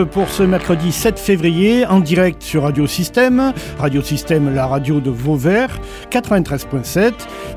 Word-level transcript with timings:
Euh, 0.00 0.04
pour 0.04 0.28
ce 0.28 0.42
mercredi 0.42 0.92
7 0.92 1.18
février 1.18 1.86
en 1.86 2.00
direct 2.00 2.42
sur 2.42 2.64
Radio 2.64 2.86
Système. 2.86 3.52
Radio 3.78 4.02
Système, 4.02 4.54
la 4.54 4.66
radio 4.66 5.00
de 5.00 5.10
Vauvert, 5.10 5.78
93.7. 6.10 7.12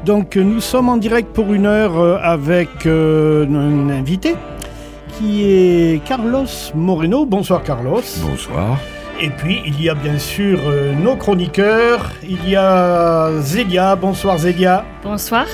Donc 0.06 0.36
nous 0.36 0.62
sommes 0.62 0.90
en 0.90 0.98
direct 0.98 1.34
pour 1.34 1.54
une 1.54 1.66
heure 1.66 2.00
euh, 2.00 2.18
avec 2.22 2.86
euh, 2.86 3.46
un 3.48 3.90
invité 3.90 4.36
qui 5.18 5.44
est 5.44 6.04
Carlos 6.06 6.46
Moreno. 6.76 7.26
Bonsoir 7.26 7.64
Carlos. 7.64 8.02
Bonsoir. 8.22 8.80
Et 9.22 9.30
puis 9.30 9.62
il 9.66 9.82
y 9.82 9.90
a 9.90 9.96
bien 9.96 10.18
sûr 10.18 10.60
nos 11.02 11.16
chroniqueurs. 11.16 12.12
Il 12.28 12.50
y 12.50 12.56
a 12.56 13.32
Zélia. 13.40 13.96
Bonsoir 13.96 14.38
Zélia. 14.38 14.86
Bonsoir. 15.04 15.46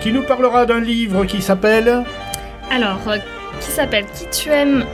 Qui 0.00 0.12
nous 0.12 0.22
parlera 0.22 0.66
d'un 0.66 0.80
livre 0.80 1.24
qui 1.24 1.42
s'appelle 1.42 2.04
Alors, 2.70 3.00
qui 3.60 3.70
s'appelle 3.70 4.06
Qui 4.14 4.26
tu 4.30 4.50
aimes? 4.50 4.84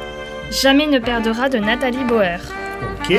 Jamais 0.50 0.86
ne 0.86 0.98
perdra 0.98 1.48
de 1.48 1.58
Nathalie 1.58 2.04
Bauer. 2.04 2.40
Ok. 3.00 3.16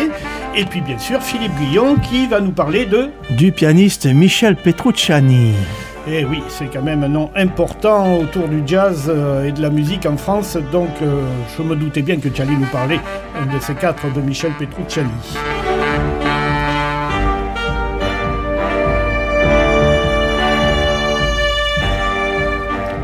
Et 0.56 0.66
puis 0.66 0.82
bien 0.82 0.98
sûr 0.98 1.22
Philippe 1.22 1.56
Guillon 1.60 1.96
qui 1.98 2.28
va 2.28 2.40
nous 2.40 2.52
parler 2.52 2.86
de... 2.86 3.10
Du 3.32 3.52
pianiste 3.52 4.06
Michel 4.08 4.56
Petrucciani. 4.56 5.54
Eh 6.08 6.26
oui, 6.26 6.42
c'est 6.48 6.66
quand 6.66 6.82
même 6.82 7.04
un 7.04 7.10
nom 7.10 7.30
important 7.36 8.18
autour 8.18 8.48
du 8.48 8.64
jazz 8.66 9.06
euh, 9.10 9.46
et 9.46 9.52
de 9.52 9.62
la 9.62 9.70
musique 9.70 10.06
en 10.08 10.18
France, 10.18 10.58
donc 10.72 10.90
euh, 11.04 11.22
je 11.56 11.62
me 11.62 11.76
doutais 11.76 12.02
bien 12.02 12.18
que 12.18 12.30
tu 12.30 12.42
allais 12.42 12.56
nous 12.56 12.66
parler, 12.68 13.00
un 13.40 13.54
de 13.54 13.60
ces 13.60 13.76
quatre, 13.76 14.12
de 14.12 14.22
Michel 14.22 14.54
Petrucciani. 14.58 15.10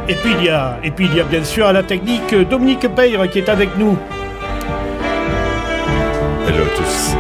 Et 0.08 0.14
puis 0.14 0.34
il 0.38 0.46
y 0.46 0.50
a, 0.50 0.80
et 0.84 0.92
puis 0.92 1.08
il 1.08 1.16
y 1.16 1.20
a 1.20 1.24
bien 1.24 1.44
sûr 1.44 1.66
à 1.66 1.74
la 1.74 1.82
technique 1.82 2.36
Dominique 2.48 2.88
Peyre 2.96 3.28
qui 3.28 3.40
est 3.40 3.50
avec 3.50 3.76
nous. 3.76 3.98
Hello 6.48 6.64
à 6.64 6.78
tous. 6.78 7.16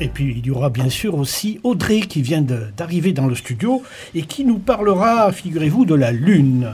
Et 0.00 0.08
puis 0.08 0.34
il 0.36 0.44
y 0.44 0.50
aura 0.50 0.68
bien 0.68 0.90
sûr 0.90 1.14
aussi 1.14 1.60
Audrey 1.62 2.00
qui 2.00 2.22
vient 2.22 2.42
d'arriver 2.42 3.12
dans 3.12 3.28
le 3.28 3.36
studio 3.36 3.84
et 4.16 4.22
qui 4.22 4.44
nous 4.44 4.58
parlera, 4.58 5.30
figurez-vous, 5.30 5.84
de 5.84 5.94
la 5.94 6.10
Lune 6.10 6.72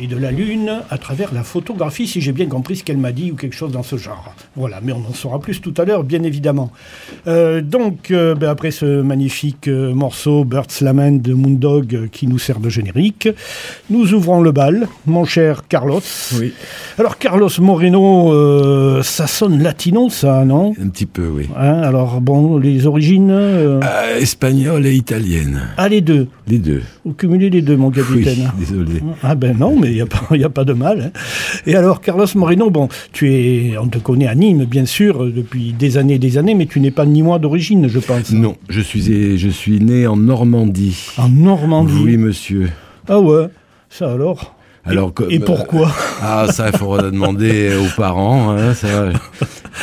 et 0.00 0.06
de 0.06 0.16
la 0.16 0.30
Lune 0.30 0.70
à 0.90 0.98
travers 0.98 1.34
la 1.34 1.42
photographie, 1.42 2.06
si 2.06 2.20
j'ai 2.20 2.32
bien 2.32 2.46
compris 2.46 2.76
ce 2.76 2.84
qu'elle 2.84 2.98
m'a 2.98 3.12
dit 3.12 3.32
ou 3.32 3.36
quelque 3.36 3.54
chose 3.56 3.72
dans 3.72 3.82
ce 3.82 3.96
genre. 3.96 4.34
Voilà, 4.56 4.80
mais 4.82 4.92
on 4.92 4.98
en 5.08 5.12
saura 5.14 5.40
plus 5.40 5.60
tout 5.60 5.74
à 5.76 5.84
l'heure, 5.84 6.04
bien 6.04 6.22
évidemment. 6.22 6.70
Euh, 7.26 7.60
donc, 7.60 8.10
euh, 8.10 8.34
ben 8.34 8.48
après 8.48 8.70
ce 8.70 9.02
magnifique 9.02 9.68
euh, 9.68 9.92
morceau 9.94 10.44
Bird's 10.44 10.80
Lament 10.80 11.20
de 11.22 11.32
Moondog 11.34 12.08
qui 12.12 12.26
nous 12.26 12.38
sert 12.38 12.60
de 12.60 12.68
générique, 12.68 13.28
nous 13.90 14.14
ouvrons 14.14 14.40
le 14.40 14.52
bal, 14.52 14.88
mon 15.06 15.24
cher 15.24 15.66
Carlos. 15.68 16.00
Oui. 16.38 16.52
Alors, 16.98 17.18
Carlos 17.18 17.50
Moreno, 17.60 19.02
ça 19.02 19.26
sonne 19.26 19.62
latino, 19.62 20.10
ça, 20.10 20.44
non? 20.44 20.74
Un 20.80 20.88
petit 20.88 21.06
peu, 21.06 21.26
oui. 21.28 21.48
Hein, 21.56 21.82
Alors, 21.82 22.20
bon, 22.20 22.58
les 22.58 22.86
origines 22.86 23.80
espagnole 24.20 24.86
et 24.86 24.94
italienne. 24.94 25.60
Ah, 25.76 25.88
les 25.88 26.00
deux. 26.00 26.28
Les 26.46 26.58
deux. 26.58 26.82
Vous 27.04 27.12
cumulez 27.14 27.50
les 27.50 27.62
deux, 27.62 27.76
mon 27.76 27.88
Oui, 27.88 27.94
capitaine. 27.94 28.50
désolé. 28.58 29.02
Ah 29.22 29.34
ben 29.34 29.56
non, 29.56 29.76
mais 29.78 29.87
il 29.88 29.94
n'y 29.94 30.00
a, 30.00 30.06
pas- 30.06 30.36
y 30.36 30.44
a 30.44 30.48
pas 30.50 30.64
de 30.64 30.72
mal. 30.72 31.12
hein. 31.14 31.20
Et 31.66 31.74
alors, 31.74 32.00
Carlos 32.00 32.26
Moreno, 32.34 32.70
bon, 32.70 32.88
tu 33.12 33.32
es, 33.34 33.76
on 33.78 33.88
te 33.88 33.98
connaît 33.98 34.26
à 34.28 34.34
Nîmes, 34.34 34.64
bien 34.64 34.86
sûr, 34.86 35.24
euh, 35.24 35.32
depuis 35.34 35.72
des 35.72 35.96
années 35.98 36.14
et 36.14 36.18
des 36.18 36.38
années, 36.38 36.54
mais 36.54 36.66
tu 36.66 36.80
n'es 36.80 36.90
pas 36.90 37.06
nîmois 37.06 37.38
d'origine, 37.38 37.88
je 37.88 37.98
pense. 37.98 38.30
Non, 38.32 38.56
je 38.68 38.80
suis, 38.80 39.38
je 39.38 39.48
suis 39.48 39.80
né 39.80 40.06
en 40.06 40.16
Normandie. 40.16 40.96
En 41.18 41.28
Normandie. 41.28 41.92
Oui, 42.04 42.16
monsieur. 42.16 42.70
Ah 43.08 43.20
ouais, 43.20 43.46
ça 43.90 44.12
alors? 44.12 44.54
Alors, 44.84 45.10
et, 45.10 45.12
comme, 45.12 45.30
et 45.30 45.38
pourquoi? 45.38 45.90
Ah, 46.22 46.46
ça, 46.50 46.70
il 46.72 46.78
faudra 46.78 47.02
demander 47.10 47.72
aux 47.80 47.94
parents. 48.00 48.50
hein, 48.56 48.72
ça, 48.74 49.10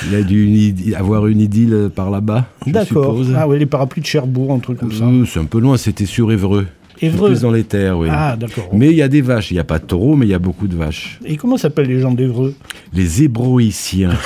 il 0.10 0.16
a 0.16 0.24
dû 0.24 0.46
une 0.46 0.96
avoir 0.96 1.28
une 1.28 1.42
idylle 1.42 1.92
par 1.94 2.10
là-bas, 2.10 2.46
D'accord. 2.66 3.18
Ah 3.36 3.48
oui, 3.48 3.60
les 3.60 3.66
parapluies 3.68 4.02
de 4.02 4.08
Cherbourg, 4.08 4.52
un 4.54 4.60
truc 4.60 4.80
comme 4.80 4.92
ça. 4.92 5.04
Euh, 5.06 5.24
C'est 5.32 5.40
un 5.40 5.46
peu 5.46 5.60
loin, 5.60 5.78
c'était 5.78 6.08
sur 6.08 6.32
Évreux. 6.32 6.66
Évreux. 7.02 7.30
Plus 7.30 7.42
dans 7.42 7.52
les 7.52 7.64
terres, 7.64 7.98
oui. 7.98 8.08
Ah 8.12 8.36
d'accord. 8.40 8.70
Mais 8.74 8.90
il 8.90 8.96
y 8.96 9.02
a 9.02 9.08
des 9.08 9.22
vaches. 9.22 9.52
Il 9.52 9.56
n'y 9.56 9.60
a 9.60 9.64
pas 9.66 9.80
de 9.80 9.86
taureaux, 9.86 10.16
mais 10.16 10.26
il 10.26 10.30
y 10.30 10.34
a 10.34 10.40
beaucoup 10.40 10.68
de 10.68 10.76
vaches. 10.76 11.20
Et 11.26 11.38
comment 11.38 11.58
s'appellent 11.58 11.88
les 11.88 12.00
gens 12.00 12.12
d'Evreux 12.12 12.56
Les 12.94 13.24
Hébroïciens. 13.24 14.12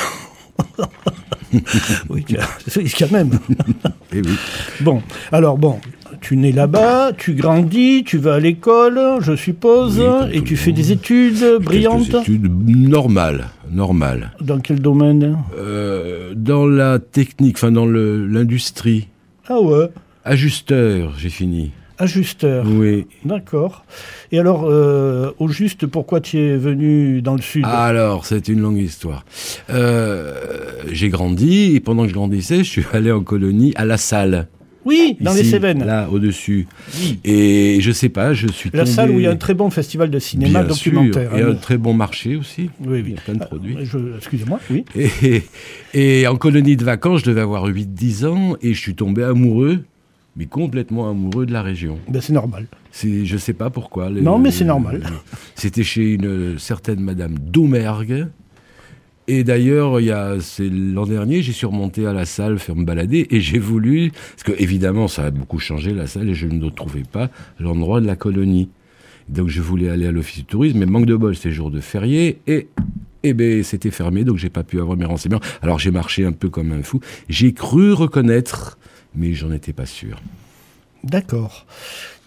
Oui, 2.09 2.25
c'est 2.67 2.83
quand 2.97 3.11
même. 3.11 3.31
Eh 4.13 4.21
oui. 4.21 4.33
Bon, 4.81 5.03
alors 5.31 5.57
bon, 5.57 5.79
tu 6.19 6.35
nais 6.35 6.51
là-bas, 6.51 7.11
tu 7.15 7.33
grandis, 7.33 8.03
tu 8.03 8.17
vas 8.17 8.35
à 8.35 8.39
l'école, 8.39 8.99
je 9.21 9.35
suppose, 9.35 9.99
Oui, 9.99 10.29
et 10.37 10.41
tu 10.43 10.57
fais 10.57 10.71
des 10.71 10.91
études 10.91 11.57
brillantes? 11.61 12.09
Quelques 12.09 12.21
études 12.21 12.51
normales, 12.67 13.49
normales. 13.71 14.31
Dans 14.41 14.59
quel 14.59 14.79
domaine? 14.79 15.37
Euh, 15.57 16.33
dans 16.35 16.65
la 16.65 16.97
technique, 16.97 17.57
enfin 17.57 17.71
dans 17.71 17.85
l'industrie. 17.85 19.07
Ah 19.47 19.59
ouais, 19.59 19.89
Ajusteur, 20.25 21.13
j'ai 21.17 21.29
fini. 21.29 21.71
Ajusteur. 21.99 22.65
Oui. 22.67 23.05
D'accord. 23.25 23.85
Et 24.31 24.39
alors, 24.39 24.65
euh, 24.67 25.31
au 25.39 25.47
juste, 25.49 25.85
pourquoi 25.85 26.21
tu 26.21 26.37
es 26.39 26.57
venu 26.57 27.21
dans 27.21 27.35
le 27.35 27.41
sud? 27.41 27.63
Alors, 27.65 28.25
c'est 28.25 28.47
une 28.47 28.61
longue 28.61 28.77
histoire. 28.77 29.25
Euh, 29.69 30.33
j'ai 30.91 31.09
grandi 31.09 31.75
et 31.75 31.79
pendant 31.79 32.03
que 32.03 32.09
je 32.09 32.13
grandissais, 32.13 32.57
je 32.59 32.69
suis 32.69 32.83
allé 32.93 33.11
en 33.11 33.21
colonie 33.23 33.73
à 33.75 33.85
La 33.85 33.97
Salle. 33.97 34.47
Oui, 34.85 35.17
dans 35.19 35.33
les 35.33 35.43
Cévennes. 35.43 35.85
Là, 35.85 36.07
au-dessus. 36.09 36.65
Oui. 37.01 37.19
Et 37.25 37.79
je 37.81 37.91
sais 37.91 38.07
pas, 38.07 38.33
je 38.33 38.47
suis 38.47 38.69
La 38.73 38.79
tombé... 38.85 38.91
salle 38.91 39.11
où 39.11 39.19
il 39.19 39.23
y 39.23 39.27
a 39.27 39.31
un 39.31 39.35
très 39.35 39.53
bon 39.53 39.69
festival 39.69 40.09
de 40.09 40.17
cinéma 40.19 40.59
Bien 40.61 40.69
documentaire. 40.69 41.35
et 41.35 41.41
hein. 41.41 41.49
un 41.51 41.55
très 41.55 41.77
bon 41.77 41.93
marché 41.93 42.37
aussi. 42.37 42.69
Oui, 42.85 42.99
Il 42.99 43.03
oui. 43.03 43.11
y 43.11 43.17
a 43.17 43.21
plein 43.21 43.33
de 43.35 43.39
produits. 43.43 43.75
Euh, 43.77 43.83
je- 43.85 44.15
Excusez-moi, 44.17 44.59
oui. 44.71 44.85
Et, 44.95 45.43
et 45.93 46.27
en 46.27 46.37
colonie 46.37 46.77
de 46.77 46.85
vacances, 46.85 47.19
je 47.21 47.25
devais 47.25 47.41
avoir 47.41 47.67
8-10 47.67 48.25
ans 48.25 48.55
et 48.61 48.73
je 48.73 48.79
suis 48.79 48.95
tombé 48.95 49.21
amoureux, 49.23 49.83
mais 50.39 50.45
complètement 50.45 51.09
amoureux 51.09 51.45
de 51.45 51.51
la 51.51 51.61
région. 51.61 51.99
Ben, 52.07 52.21
c'est 52.21 52.31
normal. 52.31 52.65
C'est, 52.91 53.25
je 53.25 53.37
sais 53.37 53.51
pas 53.53 53.69
pourquoi. 53.69 54.09
Le- 54.09 54.21
Non, 54.21 54.39
mais 54.39 54.51
c'est 54.51 54.63
normal. 54.63 55.03
C'était 55.55 55.83
chez 55.83 56.13
une 56.13 56.57
certaine 56.57 57.01
Madame 57.01 57.37
Domergue. 57.37 58.27
Et 59.27 59.43
d'ailleurs, 59.43 59.99
il 59.99 60.05
y 60.07 60.11
a, 60.11 60.37
c'est 60.39 60.69
l'an 60.69 61.05
dernier, 61.05 61.43
j'ai 61.43 61.51
surmonté 61.51 62.07
à 62.07 62.13
la 62.13 62.25
salle 62.25 62.57
faire 62.57 62.75
me 62.75 62.83
balader 62.85 63.27
et 63.29 63.41
j'ai 63.41 63.59
voulu, 63.59 64.11
parce 64.11 64.43
que 64.43 64.59
évidemment, 64.59 65.07
ça 65.07 65.25
a 65.25 65.29
beaucoup 65.29 65.59
changé 65.59 65.93
la 65.93 66.07
salle 66.07 66.29
et 66.29 66.33
je 66.33 66.47
ne 66.47 66.69
trouvais 66.69 67.03
pas 67.03 67.29
l'endroit 67.59 68.01
de 68.01 68.07
la 68.07 68.15
colonie. 68.15 68.69
Donc 69.27 69.49
je 69.49 69.61
voulais 69.61 69.89
aller 69.89 70.07
à 70.07 70.11
l'office 70.11 70.37
du 70.39 70.45
tourisme, 70.45 70.79
mais 70.79 70.87
manque 70.87 71.05
de 71.05 71.15
bol, 71.15 71.35
c'est 71.35 71.51
jour 71.51 71.69
de 71.69 71.79
férié 71.81 72.39
et 72.47 72.69
eh 73.21 73.33
ben 73.33 73.61
c'était 73.63 73.91
fermé, 73.91 74.23
donc 74.23 74.37
j'ai 74.37 74.49
pas 74.49 74.63
pu 74.63 74.79
avoir 74.79 74.97
mes 74.97 75.05
renseignements. 75.05 75.41
Alors 75.61 75.77
j'ai 75.77 75.91
marché 75.91 76.25
un 76.25 76.31
peu 76.31 76.49
comme 76.49 76.71
un 76.71 76.81
fou. 76.81 76.99
J'ai 77.27 77.53
cru 77.53 77.93
reconnaître, 77.93 78.78
mais 79.15 79.33
j'en 79.33 79.51
étais 79.51 79.73
pas 79.73 79.85
sûr. 79.85 80.21
D'accord. 81.03 81.65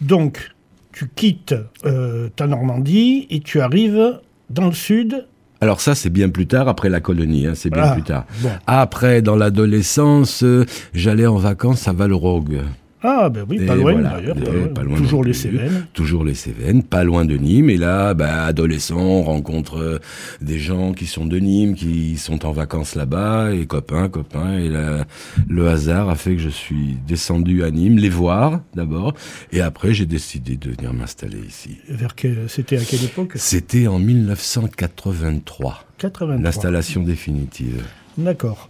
Donc, 0.01 0.53
tu 0.93 1.09
quittes 1.15 1.55
euh, 1.85 2.29
ta 2.37 2.47
Normandie 2.47 3.27
et 3.31 3.41
tu 3.41 3.61
arrives 3.61 4.21
dans 4.51 4.67
le 4.67 4.73
sud. 4.73 5.27
Alors 5.61 5.81
ça, 5.81 5.95
c'est 5.95 6.11
bien 6.11 6.29
plus 6.29 6.47
tard, 6.47 6.69
après 6.69 6.89
la 6.89 7.01
colonie, 7.01 7.47
hein, 7.47 7.53
c'est 7.55 7.71
bien 7.71 7.85
Ah, 7.85 7.93
plus 7.93 8.03
tard. 8.03 8.27
bon. 8.41 8.51
Après, 8.67 9.23
dans 9.23 9.37
l'adolescence, 9.37 10.43
euh, 10.43 10.67
j'allais 10.93 11.27
en 11.27 11.37
vacances 11.37 11.87
à 11.87 11.93
Valrogue. 11.93 12.61
Ah, 13.03 13.29
ben 13.31 13.45
oui, 13.49 13.65
pas 13.67 13.75
loin 13.75 13.93
voilà, 13.93 14.11
d'ailleurs. 14.11 14.37
et 14.37 14.69
pas 14.69 14.83
loin. 14.83 14.97
Toujours 14.97 15.25
les. 15.25 15.33
Cévennes. 15.33 15.87
Toujours 15.93 16.25
les 16.25 16.35
Cévennes, 16.35 16.83
pas 16.83 17.05
loin 17.05 17.25
de 17.25 17.37
Nîmes. 17.37 17.69
Et 17.71 17.77
là, 17.77 18.15
bah, 18.15 18.45
adolescent, 18.45 18.97
on 18.99 19.23
rencontre 19.23 19.79
euh, 19.79 19.99
des 20.41 20.59
gens 20.59 20.93
qui 20.93 21.07
sont 21.07 21.27
de 21.27 21.39
Nîmes, 21.39 21.75
qui 21.75 22.17
sont 22.17 22.45
en 22.47 22.53
vacances 22.53 22.95
là-bas, 22.95 23.53
et 23.55 23.67
copains, 23.67 24.09
copains. 24.09 24.59
Et 24.59 24.69
là, 24.69 25.05
le 25.49 25.69
hasard 25.69 26.09
a 26.11 26.15
fait 26.15 26.37
que 26.37 26.43
je 26.43 26.49
suis 26.49 26.97
descendu 27.09 27.65
à 27.65 27.71
Nîmes, 27.71 27.97
les 27.99 28.09
voir 28.11 28.61
d'abord. 28.75 29.15
Et 29.53 29.61
après, 29.61 29.95
j'ai 29.95 30.07
décidé 30.07 30.57
de 30.57 30.71
venir 30.71 30.93
m'installer 30.93 31.39
ici. 31.47 31.79
Vers 31.89 32.15
que- 32.15 32.47
C'était 32.49 32.77
à 32.77 32.85
quelle 32.85 33.05
époque? 33.05 33.33
C'était 33.37 33.87
en 33.87 33.99
1983, 33.99 35.85
83. 35.99 36.43
l'installation 36.43 37.03
définitive. 37.03 37.83
D'accord. 38.19 38.67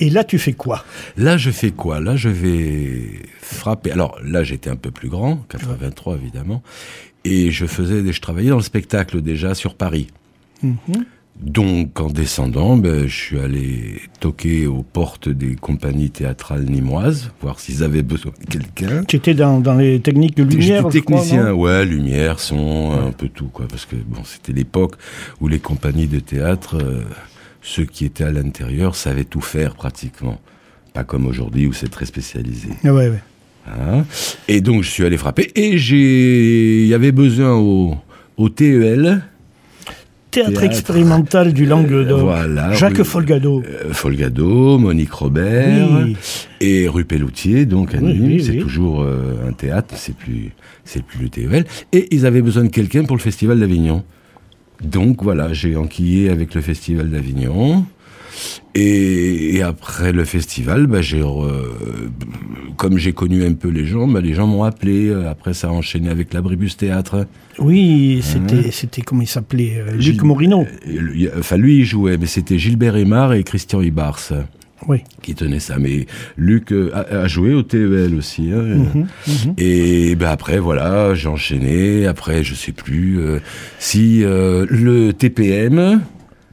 Et 0.00 0.10
là, 0.10 0.22
tu 0.24 0.38
fais 0.38 0.52
quoi? 0.52 0.84
Là, 1.16 1.36
je 1.36 1.50
fais 1.50 1.72
quoi? 1.72 2.00
Là, 2.00 2.16
je 2.16 2.28
vais 2.28 3.22
frapper. 3.40 3.90
Alors 3.90 4.18
là, 4.22 4.44
j'étais 4.44 4.70
un 4.70 4.76
peu 4.76 4.90
plus 4.90 5.08
grand, 5.08 5.36
83 5.48 6.16
évidemment, 6.16 6.62
et 7.24 7.50
je 7.50 7.66
faisais, 7.66 8.12
je 8.12 8.20
travaillais 8.20 8.50
dans 8.50 8.56
le 8.56 8.62
spectacle 8.62 9.20
déjà 9.20 9.54
sur 9.54 9.74
Paris. 9.74 10.08
Mhm. 10.62 10.78
Donc, 11.40 12.00
en 12.00 12.08
descendant, 12.08 12.76
ben, 12.76 13.06
je 13.06 13.14
suis 13.14 13.38
allé 13.38 14.00
toquer 14.18 14.66
aux 14.66 14.82
portes 14.82 15.28
des 15.28 15.54
compagnies 15.54 16.10
théâtrales 16.10 16.64
nîmoises, 16.64 17.30
voir 17.40 17.60
s'ils 17.60 17.84
avaient 17.84 18.02
besoin 18.02 18.32
de 18.40 18.46
quelqu'un. 18.46 19.04
Tu 19.04 19.16
étais 19.16 19.34
dans, 19.34 19.60
dans 19.60 19.74
les 19.74 20.00
techniques 20.00 20.36
de 20.36 20.42
lumière 20.42 20.82
J'étais 20.90 20.98
je 20.98 21.04
crois, 21.04 21.18
technicien, 21.18 21.52
ouais, 21.52 21.84
lumière, 21.84 22.40
son, 22.40 22.90
un 22.92 23.12
peu 23.12 23.28
tout, 23.28 23.46
quoi, 23.52 23.66
parce 23.68 23.86
que 23.86 23.94
bon, 23.94 24.22
c'était 24.24 24.52
l'époque 24.52 24.96
où 25.40 25.46
les 25.46 25.60
compagnies 25.60 26.08
de 26.08 26.18
théâtre 26.18 26.76
euh, 26.82 27.04
ceux 27.62 27.84
qui 27.84 28.04
étaient 28.04 28.24
à 28.24 28.30
l'intérieur 28.32 28.94
savaient 28.94 29.24
tout 29.24 29.40
faire 29.40 29.74
pratiquement. 29.74 30.40
Pas 30.94 31.04
comme 31.04 31.26
aujourd'hui 31.26 31.66
où 31.66 31.72
c'est 31.72 31.90
très 31.90 32.06
spécialisé. 32.06 32.68
Ah 32.84 32.92
ouais, 32.94 33.08
ouais. 33.08 33.20
Hein? 33.66 34.04
Et 34.48 34.60
donc 34.60 34.82
je 34.82 34.90
suis 34.90 35.04
allé 35.04 35.16
frapper 35.18 35.50
et 35.54 35.76
j'ai, 35.76 36.82
il 36.82 36.86
y 36.88 36.94
avait 36.94 37.12
besoin 37.12 37.54
au, 37.54 37.96
au 38.36 38.48
TEL. 38.48 39.22
Théâtre, 40.30 40.50
Théâtre. 40.50 40.64
expérimental 40.64 41.52
du 41.54 41.64
Languedoc. 41.64 42.20
Voilà, 42.20 42.72
Jacques 42.74 42.96
oui. 42.98 43.04
Folgado. 43.04 43.62
Euh, 43.66 43.92
Folgado, 43.94 44.78
Monique 44.78 45.12
Robert 45.12 45.88
Oui. 46.04 46.16
et 46.60 46.86
rue 46.86 47.06
Pelloutier, 47.06 47.64
donc 47.64 47.94
à 47.94 47.98
Oui, 47.98 48.42
c'est 48.44 48.56
toujours 48.58 49.02
euh, 49.02 49.48
un 49.48 49.52
théâtre, 49.52 49.94
c'est 49.96 50.14
plus, 50.14 50.50
c'est 50.84 51.02
plus 51.02 51.22
le 51.22 51.28
TEL. 51.30 51.64
Et 51.92 52.08
ils 52.14 52.26
avaient 52.26 52.42
besoin 52.42 52.64
de 52.64 52.68
quelqu'un 52.68 53.04
pour 53.04 53.16
le 53.16 53.22
Festival 53.22 53.58
d'Avignon. 53.58 54.04
Donc 54.82 55.22
voilà, 55.22 55.52
j'ai 55.52 55.76
enquillé 55.76 56.30
avec 56.30 56.54
le 56.54 56.60
Festival 56.60 57.10
d'Avignon. 57.10 57.84
Et, 58.74 59.56
et 59.56 59.62
après 59.62 60.12
le 60.12 60.24
festival, 60.24 60.86
bah, 60.86 61.02
j'ai, 61.02 61.20
re- 61.22 61.64
comme 62.76 62.96
j'ai 62.96 63.12
connu 63.12 63.44
un 63.44 63.54
peu 63.54 63.68
les 63.68 63.84
gens, 63.86 64.06
bah, 64.06 64.20
les 64.20 64.34
gens 64.34 64.46
m'ont 64.46 64.62
appelé. 64.62 65.08
Euh, 65.08 65.28
Après, 65.28 65.54
ça 65.54 65.68
a 65.68 65.70
enchaîné 65.70 66.08
avec 66.08 66.32
l'Abribus 66.32 66.76
Théâtre. 66.76 67.26
Oui, 67.58 68.20
c'était, 68.22 68.70
c'était 68.70 69.02
comment 69.02 69.22
il 69.22 69.26
s'appelait 69.26 69.78
euh, 69.78 69.90
Luc 69.92 70.00
Gilles- 70.02 70.22
Morino. 70.22 70.60
A- 70.62 71.38
Enfin, 71.38 71.56
lui, 71.56 71.78
il 71.78 71.84
jouait, 71.84 72.16
mais 72.18 72.26
c'était 72.26 72.58
Gilbert 72.58 72.94
Aymar 72.96 73.32
et 73.32 73.42
Christian 73.42 73.80
Ibars 73.82 74.20
Oui. 74.88 75.04
qui 75.22 75.34
tenaient 75.34 75.60
ça. 75.60 75.78
Mais 75.78 76.06
Luc 76.36 76.72
euh, 76.72 76.90
a, 76.94 77.00
a 77.22 77.28
joué 77.28 77.52
au 77.54 77.62
TEL 77.62 78.14
aussi. 78.16 78.50
hein. 78.52 78.62
Mhm, 78.62 79.06
mhm. 79.26 79.54
Et 79.58 80.14
ben 80.16 80.28
après, 80.30 80.58
voilà, 80.58 81.14
j'ai 81.14 81.28
enchaîné. 81.28 82.06
Après, 82.06 82.42
je 82.42 82.54
sais 82.54 82.72
plus 82.72 83.20
euh, 83.20 83.38
si 83.78 84.24
euh, 84.24 84.66
le 84.70 85.12
TPM 85.12 86.00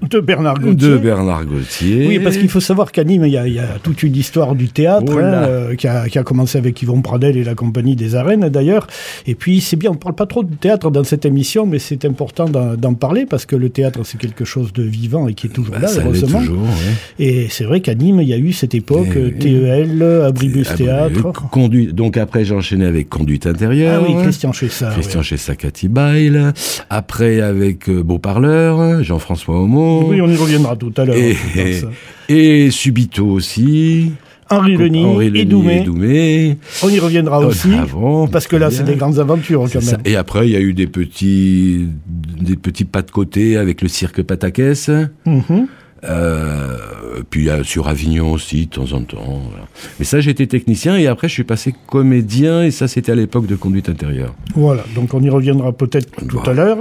De 0.10 0.20
Bernard 0.20 0.60
de 0.60 1.46
Gauthier. 1.46 2.08
Oui, 2.08 2.20
parce 2.20 2.38
qu'il 2.38 2.50
faut 2.50 2.60
savoir 2.60 2.92
qu'à 2.92 3.04
Nîmes, 3.04 3.26
il 3.26 3.32
y, 3.34 3.38
a, 3.38 3.48
il 3.48 3.54
y 3.54 3.60
a 3.60 3.68
toute 3.82 4.04
une 4.04 4.16
histoire 4.16 4.56
du 4.56 4.68
théâtre 4.70 5.12
Oh 5.16 5.18
hein, 5.20 5.24
euh, 5.24 5.76
qui, 5.76 5.88
a, 5.88 6.08
qui 6.10 6.18
a 6.20 6.24
commencé 6.24 6.58
avec 6.58 6.82
Yvon 6.82 7.02
Pradel 7.02 7.38
et 7.38 7.44
la 7.44 7.56
compagnie 7.56 7.96
des 7.96 8.16
arènes 8.16 8.50
d'ailleurs. 8.50 8.88
Et 9.28 9.36
puis 9.36 9.62
c'est 9.62 9.76
bien, 9.76 9.92
on 9.92 9.94
ne 9.94 10.00
parle 10.00 10.16
pas 10.16 10.26
trop 10.26 10.44
du 10.44 10.56
théâtre 10.56 10.92
dans 10.92 11.04
cette 11.04 11.26
émission, 11.26 11.66
mais 11.66 11.80
c'est 11.80 12.06
important 12.06 12.46
d'en 12.50 12.94
parler 12.94 13.26
parce 13.26 13.46
que 13.46 13.56
le 13.56 13.70
théâtre 13.70 14.02
c'est 14.04 14.18
quelque 14.18 14.46
chose 14.46 14.74
de 14.74 14.84
vivant 14.84 15.28
et 15.28 15.34
qui 15.34 15.48
est 15.48 15.50
toujours 15.52 15.74
Bah, 15.76 15.82
là, 15.82 15.88
ça 15.88 16.02
heureusement. 16.04 16.40
toujours. 16.40 16.62
ouais. 16.64 16.94
Et 17.26 17.48
c'est 17.50 17.64
vrai 17.66 17.82
qu'à 17.82 17.96
Nîmes, 17.96 18.20
il 18.22 18.28
y 18.30 18.34
a 18.34 18.38
eu 18.38 18.54
cette 18.54 18.76
époque 18.76 19.08
Eh. 19.16 19.32
TEL, 19.34 20.02
Abribus 20.26 20.68
Ah, 20.72 20.76
Théâtre. 20.78 21.34
conduit- 21.52 21.94
Donc 21.94 22.18
après, 22.18 22.46
j'ai 22.46 22.54
enchaîné 22.56 22.86
avec 22.86 23.10
Conduite 23.10 23.46
Ah 23.46 23.50
intérieure. 23.52 24.04
oui, 24.08 24.16
Christian 24.22 24.52
Chessa. 24.54 24.90
Christian 24.92 25.20
oui. 25.22 25.26
chez 25.26 25.38
Sakati 25.38 25.88
Bail. 25.88 26.52
Après, 26.90 27.42
avec 27.42 27.90
euh, 27.90 28.04
Beau 28.04 28.20
Parleur, 28.20 29.04
Jean-François 29.04 29.60
Homo. 29.60 29.95
Oui, 30.04 30.22
on 30.22 30.28
y 30.30 30.36
reviendra 30.36 30.76
tout 30.76 30.94
à 30.98 31.06
l'heure. 31.06 31.16
Et- 32.30 32.72
Subito 32.72 33.26
aussi. 33.26 34.12
Henri 34.50 34.76
Henri 34.78 35.32
et 35.36 35.42
et 35.42 35.46
Doumé. 35.46 36.58
On 36.84 36.90
y 36.90 37.00
reviendra 37.00 37.40
Oh, 37.42 37.46
aussi. 37.48 37.70
Parce 38.32 38.46
que 38.48 38.56
là, 38.56 38.70
c'est 38.70 38.84
des 38.84 38.96
grandes 38.96 39.18
aventures 39.18 39.68
quand 39.72 39.82
ça. 39.82 39.94
même. 39.94 40.02
Et 40.06 40.16
après, 40.16 40.48
il 40.48 40.52
y 40.52 40.56
a 40.56 40.60
eu 40.60 40.74
des 40.74 40.86
petits, 40.86 41.88
des 42.40 42.56
petits 42.56 42.86
pas 42.86 43.02
de 43.02 43.10
côté 43.10 43.58
avec 43.58 43.82
le 43.82 43.88
cirque 43.88 44.22
Patakès. 44.22 44.90
Mhm. 45.26 45.68
Euh, 46.04 46.78
puis 47.30 47.48
sur 47.64 47.88
Avignon 47.88 48.32
aussi, 48.34 48.66
de 48.66 48.72
temps 48.72 48.92
en 48.94 49.02
temps. 49.02 49.42
voilà. 49.50 49.66
Mais 49.98 50.06
ça, 50.06 50.20
j'étais 50.20 50.46
technicien 50.46 50.98
et 50.98 51.08
après, 51.08 51.28
je 51.28 51.34
suis 51.34 51.44
passé 51.44 51.74
comédien 51.88 52.64
et 52.64 52.72
ça, 52.72 52.88
c'était 52.88 53.12
à 53.14 53.16
l'époque 53.16 53.48
de 53.48 53.56
conduite 53.56 53.90
intérieure. 53.90 54.36
Voilà, 54.56 54.84
donc 54.94 55.14
on 55.14 55.22
y 55.22 55.30
reviendra 55.30 55.72
peut-être 55.72 56.12
tout 56.28 56.38
Voilà. 56.44 56.52
à 56.52 56.54
l'heure. 56.66 56.78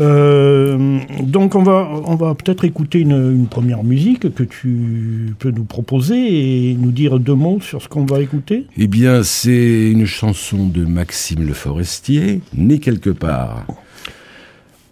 Euh, 0.00 0.98
donc 1.22 1.54
on 1.54 1.62
va, 1.62 1.88
on 2.06 2.16
va 2.16 2.34
peut-être 2.34 2.64
écouter 2.64 3.00
une, 3.00 3.12
une 3.34 3.46
première 3.46 3.84
musique 3.84 4.32
que 4.34 4.42
tu 4.42 5.34
peux 5.38 5.50
nous 5.50 5.64
proposer 5.64 6.70
et 6.70 6.74
nous 6.74 6.90
dire 6.90 7.18
deux 7.20 7.34
mots 7.34 7.60
sur 7.60 7.82
ce 7.82 7.88
qu'on 7.88 8.06
va 8.06 8.20
écouter. 8.20 8.66
Eh 8.76 8.86
bien, 8.86 9.22
c'est 9.22 9.90
une 9.90 10.06
chanson 10.06 10.66
de 10.66 10.84
Maxime 10.84 11.46
Le 11.46 11.52
Forestier, 11.54 12.40
Né 12.54 12.78
quelque 12.80 13.10
part. 13.10 13.66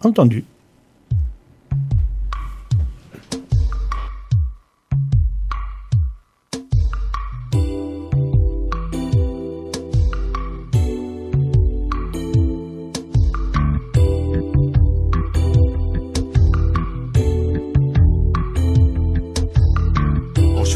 Entendu. 0.03 0.45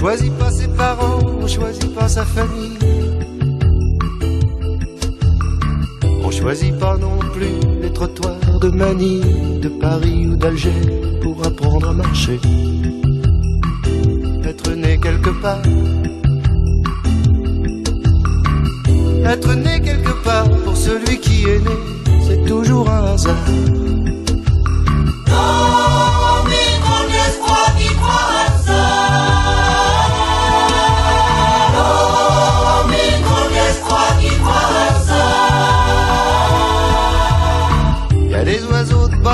Choisit 0.06 0.38
pas 0.38 0.52
ses 0.52 0.68
parents, 0.68 1.18
on 1.42 1.48
choisit 1.48 1.92
pas 1.92 2.08
sa 2.08 2.24
famille. 2.24 2.78
On 6.22 6.30
choisit 6.30 6.78
pas 6.78 6.96
non 6.96 7.18
plus 7.34 7.58
les 7.82 7.92
trottoirs 7.92 8.60
de 8.60 8.68
Manille, 8.68 9.58
de 9.60 9.68
Paris 9.68 10.28
ou 10.28 10.36
d'Alger 10.36 10.80
pour 11.22 11.44
apprendre 11.44 11.88
à 11.88 11.92
marcher. 11.92 12.38
Être 14.44 14.70
né 14.76 14.96
quelque 15.02 15.30
part. 15.42 15.62
Être 19.24 19.54
né 19.54 19.80
quelque 19.80 20.14
part 20.22 20.48
pour 20.64 20.76
celui 20.76 21.18
qui 21.18 21.46
est 21.46 21.58
né, 21.58 21.76
c'est 22.28 22.44
toujours 22.44 22.88
un 22.88 23.14
hasard. 23.14 23.48
Il 27.78 27.92
y 27.92 29.25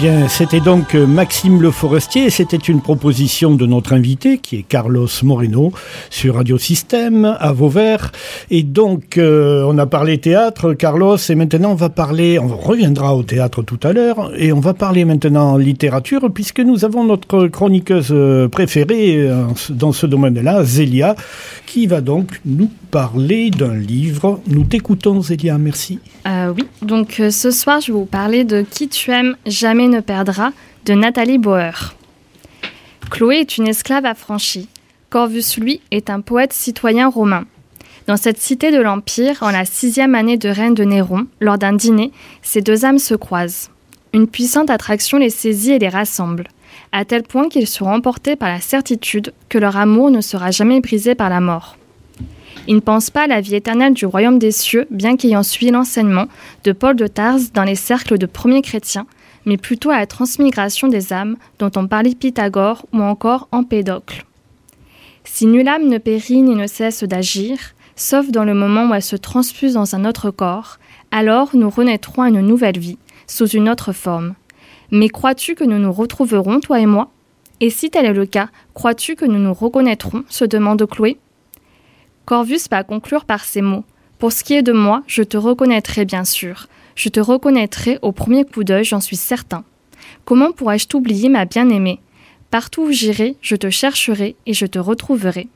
Bien, 0.00 0.28
c'était 0.28 0.60
donc 0.60 0.94
euh, 0.94 1.06
Maxime 1.06 1.60
Le 1.60 1.70
Forestier. 1.70 2.30
C'était 2.30 2.56
une 2.56 2.80
proposition 2.80 3.54
de 3.54 3.66
notre 3.66 3.92
invité, 3.92 4.38
qui 4.38 4.56
est 4.56 4.62
Carlos 4.62 5.08
Moreno, 5.22 5.72
sur 6.08 6.36
Radio 6.36 6.56
Système, 6.56 7.36
à 7.38 7.52
Vauvert. 7.52 8.10
Et 8.50 8.62
donc, 8.62 9.18
euh, 9.18 9.62
on 9.68 9.76
a 9.76 9.84
parlé 9.84 10.16
théâtre, 10.16 10.72
Carlos, 10.72 11.18
et 11.18 11.34
maintenant 11.34 11.72
on 11.72 11.74
va 11.74 11.90
parler, 11.90 12.38
on 12.38 12.48
reviendra 12.48 13.14
au 13.14 13.22
théâtre 13.22 13.62
tout 13.62 13.80
à 13.82 13.92
l'heure, 13.92 14.32
et 14.38 14.54
on 14.54 14.60
va 14.60 14.72
parler 14.72 15.04
maintenant 15.04 15.58
littérature, 15.58 16.30
puisque 16.32 16.60
nous 16.60 16.86
avons 16.86 17.04
notre 17.04 17.48
chroniqueuse 17.48 18.08
euh, 18.10 18.48
préférée 18.48 19.28
dans 19.68 19.92
ce 19.92 20.06
domaine-là, 20.06 20.64
Zélia, 20.64 21.14
qui 21.66 21.86
va 21.86 22.00
donc 22.00 22.40
nous 22.46 22.70
parler 22.90 23.50
d'un 23.50 23.74
livre. 23.74 24.40
Nous 24.46 24.64
t'écoutons, 24.64 25.22
Zélia, 25.22 25.58
merci. 25.58 26.00
Euh, 26.26 26.52
oui, 26.56 26.66
donc 26.82 27.20
euh, 27.20 27.30
ce 27.30 27.50
soir, 27.50 27.80
je 27.80 27.92
vais 27.92 27.98
vous 27.98 28.04
parler 28.04 28.44
de 28.44 28.62
Qui 28.62 28.88
tu 28.88 29.10
aimes 29.10 29.36
jamais 29.46 29.88
ne 29.88 30.00
perdra 30.00 30.52
de 30.84 30.94
Nathalie 30.94 31.38
Bauer. 31.38 31.94
Chloé 33.10 33.36
est 33.36 33.56
une 33.58 33.68
esclave 33.68 34.04
affranchie. 34.04 34.68
Corvus, 35.08 35.58
lui, 35.58 35.80
est 35.90 36.10
un 36.10 36.20
poète 36.20 36.52
citoyen 36.52 37.08
romain. 37.08 37.44
Dans 38.06 38.16
cette 38.16 38.40
cité 38.40 38.70
de 38.70 38.80
l'Empire, 38.80 39.38
en 39.42 39.50
la 39.50 39.64
sixième 39.64 40.14
année 40.14 40.36
de 40.36 40.48
règne 40.48 40.74
de 40.74 40.84
Néron, 40.84 41.26
lors 41.40 41.58
d'un 41.58 41.72
dîner, 41.72 42.12
ces 42.42 42.60
deux 42.60 42.84
âmes 42.84 42.98
se 42.98 43.14
croisent. 43.14 43.70
Une 44.12 44.26
puissante 44.26 44.70
attraction 44.70 45.18
les 45.18 45.30
saisit 45.30 45.72
et 45.72 45.78
les 45.78 45.88
rassemble, 45.88 46.48
à 46.92 47.04
tel 47.04 47.22
point 47.22 47.48
qu'ils 47.48 47.68
seront 47.68 47.94
emportés 47.94 48.36
par 48.36 48.48
la 48.48 48.60
certitude 48.60 49.32
que 49.48 49.58
leur 49.58 49.76
amour 49.76 50.10
ne 50.10 50.20
sera 50.20 50.50
jamais 50.50 50.80
brisé 50.80 51.14
par 51.14 51.30
la 51.30 51.40
mort. 51.40 51.76
Ils 52.68 52.76
ne 52.76 52.80
pensent 52.80 53.10
pas 53.10 53.22
à 53.22 53.26
la 53.26 53.40
vie 53.40 53.54
éternelle 53.54 53.94
du 53.94 54.06
royaume 54.06 54.38
des 54.38 54.52
cieux, 54.52 54.86
bien 54.90 55.16
qu'ayant 55.16 55.42
suivi 55.42 55.70
l'enseignement 55.70 56.26
de 56.64 56.72
Paul 56.72 56.96
de 56.96 57.06
Tarse 57.06 57.52
dans 57.52 57.64
les 57.64 57.74
cercles 57.74 58.18
de 58.18 58.26
premiers 58.26 58.62
chrétiens, 58.62 59.06
mais 59.46 59.56
plutôt 59.56 59.90
à 59.90 59.98
la 59.98 60.06
transmigration 60.06 60.88
des 60.88 61.12
âmes 61.12 61.36
dont 61.58 61.70
on 61.76 61.86
parlait 61.86 62.14
Pythagore 62.14 62.86
ou 62.92 63.02
encore 63.02 63.48
Empédocle. 63.52 64.24
Si 65.24 65.46
nulle 65.46 65.68
âme 65.68 65.88
ne 65.88 65.98
périt 65.98 66.42
ni 66.42 66.54
ne 66.54 66.66
cesse 66.66 67.04
d'agir, 67.04 67.58
sauf 67.96 68.30
dans 68.30 68.44
le 68.44 68.54
moment 68.54 68.88
où 68.88 68.94
elle 68.94 69.02
se 69.02 69.16
transfuse 69.16 69.74
dans 69.74 69.94
un 69.94 70.04
autre 70.04 70.30
corps, 70.30 70.78
alors 71.10 71.50
nous 71.54 71.70
renaîtrons 71.70 72.22
à 72.22 72.28
une 72.28 72.40
nouvelle 72.40 72.78
vie, 72.78 72.98
sous 73.26 73.48
une 73.48 73.68
autre 73.68 73.92
forme. 73.92 74.34
Mais 74.90 75.08
crois-tu 75.08 75.54
que 75.54 75.64
nous 75.64 75.78
nous 75.78 75.92
retrouverons, 75.92 76.60
toi 76.60 76.80
et 76.80 76.86
moi? 76.86 77.10
Et 77.60 77.70
si 77.70 77.90
tel 77.90 78.06
est 78.06 78.12
le 78.12 78.26
cas, 78.26 78.48
crois-tu 78.74 79.14
que 79.14 79.24
nous 79.24 79.38
nous 79.38 79.52
reconnaîtrons? 79.54 80.24
se 80.28 80.44
demande 80.44 80.84
Chloé. 80.86 81.18
Corvus 82.30 82.68
va 82.70 82.84
conclure 82.84 83.24
par 83.24 83.42
ces 83.42 83.60
mots. 83.60 83.82
Pour 84.20 84.30
ce 84.30 84.44
qui 84.44 84.54
est 84.54 84.62
de 84.62 84.70
moi, 84.70 85.02
je 85.08 85.24
te 85.24 85.36
reconnaîtrai 85.36 86.04
bien 86.04 86.24
sûr. 86.24 86.68
Je 86.94 87.08
te 87.08 87.18
reconnaîtrai 87.18 87.98
au 88.02 88.12
premier 88.12 88.44
coup 88.44 88.62
d'œil, 88.62 88.84
j'en 88.84 89.00
suis 89.00 89.16
certain. 89.16 89.64
Comment 90.24 90.52
pourrais-je 90.52 90.86
t'oublier, 90.86 91.28
ma 91.28 91.44
bien-aimée? 91.44 91.98
Partout 92.52 92.82
où 92.82 92.92
j'irai, 92.92 93.34
je 93.42 93.56
te 93.56 93.68
chercherai 93.68 94.36
et 94.46 94.54
je 94.54 94.66
te 94.66 94.78
retrouverai. 94.78 95.48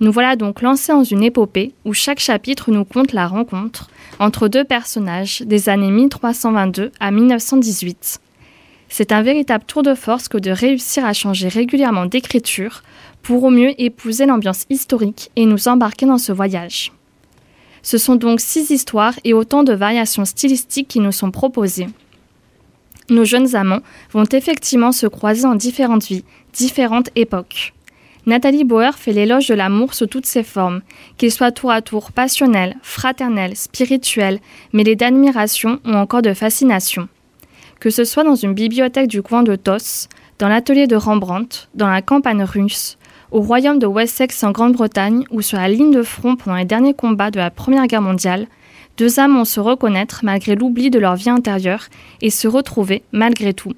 Nous 0.00 0.10
voilà 0.10 0.34
donc 0.34 0.62
lancés 0.62 0.90
dans 0.90 1.04
une 1.04 1.22
épopée 1.22 1.74
où 1.84 1.92
chaque 1.92 2.18
chapitre 2.18 2.72
nous 2.72 2.84
conte 2.84 3.12
la 3.12 3.28
rencontre 3.28 3.88
entre 4.18 4.48
deux 4.48 4.64
personnages 4.64 5.42
des 5.42 5.68
années 5.68 5.92
1322 5.92 6.90
à 6.98 7.12
1918. 7.12 8.18
C'est 8.88 9.12
un 9.12 9.22
véritable 9.22 9.64
tour 9.64 9.84
de 9.84 9.94
force 9.94 10.26
que 10.26 10.38
de 10.38 10.50
réussir 10.50 11.04
à 11.04 11.12
changer 11.12 11.46
régulièrement 11.46 12.06
d'écriture 12.06 12.82
pour 13.24 13.42
au 13.42 13.50
mieux 13.50 13.72
épouser 13.80 14.26
l'ambiance 14.26 14.66
historique 14.70 15.30
et 15.34 15.46
nous 15.46 15.66
embarquer 15.66 16.06
dans 16.06 16.18
ce 16.18 16.30
voyage. 16.30 16.92
Ce 17.82 17.98
sont 17.98 18.14
donc 18.14 18.40
six 18.40 18.70
histoires 18.70 19.14
et 19.24 19.34
autant 19.34 19.64
de 19.64 19.72
variations 19.72 20.24
stylistiques 20.24 20.88
qui 20.88 21.00
nous 21.00 21.12
sont 21.12 21.30
proposées. 21.30 21.88
Nos 23.10 23.24
jeunes 23.24 23.56
amants 23.56 23.80
vont 24.12 24.24
effectivement 24.24 24.92
se 24.92 25.06
croiser 25.06 25.46
en 25.46 25.54
différentes 25.54 26.04
vies, 26.04 26.24
différentes 26.52 27.10
époques. 27.16 27.72
Nathalie 28.26 28.64
Bauer 28.64 28.92
fait 28.96 29.12
l'éloge 29.12 29.48
de 29.48 29.54
l'amour 29.54 29.92
sous 29.92 30.06
toutes 30.06 30.24
ses 30.24 30.42
formes, 30.42 30.80
qu'il 31.18 31.30
soit 31.30 31.52
tour 31.52 31.70
à 31.70 31.82
tour 31.82 32.12
passionnel, 32.12 32.76
fraternel, 32.82 33.56
spirituel, 33.56 34.38
mêlé 34.72 34.96
d'admiration 34.96 35.80
ou 35.84 35.92
encore 35.92 36.22
de 36.22 36.32
fascination. 36.32 37.08
Que 37.80 37.90
ce 37.90 38.04
soit 38.04 38.24
dans 38.24 38.34
une 38.34 38.54
bibliothèque 38.54 39.08
du 39.08 39.20
coin 39.20 39.42
de 39.42 39.56
Tos, 39.56 40.08
dans 40.38 40.48
l'atelier 40.48 40.86
de 40.86 40.96
Rembrandt, 40.96 41.68
dans 41.74 41.88
la 41.88 42.00
campagne 42.00 42.42
russe, 42.42 42.96
au 43.30 43.40
royaume 43.40 43.78
de 43.78 43.86
Wessex 43.86 44.42
en 44.44 44.50
Grande-Bretagne 44.50 45.24
ou 45.30 45.42
sur 45.42 45.58
la 45.58 45.68
ligne 45.68 45.90
de 45.90 46.02
front 46.02 46.36
pendant 46.36 46.56
les 46.56 46.64
derniers 46.64 46.94
combats 46.94 47.30
de 47.30 47.38
la 47.38 47.50
Première 47.50 47.86
Guerre 47.86 48.02
mondiale, 48.02 48.46
deux 48.96 49.18
âmes 49.18 49.36
vont 49.36 49.44
se 49.44 49.60
reconnaître 49.60 50.20
malgré 50.22 50.54
l'oubli 50.54 50.90
de 50.90 50.98
leur 50.98 51.16
vie 51.16 51.30
intérieure 51.30 51.86
et 52.20 52.30
se 52.30 52.46
retrouver 52.46 53.02
malgré 53.12 53.52
tout. 53.52 53.72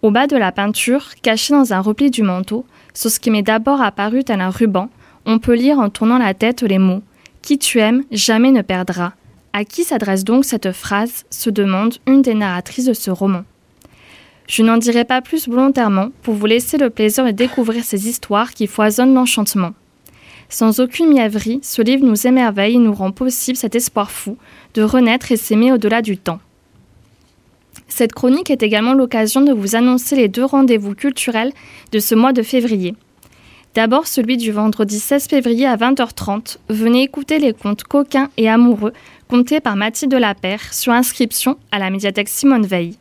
Au 0.00 0.10
bas 0.10 0.26
de 0.26 0.36
la 0.36 0.52
peinture, 0.52 1.14
caché 1.22 1.52
dans 1.52 1.72
un 1.72 1.80
repli 1.80 2.10
du 2.10 2.22
manteau, 2.22 2.64
sur 2.94 3.10
ce 3.10 3.20
qui 3.20 3.30
m'est 3.30 3.42
d'abord 3.42 3.82
apparu 3.82 4.24
tel 4.24 4.40
un 4.40 4.50
ruban, 4.50 4.88
on 5.26 5.38
peut 5.38 5.54
lire 5.54 5.78
en 5.78 5.90
tournant 5.90 6.18
la 6.18 6.34
tête 6.34 6.62
les 6.62 6.78
mots 6.78 7.02
Qui 7.42 7.58
tu 7.58 7.80
aimes 7.80 8.04
jamais 8.10 8.52
ne 8.52 8.62
perdra. 8.62 9.12
À 9.52 9.64
qui 9.64 9.84
s'adresse 9.84 10.24
donc 10.24 10.44
cette 10.44 10.72
phrase? 10.72 11.24
se 11.30 11.50
demande 11.50 11.96
une 12.06 12.22
des 12.22 12.34
narratrices 12.34 12.86
de 12.86 12.92
ce 12.92 13.10
roman. 13.10 13.42
Je 14.48 14.62
n'en 14.62 14.78
dirai 14.78 15.04
pas 15.04 15.20
plus 15.20 15.46
volontairement 15.46 16.08
pour 16.22 16.34
vous 16.34 16.46
laisser 16.46 16.78
le 16.78 16.88
plaisir 16.88 17.24
de 17.24 17.30
découvrir 17.30 17.84
ces 17.84 18.08
histoires 18.08 18.52
qui 18.52 18.66
foisonnent 18.66 19.14
l'enchantement. 19.14 19.74
Sans 20.48 20.80
aucune 20.80 21.12
mièvrerie, 21.12 21.60
ce 21.62 21.82
livre 21.82 22.06
nous 22.06 22.26
émerveille 22.26 22.76
et 22.76 22.78
nous 22.78 22.94
rend 22.94 23.12
possible 23.12 23.58
cet 23.58 23.74
espoir 23.74 24.10
fou 24.10 24.38
de 24.72 24.82
renaître 24.82 25.30
et 25.30 25.36
s'aimer 25.36 25.70
au-delà 25.70 26.00
du 26.00 26.16
temps. 26.16 26.40
Cette 27.88 28.14
chronique 28.14 28.50
est 28.50 28.62
également 28.62 28.94
l'occasion 28.94 29.42
de 29.42 29.52
vous 29.52 29.76
annoncer 29.76 30.16
les 30.16 30.28
deux 30.28 30.44
rendez-vous 30.44 30.94
culturels 30.94 31.52
de 31.92 31.98
ce 31.98 32.14
mois 32.14 32.32
de 32.32 32.42
février. 32.42 32.94
D'abord 33.74 34.06
celui 34.06 34.38
du 34.38 34.50
vendredi 34.50 34.98
16 34.98 35.28
février 35.28 35.66
à 35.66 35.76
20h30. 35.76 36.56
Venez 36.70 37.02
écouter 37.02 37.38
les 37.38 37.52
contes 37.52 37.84
coquins 37.84 38.30
et 38.38 38.48
amoureux 38.48 38.94
contés 39.28 39.60
par 39.60 39.76
Mathilde 39.76 40.14
Lapère 40.14 40.72
sur 40.72 40.92
inscription 40.92 41.58
à 41.70 41.78
la 41.78 41.90
médiathèque 41.90 42.30
Simone 42.30 42.66
Veil. 42.66 42.96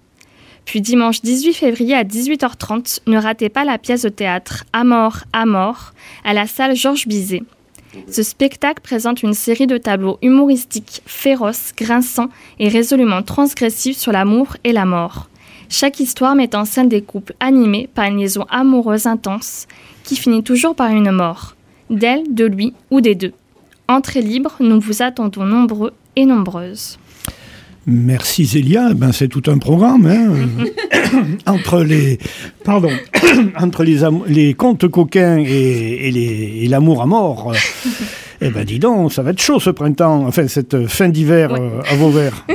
Puis 0.68 0.82
dimanche 0.82 1.22
18 1.22 1.54
février 1.54 1.96
à 1.96 2.04
18h30, 2.04 3.00
ne 3.08 3.18
ratez 3.18 3.48
pas 3.48 3.64
la 3.64 3.78
pièce 3.78 4.02
de 4.02 4.10
théâtre 4.10 4.66
À 4.74 4.84
mort, 4.84 5.20
à 5.32 5.46
mort 5.46 5.94
à 6.26 6.34
la 6.34 6.46
salle 6.46 6.76
Georges 6.76 7.08
Bizet. 7.08 7.44
Ce 8.12 8.22
spectacle 8.22 8.82
présente 8.82 9.24
une 9.24 9.34
série 9.34 9.66
de 9.66 9.78
tableaux 9.78 10.20
humoristiques, 10.22 11.02
féroces, 11.06 11.72
grinçants 11.76 12.28
et 12.60 12.68
résolument 12.68 13.24
transgressifs 13.24 13.98
sur 13.98 14.12
l'amour 14.12 14.58
et 14.66 14.74
la 14.74 14.84
mort. 14.84 15.30
Chaque 15.70 16.02
histoire 16.02 16.36
met 16.36 16.54
en 16.54 16.66
scène 16.66 16.90
des 16.90 17.02
couples 17.02 17.34
animés 17.40 17.88
par 17.96 18.06
une 18.06 18.18
liaison 18.18 18.46
amoureuse 18.50 19.08
intense 19.08 19.68
qui 20.04 20.18
finit 20.18 20.44
toujours 20.44 20.76
par 20.76 20.92
une 20.92 21.12
mort, 21.12 21.56
d'elle, 21.90 22.24
de 22.36 22.44
lui 22.44 22.74
ou 22.92 23.00
des 23.00 23.16
deux. 23.16 23.34
Entrée 23.88 24.22
libre, 24.22 24.58
nous 24.60 24.82
vous 24.82 25.02
attendons 25.02 25.46
nombreux 25.46 25.94
et 26.18 26.26
nombreuses. 26.26 27.00
Merci 27.90 28.44
Zélia, 28.46 28.94
ben, 28.94 29.14
c'est 29.14 29.30
tout 29.30 29.44
un 29.50 29.58
programme. 29.60 30.06
hein. 30.08 30.34
entre 31.46 31.84
les, 31.84 32.20
pardon, 32.66 32.90
entre 33.60 33.84
les, 33.86 34.00
les 34.28 34.54
contes 34.56 34.88
coquins 34.90 35.38
et, 35.40 36.08
et 36.08 36.12
les- 36.12 36.60
et 36.64 36.68
l'amour 36.68 37.02
à 37.02 37.06
mort. 37.06 37.54
eh 38.42 38.50
ben 38.50 38.66
dis 38.66 38.80
donc, 38.80 39.14
ça 39.14 39.24
va 39.24 39.32
être 39.32 39.42
chaud 39.42 39.60
ce 39.62 39.70
printemps, 39.70 40.26
enfin 40.28 40.48
cette 40.50 40.86
fin 40.88 41.08
d'hiver 41.08 41.54
Ouais. 41.54 41.60
euh, 41.62 41.82
à 41.90 41.96
Vauvert. 41.96 42.46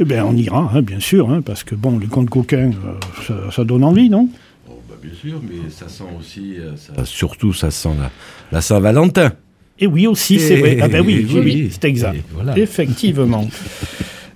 eh 0.00 0.04
ben 0.04 0.24
on 0.28 0.36
ira, 0.36 0.68
hein, 0.74 0.82
bien 0.82 0.98
sûr, 0.98 1.30
hein, 1.30 1.42
parce 1.42 1.62
que 1.62 1.76
bon, 1.76 2.00
les 2.00 2.08
contes 2.08 2.28
coquins, 2.30 2.70
euh, 2.72 2.94
ça, 3.28 3.34
ça 3.54 3.64
donne 3.64 3.84
envie, 3.84 4.10
non? 4.10 4.28
Oh, 4.68 4.72
bah, 4.88 4.96
bien 5.00 5.12
sûr, 5.14 5.40
mais 5.48 5.70
ça 5.70 5.88
sent 5.88 6.04
aussi. 6.18 6.54
euh, 6.58 6.72
ça- 6.76 7.04
surtout, 7.04 7.52
ça 7.52 7.70
sent 7.70 7.90
la, 8.00 8.10
la 8.50 8.60
Saint-Valentin. 8.60 9.32
Et 9.78 9.86
oui 9.86 10.08
aussi, 10.08 10.40
c'est 10.40 10.56
vrai. 10.56 10.76
Ah 10.82 10.88
ben 10.88 11.02
oui, 11.06 11.24
oui, 11.26 11.34
Oui, 11.34 11.40
oui, 11.44 11.52
oui. 11.66 11.68
c'est 11.70 11.84
exact. 11.88 12.18
Voilà. 12.34 12.58
Effectivement. 12.58 13.46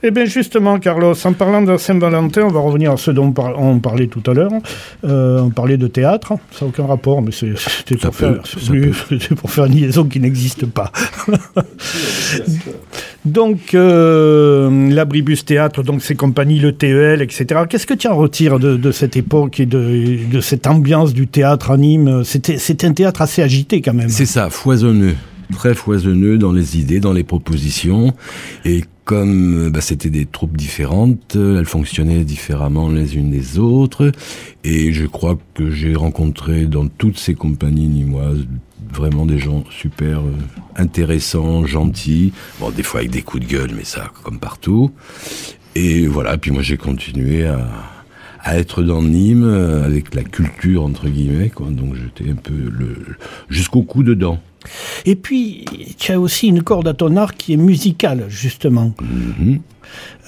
Eh 0.06 0.10
bien 0.10 0.26
justement, 0.26 0.78
Carlos, 0.78 1.14
en 1.24 1.32
parlant 1.32 1.62
de 1.62 1.78
Saint-Valentin, 1.78 2.42
on 2.42 2.48
va 2.50 2.60
revenir 2.60 2.92
à 2.92 2.96
ce 2.98 3.10
dont 3.10 3.28
on, 3.28 3.32
par- 3.32 3.58
on 3.58 3.78
parlait 3.78 4.06
tout 4.06 4.22
à 4.30 4.34
l'heure. 4.34 4.50
Euh, 5.04 5.40
on 5.40 5.48
parlait 5.48 5.78
de 5.78 5.86
théâtre, 5.86 6.34
ça 6.52 6.66
n'a 6.66 6.68
aucun 6.68 6.84
rapport, 6.84 7.22
mais 7.22 7.32
c'est- 7.32 7.54
pour, 7.96 8.10
peut, 8.10 8.12
faire- 8.12 8.42
oui, 8.70 8.90
pour 9.34 9.50
faire 9.50 9.64
une 9.64 9.76
liaison 9.76 10.04
qui 10.04 10.20
n'existe 10.20 10.66
pas. 10.66 10.92
donc, 13.24 13.72
euh, 13.74 14.90
l'abribus 14.90 15.46
théâtre, 15.46 15.82
donc 15.82 16.02
ses 16.02 16.14
compagnies, 16.16 16.58
le 16.58 16.72
TEL, 16.72 17.22
etc. 17.22 17.62
Qu'est-ce 17.68 17.86
que 17.86 17.94
tu 17.94 18.06
en 18.06 18.16
retires 18.16 18.58
de, 18.58 18.76
de 18.76 18.92
cette 18.92 19.16
époque 19.16 19.58
et 19.58 19.66
de, 19.66 20.18
de 20.30 20.40
cette 20.42 20.66
ambiance 20.66 21.14
du 21.14 21.26
théâtre 21.28 21.70
à 21.70 21.78
Nîmes? 21.78 22.24
C'était 22.24 22.84
un 22.84 22.92
théâtre 22.92 23.22
assez 23.22 23.40
agité 23.40 23.80
quand 23.80 23.94
même. 23.94 24.10
C'est 24.10 24.26
ça, 24.26 24.50
foisonneux. 24.50 25.14
Très 25.52 25.74
foisonneux 25.74 26.36
dans 26.36 26.52
les 26.52 26.78
idées, 26.78 27.00
dans 27.00 27.12
les 27.12 27.24
propositions. 27.24 28.12
Et 28.64 28.82
comme 29.04 29.66
euh, 29.66 29.70
bah, 29.70 29.80
c'était 29.80 30.10
des 30.10 30.26
troupes 30.26 30.56
différentes, 30.56 31.36
euh, 31.36 31.58
elles 31.58 31.66
fonctionnaient 31.66 32.24
différemment 32.24 32.88
les 32.88 33.16
unes 33.16 33.30
des 33.30 33.58
autres. 33.58 34.12
Et 34.64 34.92
je 34.92 35.06
crois 35.06 35.38
que 35.54 35.70
j'ai 35.70 35.94
rencontré 35.94 36.66
dans 36.66 36.88
toutes 36.88 37.18
ces 37.18 37.34
compagnies 37.34 37.88
nîmoises 37.88 38.46
vraiment 38.92 39.26
des 39.26 39.38
gens 39.38 39.64
super 39.70 40.20
euh, 40.20 40.32
intéressants, 40.76 41.66
gentils. 41.66 42.32
Bon, 42.60 42.70
des 42.70 42.82
fois 42.82 43.00
avec 43.00 43.10
des 43.10 43.22
coups 43.22 43.46
de 43.46 43.50
gueule, 43.50 43.72
mais 43.76 43.84
ça, 43.84 44.10
comme 44.22 44.38
partout. 44.38 44.90
Et 45.74 46.06
voilà, 46.06 46.38
puis 46.38 46.50
moi 46.52 46.62
j'ai 46.62 46.76
continué 46.76 47.46
à, 47.46 47.68
être 48.56 48.82
dans 48.82 49.02
Nîmes 49.02 49.48
avec 49.84 50.14
la 50.14 50.22
culture 50.22 50.84
entre 50.84 51.08
guillemets. 51.08 51.50
Donc 51.70 51.94
j'étais 51.94 52.30
un 52.30 52.36
peu 52.36 52.52
jusqu'au 53.48 53.82
cou 53.82 54.02
dedans. 54.02 54.38
Et 55.04 55.16
puis, 55.16 55.64
tu 55.98 56.12
as 56.12 56.20
aussi 56.20 56.48
une 56.48 56.62
corde 56.62 56.88
à 56.88 56.94
ton 56.94 57.16
arc 57.16 57.36
qui 57.36 57.52
est 57.52 57.58
musicale, 57.58 58.26
justement. 58.28 58.92
Mhm. 59.00 59.60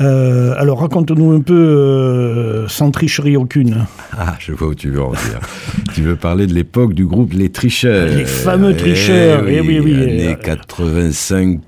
Euh, 0.01 0.55
alors, 0.59 0.81
raconte-nous 0.81 1.33
un 1.33 1.41
peu, 1.41 1.55
euh, 1.55 2.69
sans 2.69 2.91
tricherie 2.91 3.37
aucune. 3.37 3.87
Ah, 4.13 4.35
je 4.39 4.53
vois 4.53 4.69
où 4.69 4.75
tu 4.75 4.91
veux 4.91 5.03
en 5.03 5.11
venir. 5.11 5.41
tu 5.95 6.03
veux 6.03 6.17
parler 6.17 6.47
de 6.47 6.53
l'époque 6.53 6.93
du 6.93 7.07
groupe 7.07 7.33
Les 7.33 7.49
Tricheurs. 7.51 8.09
Les 8.15 8.27
fameux 8.27 8.77
Tricheurs, 8.77 9.45
eh 9.49 9.61
oui, 9.61 9.81
oui, 9.83 9.95
Années 9.95 10.29
euh, 10.29 10.35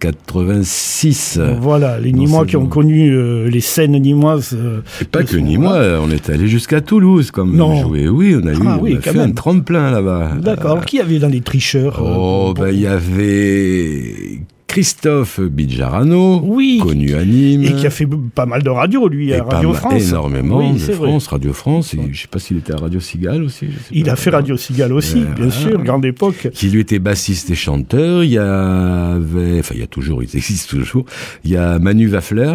85-86. 0.03 1.41
Voilà, 1.61 1.99
les 1.99 2.13
Nîmois 2.13 2.47
qui 2.47 2.57
ont 2.57 2.67
connu 2.67 3.11
euh, 3.15 3.49
les 3.49 3.61
scènes 3.61 3.97
nîmoises. 3.99 4.57
Et 5.01 5.05
pas 5.05 5.23
que 5.23 5.37
moi, 5.59 5.79
on 6.03 6.11
est 6.11 6.31
allé 6.31 6.49
jusqu'à 6.49 6.81
Toulouse 6.81 7.31
comme 7.31 7.57
Non. 7.57 7.83
jouer. 7.83 8.09
Oui, 8.09 8.37
on 8.43 8.47
a 8.47 8.53
eu, 8.53 8.57
Ah 8.67 8.79
oui, 8.81 8.95
on 8.95 8.99
a 8.99 9.03
quand 9.03 9.13
fait 9.13 9.19
un 9.19 9.27
même. 9.27 9.35
tremplin 9.35 9.91
là-bas. 9.91 10.33
D'accord. 10.41 10.85
Qui 10.85 10.97
y 10.97 11.01
avait 11.01 11.19
dans 11.19 11.29
les 11.29 11.41
tricheurs 11.41 12.01
Oh, 12.05 12.55
ben 12.57 12.69
il 12.73 12.81
y 12.81 12.87
avait 12.87 14.41
Christophe 14.83 15.41
Bidjarano, 15.41 16.41
Oui. 16.45 16.79
connu 16.81 17.15
à 17.17 17.25
Nîmes. 17.25 17.65
Et 17.65 17.73
qui 17.73 17.85
a 17.85 17.91
fait 17.91 18.07
pas 18.33 18.47
mal 18.47 18.63
de 18.63 18.71
radio, 18.71 19.09
lui, 19.09 19.35
à 19.35 19.43
Radio 19.43 19.73
France. 19.75 20.09
Énormément 20.11 20.59
Oui, 20.59 20.75
de 20.79 20.93
vrai. 20.93 21.09
France, 21.09 21.27
Radio 21.27 21.53
France. 21.53 21.95
Et 21.95 21.99
je 22.13 22.21
sais 22.23 22.29
pas 22.29 22.39
s'il 22.39 22.59
était 22.59 22.75
à 22.75 22.77
Radio 22.77 23.01
Cigale 23.01 23.43
aussi. 23.43 23.67
je 23.67 23.73
sais 23.77 23.85
Il 23.91 24.05
pas. 24.05 24.13
a 24.13 24.17
fait 24.17 24.31
Radio 24.31 24.57
Cigale 24.57 24.93
aussi, 24.93 25.19
Euh, 25.23 25.35
bien 25.35 25.51
sûr, 25.51 25.83
grande 25.83 26.05
époque. 26.05 26.51
Qui 26.55 26.69
lui 26.71 26.79
était 26.83 27.01
bassiste 27.01 27.51
et 27.51 27.57
chanteur. 27.57 28.23
Il 28.23 28.31
y 28.31 28.39
avait, 28.39 29.59
enfin 29.59 29.75
il 29.75 29.81
y 29.81 29.83
a 29.83 29.89
toujours, 29.89 30.23
il 30.23 30.29
existe 30.33 30.71
toujours. 30.71 31.05
Il 31.43 31.51
y 31.51 31.57
a 31.57 31.81
Manu 31.81 32.09
Waffler. 32.09 32.55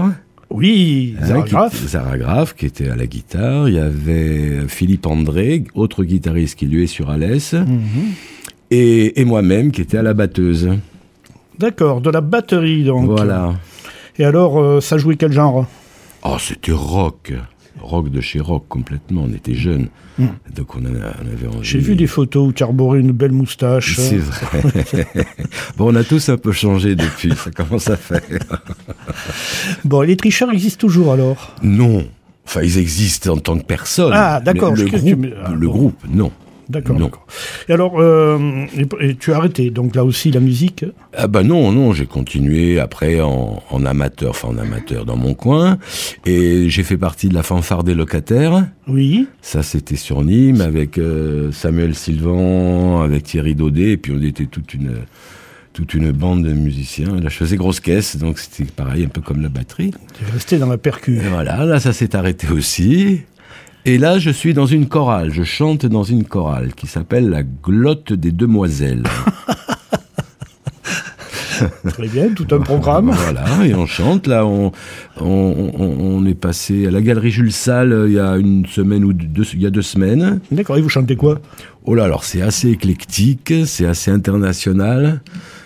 Oui, 0.50 1.16
hein, 1.22 1.26
Zara 1.26 2.46
qui- 2.56 2.66
était 2.66 2.88
à 2.88 2.96
la 2.96 3.06
guitare. 3.06 3.68
Il 3.68 3.76
y 3.76 3.80
avait 3.80 4.62
Philippe 4.70 5.08
André, 5.08 5.66
autre 5.76 6.06
guitariste 6.06 6.58
qui 6.58 6.68
lui 6.68 6.84
est 6.84 6.88
sur 6.88 7.10
Alès. 7.10 7.52
Mhm. 7.52 7.68
Et, 8.72 9.20
et 9.20 9.26
moi-même 9.26 9.72
qui 9.72 9.82
était 9.82 9.98
à 9.98 10.04
la 10.04 10.14
batteuse. 10.14 10.70
D'accord, 11.60 12.02
de 12.02 12.10
la 12.10 12.22
batterie, 12.22 12.84
donc. 12.84 13.06
Voilà. 13.06 13.54
Et 14.18 14.26
alors, 14.26 14.60
euh, 14.62 14.82
ça 14.82 14.98
jouait 14.98 15.16
quel 15.16 15.32
genre? 15.32 15.66
Oh, 16.24 16.38
c'était 16.40 16.72
rock. 16.72 17.34
Rock 17.82 18.10
de 18.10 18.22
chez 18.22 18.40
rock, 18.40 18.66
complètement. 18.70 19.24
On 19.28 19.34
était 19.34 19.56
jeunes. 19.56 19.88
Donc 20.56 20.76
on, 20.76 20.82
en 20.82 20.86
a- 20.94 21.14
on 21.24 21.28
avait 21.34 21.48
envie. 21.48 21.58
Hmm. 21.58 21.64
J'ai 21.64 21.80
vu 21.80 21.96
des 21.96 22.06
photos 22.06 22.50
où 22.50 22.54
tu 22.54 22.62
arborais 22.64 23.00
une 23.00 23.12
belle 23.12 23.32
moustache. 23.32 23.96
C'est 23.98 24.18
vrai. 24.18 25.08
bon, 25.78 25.92
on 25.92 25.96
a 25.96 26.04
tous 26.04 26.30
un 26.30 26.38
peu 26.38 26.52
changé 26.52 26.96
depuis. 26.96 27.34
Ça 27.36 27.50
commence 27.52 27.90
à 27.90 27.98
faire. 27.98 28.22
Bon, 29.86 30.02
les 30.02 30.16
tricheurs 30.16 30.52
existent 30.52 30.82
toujours 30.82 31.12
alors? 31.14 31.56
Non. 31.64 32.06
Enfin, 32.46 32.62
ils 32.62 32.78
existent 32.78 33.34
en 33.34 33.38
tant 33.38 33.58
que 33.58 33.64
personne. 33.64 34.12
Ah, 34.14 34.40
d'accord, 34.40 34.74
Le, 34.76 34.86
tu 34.86 34.96
ah, 35.44 35.52
le 35.52 35.68
bon. 35.68 35.74
groupe, 35.74 36.04
non. 36.10 36.32
D'accord. 36.70 37.28
Et 37.68 37.74
alors, 37.74 38.00
euh, 38.00 38.66
et, 39.00 39.16
tu 39.16 39.34
as 39.34 39.38
arrêté, 39.38 39.70
donc 39.70 39.96
là 39.96 40.04
aussi, 40.04 40.32
la 40.32 40.40
musique? 40.40 40.86
Ah 41.16 41.28
bah 41.28 41.44
non, 41.44 41.72
non, 41.72 41.94
j'ai 41.94 42.06
continué 42.06 42.80
après 42.80 43.22
en, 43.22 43.62
en 43.70 43.86
amateur, 43.86 44.32
enfin 44.32 44.50
en 44.50 44.58
amateur 44.58 45.06
dans 45.06 45.18
mon 45.18 45.34
coin, 45.34 45.78
et 46.26 46.70
j'ai 46.70 46.84
fait 46.84 46.98
partie 46.98 47.30
de 47.30 47.34
la 47.34 47.44
fanfare 47.44 47.84
des 47.84 47.94
locataires. 47.94 48.68
Oui. 48.88 49.28
Ça, 49.42 49.64
c'était 49.64 49.96
sur 49.96 50.24
Nîmes 50.24 50.62
avec 50.62 50.98
euh, 50.98 51.52
Samuel 51.52 51.96
Sylvan, 51.96 53.02
avec 53.02 53.24
Thierry 53.24 53.56
Daudet, 53.56 53.92
et 53.92 53.98
puis 53.98 54.14
on 54.16 54.22
était 54.22 54.46
toute 54.46 54.74
une 54.74 54.94
toute 55.74 55.96
une 55.96 56.12
bande 56.12 56.44
de 56.44 56.54
musiciens. 56.54 57.20
Là, 57.20 57.30
je 57.30 57.36
faisais 57.36 57.58
grosse 57.58 57.80
caisse, 57.80 58.16
donc 58.18 58.38
c'était 58.40 58.72
pareil, 58.72 59.04
un 59.06 59.08
peu 59.08 59.22
comme 59.22 59.42
la 59.42 59.50
batterie. 59.50 59.92
Tu 60.18 60.24
es 60.24 60.32
resté 60.32 60.60
dans 60.60 60.70
la 60.70 60.78
percu. 60.78 61.18
Et 61.18 61.30
voilà, 61.30 61.66
là, 61.66 61.80
ça 61.80 61.94
s'est 61.94 62.16
arrêté 62.16 62.48
aussi. 62.50 63.22
Et 63.86 63.98
là, 63.98 64.18
je 64.18 64.30
suis 64.30 64.54
dans 64.54 64.66
une 64.66 64.88
chorale. 64.88 65.32
Je 65.34 65.44
chante 65.44 65.86
dans 65.86 66.04
une 66.04 66.24
chorale 66.24 66.74
qui 66.74 66.88
s'appelle 66.88 67.30
la 67.30 67.44
Glotte 67.44 68.14
des 68.14 68.32
Demoiselles. 68.32 69.04
Très 71.90 72.08
bien, 72.08 72.30
tout 72.34 72.48
un 72.52 72.60
programme. 72.60 73.12
Voilà, 73.12 73.46
et 73.66 73.74
on 73.76 73.86
chante. 73.86 74.28
Là, 74.28 74.46
on, 74.46 74.72
on, 75.20 75.26
on- 75.78 75.98
on 76.00 76.26
est 76.26 76.34
passé 76.34 76.88
à 76.88 76.92
la 76.92 77.02
Galerie 77.02 77.30
Jules 77.32 77.52
Salle 77.54 77.92
euh, 77.94 78.08
il 78.08 78.14
y 78.16 78.20
a 78.20 78.36
une 78.38 78.66
semaine 78.66 79.04
ou 79.04 79.14
deux, 79.14 79.46
il 79.54 79.62
y 79.62 79.66
a 79.66 79.70
deux 79.70 79.82
semaines. 79.82 80.40
D'accord, 80.52 80.78
et 80.78 80.82
vous 80.82 80.90
chantez 80.90 81.16
quoi? 81.16 81.40
Oh 81.86 81.94
là, 81.96 82.06
alors 82.06 82.24
c'est 82.24 82.42
assez 82.42 82.70
éclectique, 82.70 83.54
c'est 83.66 83.86
assez 83.86 84.12
international. 84.12 85.22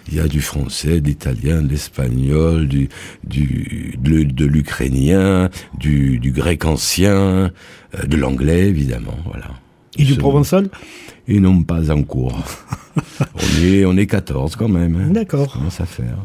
Il 0.09 0.15
y 0.15 0.19
a 0.19 0.27
du 0.27 0.41
français, 0.41 1.01
de 1.01 1.07
l'italien, 1.07 1.61
de 1.61 1.67
l'espagnol, 1.69 2.67
du, 2.67 2.87
du, 3.25 3.95
de, 4.01 4.23
de 4.23 4.45
l'ukrainien, 4.45 5.49
du, 5.77 6.17
du 6.19 6.31
grec 6.31 6.65
ancien, 6.65 7.51
euh, 7.95 8.03
de 8.07 8.15
l'anglais 8.17 8.67
évidemment, 8.67 9.17
voilà. 9.25 9.47
Et 9.97 10.03
du 10.03 10.15
provençal? 10.15 10.69
Et 11.27 11.39
non 11.39 11.63
pas 11.63 11.91
en 11.91 12.03
cours. 12.03 12.37
on 13.35 13.63
est, 13.63 13.83
on 13.85 13.97
est 13.97 14.07
14 14.07 14.55
quand 14.55 14.69
même. 14.69 14.95
hein. 14.95 15.11
D'accord. 15.11 15.51
Ça 15.51 15.57
commence 15.57 15.81
à 15.81 15.85
faire. 15.85 16.17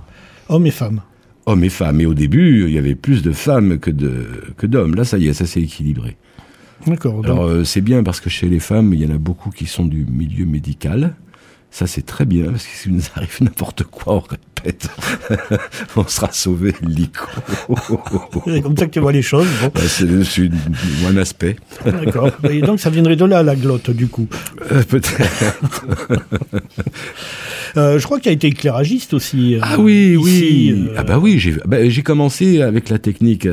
Hommes 0.48 0.66
et 0.66 0.70
femmes. 0.70 1.00
Hommes 1.46 1.64
et 1.64 1.68
femmes. 1.70 2.00
Et 2.00 2.06
au 2.06 2.14
début, 2.14 2.66
il 2.68 2.72
y 2.74 2.78
avait 2.78 2.94
plus 2.94 3.22
de 3.22 3.32
femmes 3.32 3.78
que 3.78 3.90
de 3.90 4.26
que 4.56 4.66
d'hommes. 4.66 4.94
Là, 4.94 5.04
ça 5.04 5.18
y 5.18 5.26
est, 5.26 5.32
ça 5.32 5.46
s'est 5.46 5.62
équilibré. 5.62 6.16
D'accord. 6.86 7.22
Alors 7.24 7.44
euh, 7.44 7.64
c'est 7.64 7.80
bien 7.80 8.02
parce 8.04 8.20
que 8.20 8.30
chez 8.30 8.48
les 8.48 8.60
femmes, 8.60 8.92
il 8.94 9.00
y 9.02 9.06
en 9.06 9.14
a 9.14 9.18
beaucoup 9.18 9.50
qui 9.50 9.66
sont 9.66 9.86
du 9.86 10.04
milieu 10.04 10.44
médical. 10.44 11.14
Ça 11.74 11.86
c'est 11.86 12.04
très 12.04 12.26
bien 12.26 12.44
parce 12.50 12.64
que 12.66 12.76
s'il 12.76 12.92
nous 12.92 13.02
arrive 13.16 13.34
n'importe 13.40 13.82
quoi, 13.84 14.16
on 14.16 14.20
répète, 14.20 14.88
on 15.96 16.06
sera 16.06 16.30
sauvé 16.30 16.74
illico. 16.86 17.24
C'est 18.44 18.60
comme 18.60 18.76
ça 18.76 18.86
que 18.86 18.90
tu 18.90 19.00
vois 19.00 19.10
les 19.12 19.22
choses. 19.22 19.46
Bon, 19.62 19.70
Bah, 19.74 19.80
c'est 19.88 20.06
un 21.08 21.16
aspect. 21.16 21.56
d'accord. 21.84 22.30
Et 22.50 22.60
donc, 22.60 22.78
ça 22.78 22.90
viendrait 22.90 23.16
de 23.16 23.24
là, 23.24 23.42
la 23.42 23.56
glotte, 23.56 23.90
du 23.90 24.06
coup. 24.08 24.28
Euh, 24.70 24.82
Peut-être. 24.82 25.18
Euh, 27.78 27.98
je 27.98 28.04
crois 28.04 28.20
qu'il 28.20 28.28
a 28.28 28.32
été 28.32 28.48
éclairagiste 28.48 29.14
aussi. 29.14 29.54
euh, 29.56 29.60
Ah 29.62 29.78
oui, 29.78 30.18
ici, 30.20 30.74
oui. 30.76 30.88
Ah 30.96 31.04
bah 31.04 31.18
oui, 31.18 31.38
j'ai 31.38 31.52
bah, 31.64 31.88
j'ai 31.88 32.02
commencé 32.02 32.60
avec 32.60 32.90
la 32.90 32.98
technique 32.98 33.48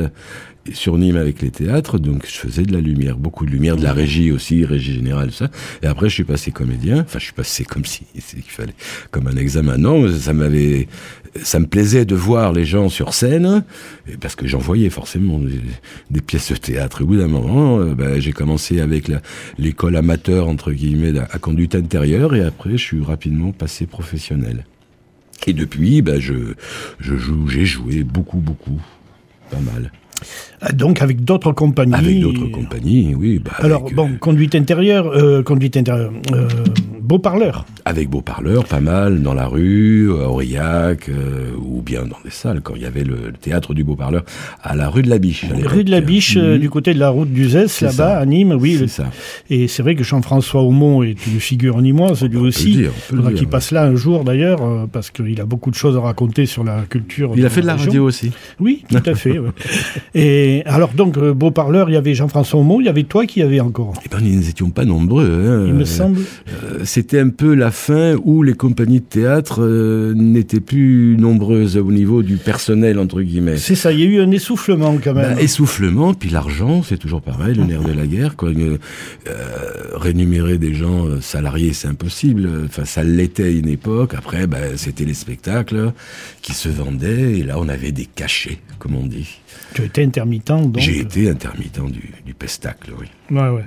sur 0.72 0.94
avec 0.94 1.40
les 1.40 1.50
théâtres, 1.50 1.98
donc 1.98 2.26
je 2.26 2.36
faisais 2.36 2.62
de 2.62 2.72
la 2.72 2.80
lumière, 2.80 3.16
beaucoup 3.16 3.46
de 3.46 3.50
lumière, 3.50 3.76
de 3.76 3.82
la 3.82 3.92
régie 3.92 4.30
aussi, 4.30 4.64
régie 4.64 4.94
générale, 4.94 5.32
ça. 5.32 5.48
Et 5.82 5.86
après, 5.86 6.08
je 6.08 6.14
suis 6.14 6.24
passé 6.24 6.50
comédien. 6.50 7.00
Enfin, 7.00 7.18
je 7.18 7.24
suis 7.24 7.32
passé 7.32 7.64
comme 7.64 7.84
si 7.84 8.04
comme 9.10 9.26
un 9.26 9.36
examen. 9.36 9.78
Non, 9.78 10.10
ça 10.12 10.32
m'avait, 10.32 10.88
ça 11.42 11.58
me 11.58 11.66
plaisait 11.66 12.04
de 12.04 12.14
voir 12.14 12.52
les 12.52 12.64
gens 12.64 12.88
sur 12.88 13.14
scène, 13.14 13.64
parce 14.20 14.36
que 14.36 14.46
j'en 14.46 14.58
voyais 14.58 14.90
forcément 14.90 15.38
des, 15.38 15.60
des 16.10 16.20
pièces 16.20 16.52
de 16.52 16.56
théâtre. 16.56 17.00
Et 17.00 17.04
au 17.04 17.06
bout 17.06 17.16
d'un 17.16 17.28
moment, 17.28 17.80
euh, 17.80 17.94
bah, 17.94 18.20
j'ai 18.20 18.32
commencé 18.32 18.80
avec 18.80 19.10
l'école 19.58 19.96
amateur 19.96 20.48
entre 20.48 20.72
guillemets 20.72 21.18
à 21.18 21.38
conduite 21.38 21.74
intérieure, 21.74 22.34
et 22.34 22.42
après, 22.42 22.72
je 22.72 22.84
suis 22.84 23.02
rapidement 23.02 23.52
passé 23.52 23.86
professionnel. 23.86 24.66
Et 25.46 25.54
depuis, 25.54 26.02
bah, 26.02 26.20
je, 26.20 26.34
je 26.98 27.16
joue, 27.16 27.48
j'ai 27.48 27.64
joué 27.64 28.02
beaucoup, 28.02 28.38
beaucoup, 28.38 28.80
pas 29.50 29.60
mal. 29.60 29.90
Ah, 30.60 30.72
Donc, 30.72 31.02
avec 31.02 31.24
d'autres 31.24 31.52
compagnies. 31.52 31.94
Avec 31.94 32.20
d'autres 32.20 32.46
compagnies, 32.46 33.14
oui. 33.16 33.38
Bah, 33.44 33.52
Alors, 33.58 33.82
avec, 33.82 33.94
bon, 33.94 34.10
conduite 34.20 34.54
intérieure, 34.54 35.06
euh, 35.14 35.42
conduite 35.42 35.76
intérieure, 35.76 36.12
euh, 36.32 36.48
beau 37.00 37.18
parleur. 37.18 37.64
avec 37.84 38.08
beau 38.08 38.20
parleurs, 38.20 38.64
pas 38.66 38.78
mal, 38.80 39.22
dans 39.22 39.34
la 39.34 39.46
rue, 39.46 40.10
à 40.12 40.28
Aurillac, 40.28 41.08
euh, 41.08 41.50
ou 41.60 41.82
bien 41.82 42.02
dans 42.02 42.18
des 42.24 42.30
salles, 42.30 42.60
quand 42.62 42.74
il 42.76 42.82
y 42.82 42.86
avait 42.86 43.02
le, 43.04 43.16
le 43.26 43.32
théâtre 43.32 43.74
du 43.74 43.82
beau 43.84 43.96
parleur, 43.96 44.22
à 44.62 44.76
la 44.76 44.88
rue 44.88 45.02
de 45.02 45.10
la 45.10 45.18
Biche. 45.18 45.44
Rue 45.64 45.82
de 45.84 45.90
la 45.90 46.00
Biche, 46.00 46.36
euh, 46.36 46.56
du 46.58 46.70
côté 46.70 46.94
de 46.94 46.98
la 47.00 47.08
route 47.10 47.32
d'Uzès, 47.32 47.66
C'est 47.68 47.86
là-bas, 47.86 48.18
à 48.18 48.26
Nîmes, 48.26 48.52
oui. 48.60 48.74
C'est 48.74 48.80
le- 48.82 48.86
ça. 48.88 49.10
Et 49.48 49.66
c'est 49.66 49.82
vrai 49.82 49.94
que 49.96 50.04
Jean-François 50.04 50.62
Aumont 50.62 51.02
est 51.02 51.26
une 51.26 51.40
figure 51.40 51.80
nîmoise, 51.80 52.22
lui 52.22 52.28
peut 52.30 52.38
aussi. 52.38 52.68
le 52.72 52.82
dire, 52.82 52.90
on 52.96 53.00
faudra 53.16 53.30
dire, 53.32 53.40
ouais. 53.42 53.46
passe 53.46 53.72
là 53.72 53.84
un 53.84 53.96
jour, 53.96 54.22
d'ailleurs, 54.22 54.62
euh, 54.62 54.86
parce 54.90 55.10
qu'il 55.10 55.40
a 55.40 55.46
beaucoup 55.46 55.70
de 55.70 55.76
choses 55.76 55.96
à 55.96 56.00
raconter 56.00 56.46
sur 56.46 56.62
la 56.62 56.82
culture. 56.88 57.32
Il 57.36 57.44
a 57.44 57.50
fait 57.50 57.62
de 57.62 57.66
la 57.66 57.76
radio 57.76 58.04
aussi. 58.04 58.30
Oui, 58.60 58.84
tout 58.88 59.02
à 59.04 59.14
fait. 59.14 59.38
ouais. 59.38 59.48
Et 60.14 60.62
alors, 60.66 60.92
donc, 60.92 61.16
euh, 61.18 61.32
beau 61.32 61.50
parleur, 61.52 61.88
il 61.88 61.92
y 61.92 61.96
avait 61.96 62.14
Jean-François 62.14 62.58
Aumont, 62.60 62.80
il 62.80 62.86
y 62.86 62.88
avait 62.88 63.04
toi 63.04 63.26
qui 63.26 63.40
y 63.40 63.42
avait 63.42 63.60
encore. 63.60 63.94
Eh 64.04 64.08
ben, 64.08 64.18
nous 64.20 64.40
n'étions 64.40 64.70
pas 64.70 64.84
nombreux. 64.84 65.24
hein. 65.46 65.64
Il 65.68 65.74
me 65.74 65.84
semble. 65.84 66.20
euh, 66.48 66.80
C'était 66.84 67.20
un 67.20 67.28
peu 67.28 67.54
la 67.54 67.70
fin 67.70 68.16
où 68.24 68.42
les 68.42 68.54
compagnies 68.54 69.00
de 69.00 69.04
théâtre 69.04 69.62
euh, 69.62 70.12
n'étaient 70.14 70.60
plus 70.60 71.16
nombreuses 71.18 71.76
au 71.76 71.92
niveau 71.92 72.22
du 72.22 72.36
personnel, 72.36 72.98
entre 72.98 73.20
guillemets. 73.22 73.56
C'est 73.56 73.74
ça, 73.74 73.92
il 73.92 74.00
y 74.00 74.02
a 74.02 74.06
eu 74.06 74.20
un 74.20 74.30
essoufflement 74.30 74.96
quand 75.02 75.14
même. 75.14 75.34
Bah, 75.36 75.40
essoufflement, 75.42 76.14
puis 76.14 76.30
l'argent, 76.30 76.82
c'est 76.82 76.98
toujours 76.98 77.22
pareil, 77.22 77.54
le 77.54 77.64
nerf 77.64 77.82
de 77.84 77.92
la 77.92 78.06
guerre. 78.06 78.36
Quoi. 78.36 78.50
Euh, 78.50 78.78
rémunérer 79.94 80.58
des 80.58 80.74
gens 80.74 81.06
salariés, 81.20 81.72
c'est 81.72 81.88
impossible. 81.88 82.48
Enfin, 82.66 82.84
ça 82.84 83.04
l'était 83.04 83.44
à 83.44 83.48
une 83.50 83.68
époque. 83.68 84.14
Après, 84.16 84.46
bah, 84.46 84.58
c'était 84.76 85.04
les 85.04 85.14
spectacles 85.14 85.92
qui 86.42 86.52
se 86.52 86.68
vendaient, 86.68 87.38
et 87.38 87.42
là, 87.42 87.56
on 87.58 87.68
avait 87.68 87.92
des 87.92 88.06
cachets, 88.06 88.58
comme 88.78 88.94
on 88.96 89.06
dit. 89.06 89.39
Tu 89.74 89.84
étais 89.84 90.04
intermittent, 90.04 90.48
donc. 90.48 90.78
J'ai 90.78 91.00
été 91.00 91.28
intermittent 91.28 91.84
du, 91.90 92.12
du 92.24 92.34
pestacle, 92.34 92.92
oui. 92.98 93.06
Ouais, 93.30 93.48
ouais. 93.48 93.64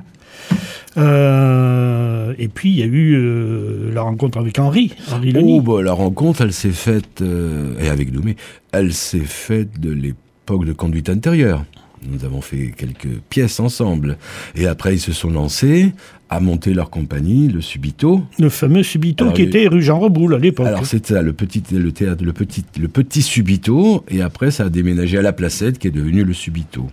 Euh, 0.98 2.34
et 2.38 2.48
puis, 2.48 2.70
il 2.70 2.80
y 2.80 2.84
a 2.84 2.86
eu 2.86 3.16
euh, 3.16 3.92
la 3.94 4.02
rencontre 4.02 4.38
avec 4.38 4.60
Henri. 4.60 4.94
Oh, 5.12 5.62
bah, 5.62 5.82
la 5.82 5.94
rencontre, 5.94 6.42
elle 6.42 6.54
s'est 6.54 6.72
faite, 6.72 7.22
euh, 7.22 7.80
et 7.80 7.90
avec 7.90 8.12
Doumé, 8.12 8.36
elle 8.72 8.94
s'est 8.94 9.20
faite 9.20 9.80
de 9.80 9.92
l'époque 9.92 10.66
de 10.66 10.74
conduite 10.74 11.10
intérieure. 11.10 11.66
Nous 12.06 12.26
avons 12.26 12.42
fait 12.42 12.74
quelques 12.76 13.20
pièces 13.30 13.60
ensemble. 13.60 14.18
Et 14.56 14.68
après, 14.68 14.96
ils 14.96 15.00
se 15.00 15.14
sont 15.14 15.30
lancés 15.30 15.94
à 16.34 16.40
monter 16.40 16.74
leur 16.74 16.90
compagnie, 16.90 17.48
le 17.48 17.62
Subito. 17.62 18.24
Le 18.40 18.50
fameux 18.50 18.82
Subito 18.82 19.26
Alors, 19.26 19.36
qui 19.36 19.44
était 19.44 19.68
rue 19.68 19.84
Jean 19.84 20.00
Reboul 20.00 20.34
à 20.34 20.40
l'époque. 20.40 20.66
Alors 20.66 20.86
c'était 20.86 21.14
ça, 21.14 21.22
le 21.22 21.34
petit, 21.34 21.64
le 21.72 21.92
théâtre, 21.92 22.24
le 22.24 22.34
petit, 22.34 22.66
le 22.80 22.88
petit 22.88 23.22
Subito, 23.22 24.04
et 24.10 24.22
après 24.22 24.50
ça 24.50 24.66
a 24.66 24.70
déménagé 24.70 25.20
à 25.20 25.22
la 25.22 25.34
Placette, 25.34 25.78
qui 25.78 25.88
est 25.88 25.92
devenu 25.92 26.24
le 26.24 26.34
Subito. 26.34 26.88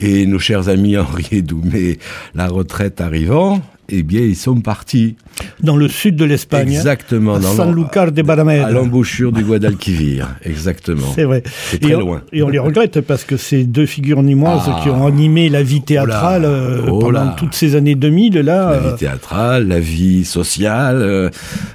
Et 0.00 0.26
nos 0.26 0.38
chers 0.38 0.68
amis 0.68 0.96
Henri 0.98 1.26
et 1.32 1.42
Doumé, 1.42 1.98
la 2.34 2.48
retraite 2.48 3.00
arrivant, 3.00 3.62
eh 3.90 4.02
bien 4.02 4.20
ils 4.20 4.36
sont 4.36 4.60
partis. 4.60 5.16
Dans 5.62 5.76
le 5.76 5.88
sud 5.88 6.16
de 6.16 6.24
l'Espagne. 6.24 6.68
Exactement, 6.72 7.34
à 7.36 7.38
dans 7.38 7.52
Sanlúcar 7.54 8.10
de 8.12 8.22
Barrameda. 8.22 8.66
à 8.66 8.70
l'embouchure 8.70 9.30
du 9.32 9.44
Guadalquivir, 9.44 10.34
exactement. 10.42 11.06
C'est 11.14 11.24
vrai. 11.24 11.42
C'est 11.70 11.82
Et 11.84 11.94
on, 11.94 12.00
loin. 12.00 12.22
et 12.32 12.42
on 12.42 12.48
les 12.48 12.58
regrette 12.58 13.00
parce 13.00 13.24
que 13.24 13.36
ces 13.36 13.64
deux 13.64 13.86
figures 13.86 14.22
nîmoises 14.22 14.62
Ah. 14.66 14.80
qui 14.82 14.90
ont 14.90 15.06
animé 15.06 15.48
la 15.48 15.62
vie 15.62 15.80
théâtrale 15.82 16.42
Oh 16.44 16.48
là. 16.48 16.48
euh, 16.48 16.82
Oh 16.88 16.98
pendant 16.98 17.24
là. 17.24 17.36
toutes 17.38 17.54
ces 17.54 17.76
années 17.76 17.94
2000, 17.94 18.34
là, 18.40 18.42
La 18.42 18.76
euh, 18.76 18.90
vie 18.90 18.96
théâtrale, 18.96 19.68
la 19.68 19.80
vie 19.80 20.24
sociale, 20.24 20.98
euh, 21.02 21.30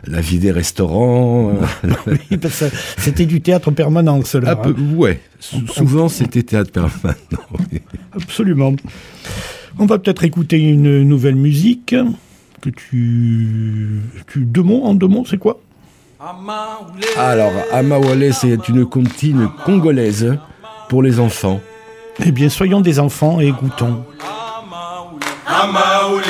la 0.06 0.20
vie 0.22 0.40
des 0.40 0.52
restaurants. 0.52 1.54
oui, 2.08 2.38
parce 2.38 2.60
que 2.60 2.66
c'était 2.98 3.26
du 3.26 3.40
théâtre 3.42 3.72
permanent, 3.72 4.22
cela. 4.24 4.52
un 4.52 4.56
peu, 4.58 4.76
ouais. 4.96 5.20
Sou- 5.40 5.66
Souvent, 5.68 6.10
c'était 6.10 6.44
théâtre 6.44 6.72
permanent. 6.72 7.16
Absolument. 8.14 8.76
On 9.80 9.86
va 9.86 9.98
peut-être 9.98 10.24
écouter 10.24 10.58
une 10.60 11.04
nouvelle 11.04 11.36
musique 11.36 11.96
que 12.62 12.70
tu, 12.70 14.02
tu 14.32 14.40
deux 14.46 14.62
mots 14.62 14.84
en 14.86 14.94
deux 14.94 15.08
mots, 15.08 15.26
c'est 15.30 15.38
quoi? 15.38 15.60
Alors, 17.18 17.52
Amawale, 17.72 18.34
c'est 18.34 18.70
une 18.70 18.86
comptine 18.86 19.50
congolaise 19.66 20.38
pour 20.90 21.04
les 21.04 21.20
enfants. 21.20 21.60
Eh 22.24 22.32
bien, 22.32 22.50
soyons 22.50 22.82
des 22.82 23.00
enfants 23.00 23.42
et 23.42 23.48
écoutons. 23.48 24.06
Amaoulé, 25.46 26.24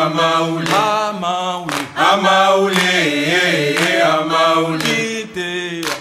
Amaoulé, 0.00 0.66
Amaoulé, 1.96 2.76
Amaoulé, 4.02 5.26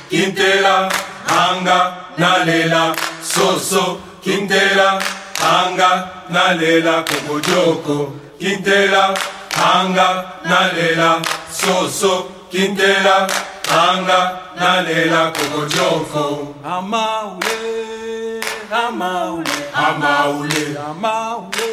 Kintela, 0.09 0.89
Anga, 1.29 1.95
Nalela, 2.17 2.93
Soso, 3.21 3.99
Kintela, 4.23 4.99
Anga, 5.45 6.09
Nalela, 6.31 7.05
Kokojoko, 7.05 8.11
Kintela, 8.39 9.13
Anga, 9.53 10.41
Nalela, 10.43 11.21
Soso, 11.51 12.25
Kintela, 12.51 13.29
Anga, 13.69 14.19
Nalela, 14.57 15.31
Kokojoko, 15.35 16.55
Amaule, 16.63 18.41
amaule, 18.71 19.55
Amaoulé, 19.71 20.63
amaule, 20.87 21.69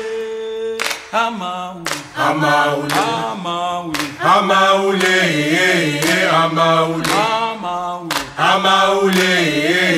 amaule, 1.13 1.93
Amaoulé, 2.15 3.01
amaule, 3.33 4.05
Amaoulé, 4.21 5.17
eh, 5.55 6.01
eh, 6.05 6.29
Amaoulé. 6.43 7.09
amaule, 7.09 8.13
Amaoulé, 8.37 9.33
eh, 9.65 9.93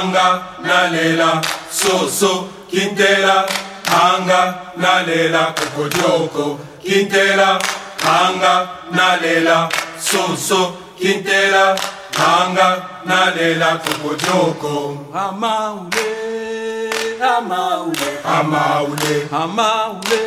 eh, 0.00 0.42
Amaoulé, 0.62 0.62
intera, 0.62 0.62
Kintela, 0.62 0.62
Anga, 0.62 0.62
Nalela, 0.72 1.42
Soso, 1.70 2.48
Kintela, 2.70 3.46
Anga, 3.86 4.72
Nalela, 4.76 5.54
Kokojoko, 5.54 6.58
Kintela, 6.82 7.58
Anga, 8.02 8.70
Nalela, 8.92 9.68
Soso, 9.98 10.76
Kintela, 10.98 11.76
Anga, 12.16 12.68
Nalela, 13.04 13.78
Kokojoko, 13.82 15.06
amaule, 15.12 16.08
amaule, 17.20 18.10
Amaoulé, 18.24 19.28
amaule, 19.32 20.20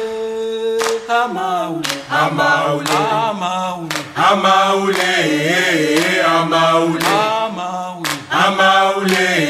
amaule, 1.10 1.84
Amaoulé, 2.10 2.98
amaule, 3.30 3.98
Amaoulé, 4.16 5.02
eh, 5.04 6.18
eh, 6.18 6.26
Amaoulé, 6.26 7.06
amaule, 8.32 9.43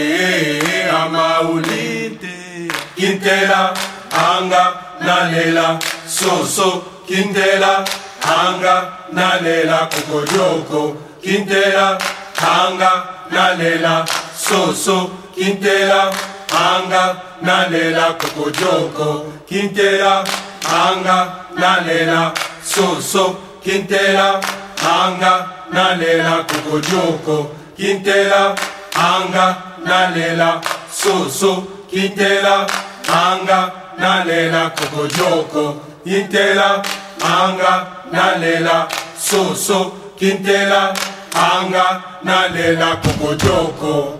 Kintela, 3.33 3.73
Anga, 4.11 4.63
Nalela, 5.01 5.79
Soso, 6.05 6.83
Kintela, 7.07 7.83
Anga, 8.21 9.07
Nalela, 9.11 9.89
Kokojoko, 9.89 10.95
Kintela, 11.19 11.97
Anga, 12.37 13.25
Nalela, 13.31 14.05
Soso, 14.35 15.09
Kintela, 15.35 16.13
Anga, 16.51 17.23
Nalela, 17.41 18.15
Kokojoko, 18.19 19.31
Kintela, 19.47 20.23
Anga, 20.69 21.47
Nalela, 21.55 22.33
Soso, 22.61 23.35
Kintela, 23.63 24.39
Anga, 24.77 25.65
Nalela, 25.71 26.45
Kokojoko, 26.45 27.49
Kintela, 27.75 28.55
Anga, 28.93 29.57
Nalela, 29.83 30.61
Soso, 30.91 31.65
Kintela, 31.89 32.92
Anga, 33.13 33.71
Nalela, 33.99 34.73
Kokojoko, 34.75 35.75
Kintela, 36.03 36.81
Anga, 37.21 38.05
Nalela, 38.11 38.87
Soso, 39.15 39.93
Kintela, 40.17 40.93
Anga, 41.35 42.01
Nalela, 42.25 42.99
Kokojoko. 43.03 44.19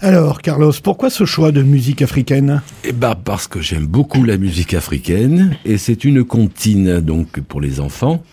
Alors, 0.00 0.42
Carlos, 0.42 0.72
pourquoi 0.82 1.08
ce 1.08 1.24
choix 1.24 1.52
de 1.52 1.62
musique 1.62 2.02
africaine? 2.02 2.62
Eh 2.82 2.90
ben, 2.90 3.14
parce 3.14 3.46
que 3.46 3.60
j'aime 3.60 3.86
beaucoup 3.86 4.24
la 4.24 4.36
musique 4.38 4.74
africaine, 4.74 5.56
et 5.64 5.78
c'est 5.78 6.04
une 6.04 6.24
comptine, 6.24 7.00
donc, 7.00 7.40
pour 7.40 7.60
les 7.60 7.78
enfants. 7.78 8.24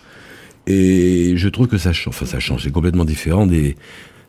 Et 0.66 1.34
je 1.36 1.48
trouve 1.48 1.68
que 1.68 1.78
ça 1.78 1.92
change, 1.92 2.14
enfin, 2.14 2.26
ça 2.26 2.40
change, 2.40 2.64
c'est 2.64 2.72
complètement 2.72 3.04
différent 3.04 3.46
des, 3.46 3.76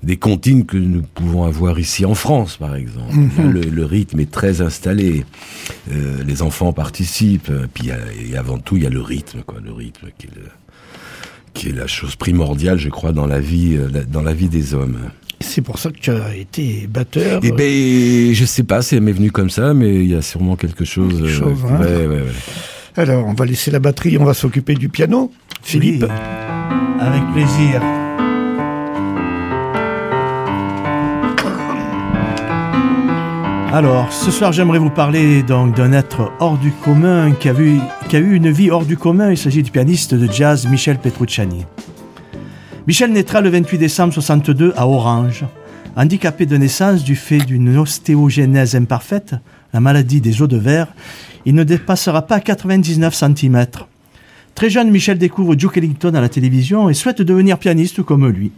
des 0.06 0.18
comptines 0.18 0.66
que 0.66 0.78
nous 0.78 1.02
pouvons 1.02 1.44
avoir 1.44 1.80
ici 1.80 2.06
en 2.06 2.14
France, 2.16 2.58
par 2.58 2.76
exemple. 2.76 3.16
Là, 3.38 3.44
le, 3.44 3.62
le 3.62 3.86
rythme 3.86 4.20
est 4.20 4.30
très 4.32 4.62
installé. 4.62 5.26
Euh, 5.92 6.24
les 6.26 6.42
enfants 6.44 6.72
participent. 6.74 7.52
Puis, 7.74 7.86
il 7.86 7.90
y 7.90 7.92
a- 7.92 7.98
et 8.34 8.38
avant 8.38 8.60
tout, 8.60 8.78
il 8.78 8.84
y 8.84 8.86
a 8.86 8.90
le 8.90 9.02
rythme, 9.02 9.42
quoi. 9.46 9.58
Le 9.66 9.74
rythme 9.74 10.08
qui 10.18 10.28
est, 10.28 10.36
le- 10.36 10.52
qui 11.54 11.70
est 11.70 11.74
la 11.74 11.88
chose 11.88 12.16
primordiale, 12.16 12.78
je 12.78 12.90
crois, 12.90 13.14
dans 13.14 13.26
la 13.28 13.40
vie, 13.40 13.76
euh, 13.78 14.04
dans 14.08 14.22
la 14.22 14.34
vie 14.34 14.48
des 14.48 14.74
hommes. 14.76 14.98
C'est 15.42 15.62
pour 15.62 15.80
ça 15.80 15.90
que 15.92 15.98
tu 16.00 16.12
as 16.12 16.36
été 16.36 16.88
batteur. 16.88 17.42
Eh 17.44 17.52
ben, 17.52 18.34
je 18.34 18.46
sais 18.46 18.64
pas, 18.64 18.82
c'est 18.82 19.00
m'est 19.00 19.12
venu 19.12 19.32
comme 19.32 19.50
ça, 19.50 19.74
mais 19.74 19.96
il 19.96 20.08
y 20.10 20.16
a 20.16 20.22
sûrement 20.22 20.56
quelque 20.56 20.86
chose. 20.86 21.14
Quelque 21.16 21.26
euh, 21.26 21.34
chose, 21.40 21.60
hein. 21.70 21.80
ouais, 21.82 22.06
ouais, 22.08 22.22
ouais. 22.22 22.24
Alors, 22.96 23.26
on 23.28 23.34
va 23.34 23.46
laisser 23.46 23.72
la 23.72 23.80
batterie, 23.80 24.18
on 24.18 24.24
va 24.24 24.34
s'occuper 24.34 24.76
du 24.76 24.88
piano. 24.88 25.32
Philippe 25.62 26.04
Oui, 26.04 27.02
avec 27.02 27.22
plaisir. 27.34 27.82
Alors, 33.76 34.10
ce 34.14 34.32
soir, 34.32 34.54
j'aimerais 34.54 34.80
vous 34.80 34.90
parler 34.90 35.44
donc 35.44 35.76
d'un 35.76 35.92
être 35.92 36.32
hors 36.40 36.58
du 36.58 36.72
commun 36.72 37.34
qui 37.34 37.50
a, 37.50 37.52
vu- 37.52 37.82
qui 38.08 38.16
a 38.16 38.20
eu 38.20 38.34
une 38.36 38.50
vie 38.50 38.72
hors 38.72 38.86
du 38.86 38.96
commun. 38.96 39.32
Il 39.32 39.38
s'agit 39.38 39.64
du 39.64 39.70
pianiste 39.70 40.14
de 40.14 40.32
jazz 40.32 40.66
Michel 40.66 40.98
Petrucciani. 40.98 41.66
Michel 42.88 43.12
naîtra 43.12 43.42
le 43.42 43.50
28 43.50 43.78
décembre 43.78 44.14
62 44.14 44.74
à 44.78 44.88
Orange. 44.88 45.44
Handicapé 45.98 46.46
de 46.46 46.56
naissance 46.56 47.04
du 47.04 47.18
fait 47.18 47.40
d'une 47.40 47.78
ostéogenèse 47.78 48.78
imparfaite, 48.78 49.36
la 49.74 49.82
maladie 49.82 50.22
des 50.22 50.42
os 50.42 50.48
de 50.48 50.56
verre, 50.58 50.88
il 51.46 51.54
ne 51.54 51.66
dépassera 51.66 52.22
pas 52.22 52.40
99 52.40 53.14
cm. 53.14 53.66
Très 54.56 54.70
jeune, 54.70 54.90
Michel 54.90 55.18
découvre 55.18 55.54
Duke 55.54 55.76
Ellington 55.76 56.14
à 56.16 56.22
la 56.22 56.30
télévision 56.30 56.90
et 56.90 56.94
souhaite 56.94 57.22
devenir 57.22 57.58
pianiste 57.58 58.04
comme 58.04 58.26
lui. 58.30 58.54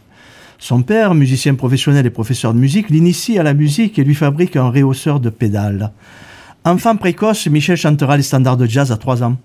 Son 0.59 0.81
père, 0.81 1.13
musicien 1.13 1.53
professionnel 1.53 2.05
et 2.05 2.09
professeur 2.09 2.53
de 2.53 2.59
musique, 2.59 2.89
l'initie 2.89 3.37
à 3.37 3.43
la 3.43 3.53
musique 3.53 3.99
et 3.99 4.03
lui 4.03 4.15
fabrique 4.15 4.55
un 4.55 4.69
réhausseur 4.71 5.19
de 5.19 5.29
pédales. 5.29 5.91
Enfant 6.65 6.95
précoce, 6.95 7.47
Michel 7.47 7.77
chantera 7.77 8.17
les 8.17 8.23
standards 8.23 8.57
de 8.57 8.65
jazz 8.65 8.91
à 8.91 8.97
3 8.97 9.23
ans, 9.23 9.37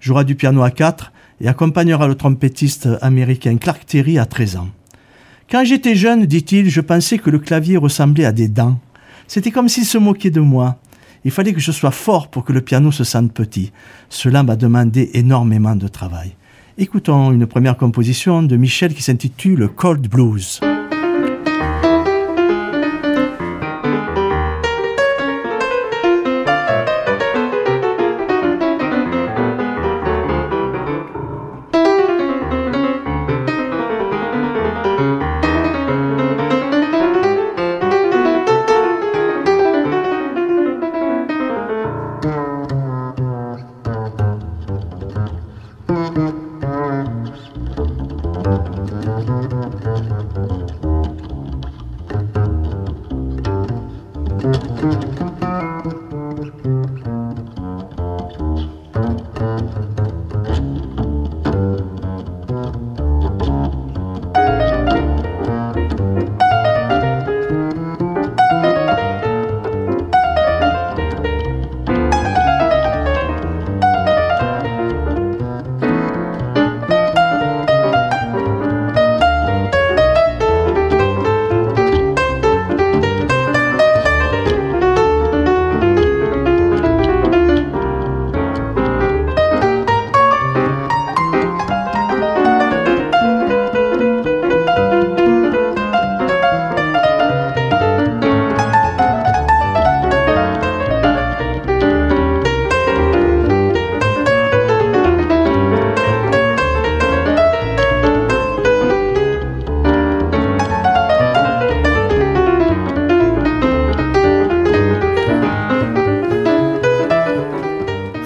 jouera 0.00 0.22
du 0.24 0.36
piano 0.36 0.62
à 0.62 0.70
4 0.70 1.12
et 1.40 1.48
accompagnera 1.48 2.06
le 2.06 2.14
trompettiste 2.14 2.88
américain 3.02 3.56
Clark 3.56 3.84
Terry 3.84 4.18
à 4.18 4.26
13 4.26 4.56
ans. 4.56 4.68
Quand 5.50 5.64
j'étais 5.64 5.96
jeune, 5.96 6.26
dit-il, 6.26 6.70
je 6.70 6.80
pensais 6.80 7.18
que 7.18 7.28
le 7.28 7.40
clavier 7.40 7.76
ressemblait 7.76 8.24
à 8.24 8.32
des 8.32 8.48
dents. 8.48 8.78
C'était 9.26 9.50
comme 9.50 9.68
s'il 9.68 9.84
se 9.84 9.98
moquait 9.98 10.30
de 10.30 10.40
moi. 10.40 10.78
Il 11.24 11.30
fallait 11.30 11.52
que 11.52 11.60
je 11.60 11.72
sois 11.72 11.90
fort 11.90 12.28
pour 12.28 12.44
que 12.44 12.52
le 12.52 12.60
piano 12.60 12.90
se 12.92 13.04
sente 13.04 13.32
petit. 13.32 13.72
Cela 14.08 14.42
m'a 14.42 14.56
demandé 14.56 15.10
énormément 15.14 15.76
de 15.76 15.88
travail. 15.88 16.34
Écoutons 16.78 17.32
une 17.32 17.46
première 17.46 17.76
composition 17.76 18.42
de 18.42 18.56
Michel 18.56 18.94
qui 18.94 19.02
s'intitule 19.02 19.68
Cold 19.68 20.08
Blues. 20.08 20.60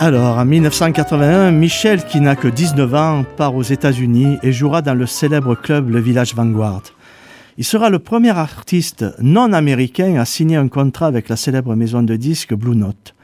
Alors, 0.06 0.38
en 0.38 0.44
1981, 0.44 1.50
Michel, 1.50 2.04
qui 2.04 2.20
n'a 2.20 2.36
que 2.36 2.46
19 2.46 2.94
ans, 2.94 3.24
part 3.36 3.56
aux 3.56 3.64
États-Unis 3.64 4.36
et 4.44 4.52
jouera 4.52 4.80
dans 4.80 4.94
le 4.94 5.04
célèbre 5.04 5.56
club 5.56 5.90
Le 5.90 5.98
Village 5.98 6.32
Vanguard. 6.32 6.84
Il 7.58 7.64
sera 7.64 7.90
le 7.90 7.98
premier 7.98 8.30
artiste 8.30 9.04
non 9.18 9.52
américain 9.52 10.14
à 10.20 10.24
signer 10.24 10.58
un 10.58 10.68
contrat 10.68 11.08
avec 11.08 11.28
la 11.28 11.34
célèbre 11.34 11.74
maison 11.74 12.04
de 12.04 12.14
disques 12.14 12.54
Blue 12.54 12.76
Note. 12.76 13.16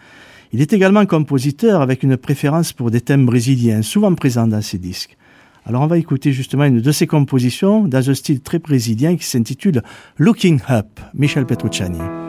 Il 0.52 0.60
est 0.60 0.72
également 0.72 1.06
compositeur 1.06 1.82
avec 1.82 2.02
une 2.02 2.16
préférence 2.16 2.72
pour 2.72 2.90
des 2.90 3.00
thèmes 3.00 3.26
brésiliens, 3.26 3.82
souvent 3.82 4.12
présents 4.16 4.48
dans 4.48 4.60
ses 4.60 4.78
disques. 4.78 5.16
Alors 5.64 5.82
on 5.82 5.86
va 5.86 5.98
écouter 5.98 6.32
justement 6.32 6.64
une 6.64 6.80
de 6.80 6.90
ses 6.90 7.06
compositions 7.06 7.84
dans 7.84 8.10
un 8.10 8.14
style 8.14 8.40
très 8.40 8.58
brésilien 8.58 9.14
qui 9.14 9.24
s'intitule 9.24 9.82
Looking 10.18 10.58
Up, 10.68 10.98
Michel 11.14 11.46
Petrucciani. 11.46 12.21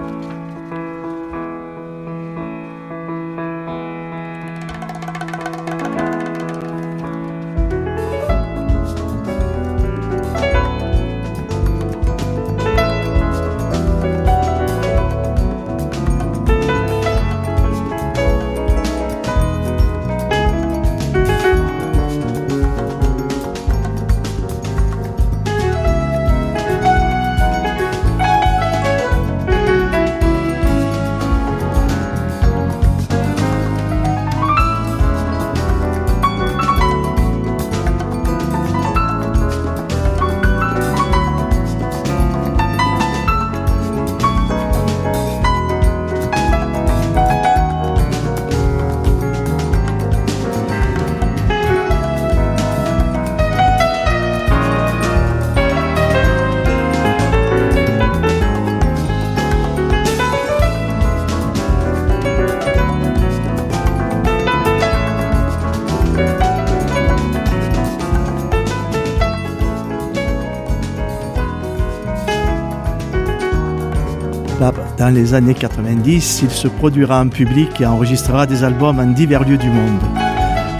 Les 75.14 75.34
années 75.34 75.54
90, 75.54 76.42
il 76.44 76.50
se 76.50 76.68
produira 76.68 77.22
en 77.22 77.30
public 77.30 77.80
et 77.80 77.86
enregistrera 77.86 78.46
des 78.46 78.64
albums 78.64 79.00
en 79.00 79.06
divers 79.06 79.48
lieux 79.48 79.58
du 79.58 79.70
monde. 79.70 80.00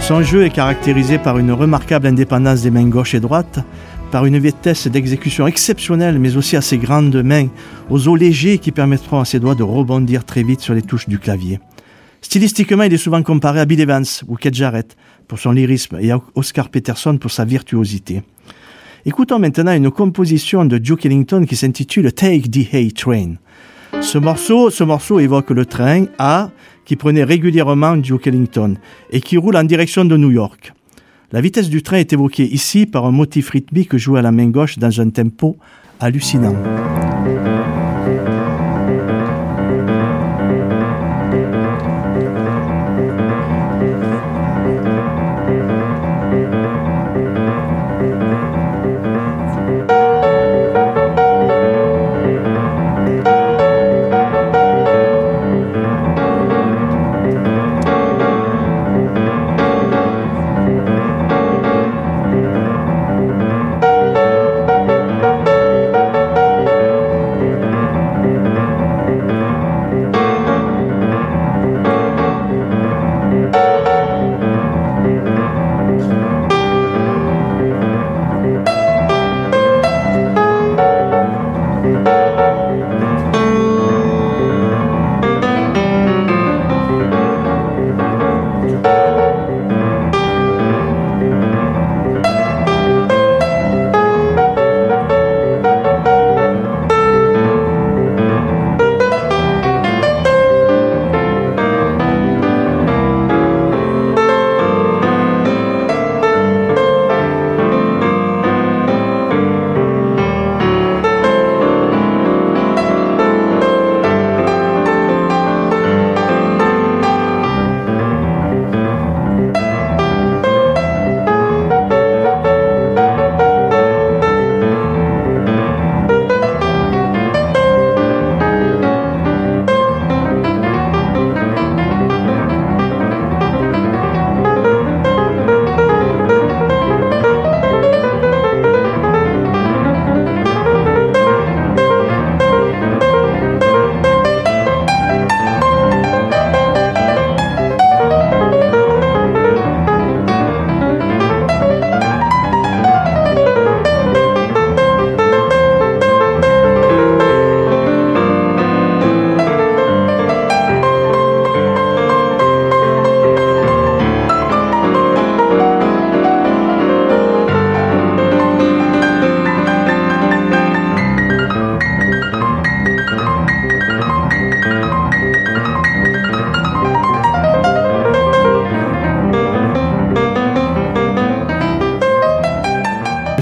Son 0.00 0.22
jeu 0.22 0.44
est 0.44 0.50
caractérisé 0.50 1.18
par 1.18 1.38
une 1.38 1.52
remarquable 1.52 2.06
indépendance 2.06 2.62
des 2.62 2.70
mains 2.70 2.88
gauche 2.88 3.14
et 3.14 3.20
droite, 3.20 3.60
par 4.10 4.26
une 4.26 4.38
vitesse 4.38 4.86
d'exécution 4.88 5.46
exceptionnelle, 5.46 6.18
mais 6.18 6.36
aussi 6.36 6.56
à 6.56 6.60
ses 6.60 6.78
grandes 6.78 7.22
mains, 7.22 7.48
aux 7.88 8.08
os 8.08 8.18
légers 8.18 8.58
qui 8.58 8.72
permettront 8.72 9.20
à 9.20 9.24
ses 9.24 9.40
doigts 9.40 9.54
de 9.54 9.62
rebondir 9.62 10.24
très 10.24 10.42
vite 10.42 10.60
sur 10.60 10.74
les 10.74 10.82
touches 10.82 11.08
du 11.08 11.18
clavier. 11.18 11.60
Stylistiquement, 12.20 12.84
il 12.84 12.92
est 12.92 12.98
souvent 12.98 13.22
comparé 13.22 13.60
à 13.60 13.64
Bill 13.64 13.80
Evans 13.80 14.04
ou 14.28 14.36
Kate 14.36 14.54
Jarrett 14.54 14.96
pour 15.28 15.38
son 15.38 15.52
lyrisme 15.52 15.98
et 16.00 16.10
à 16.10 16.20
Oscar 16.34 16.68
Peterson 16.68 17.18
pour 17.18 17.30
sa 17.30 17.44
virtuosité. 17.44 18.22
Écoutons 19.06 19.38
maintenant 19.38 19.74
une 19.74 19.90
composition 19.90 20.64
de 20.64 20.78
Duke 20.78 21.06
Ellington 21.06 21.44
qui 21.44 21.56
s'intitule 21.56 22.12
Take 22.12 22.48
the 22.48 22.74
A 22.74 22.90
Train. 22.90 23.34
Ce 24.00 24.18
morceau, 24.18 24.70
ce 24.70 24.84
morceau 24.84 25.18
évoque 25.18 25.50
le 25.50 25.66
train 25.66 26.04
A 26.18 26.50
qui 26.84 26.96
prenait 26.96 27.24
régulièrement 27.24 27.96
Duke 27.96 28.26
Ellington 28.26 28.76
et 29.10 29.20
qui 29.20 29.36
roule 29.36 29.56
en 29.56 29.64
direction 29.64 30.04
de 30.04 30.16
New 30.16 30.30
York. 30.30 30.72
La 31.32 31.40
vitesse 31.40 31.68
du 31.68 31.82
train 31.82 31.96
est 31.96 32.12
évoquée 32.12 32.44
ici 32.44 32.86
par 32.86 33.06
un 33.06 33.10
motif 33.10 33.50
rythmique 33.50 33.96
joué 33.96 34.20
à 34.20 34.22
la 34.22 34.30
main 34.30 34.48
gauche 34.48 34.78
dans 34.78 35.00
un 35.00 35.10
tempo 35.10 35.56
hallucinant. 35.98 36.54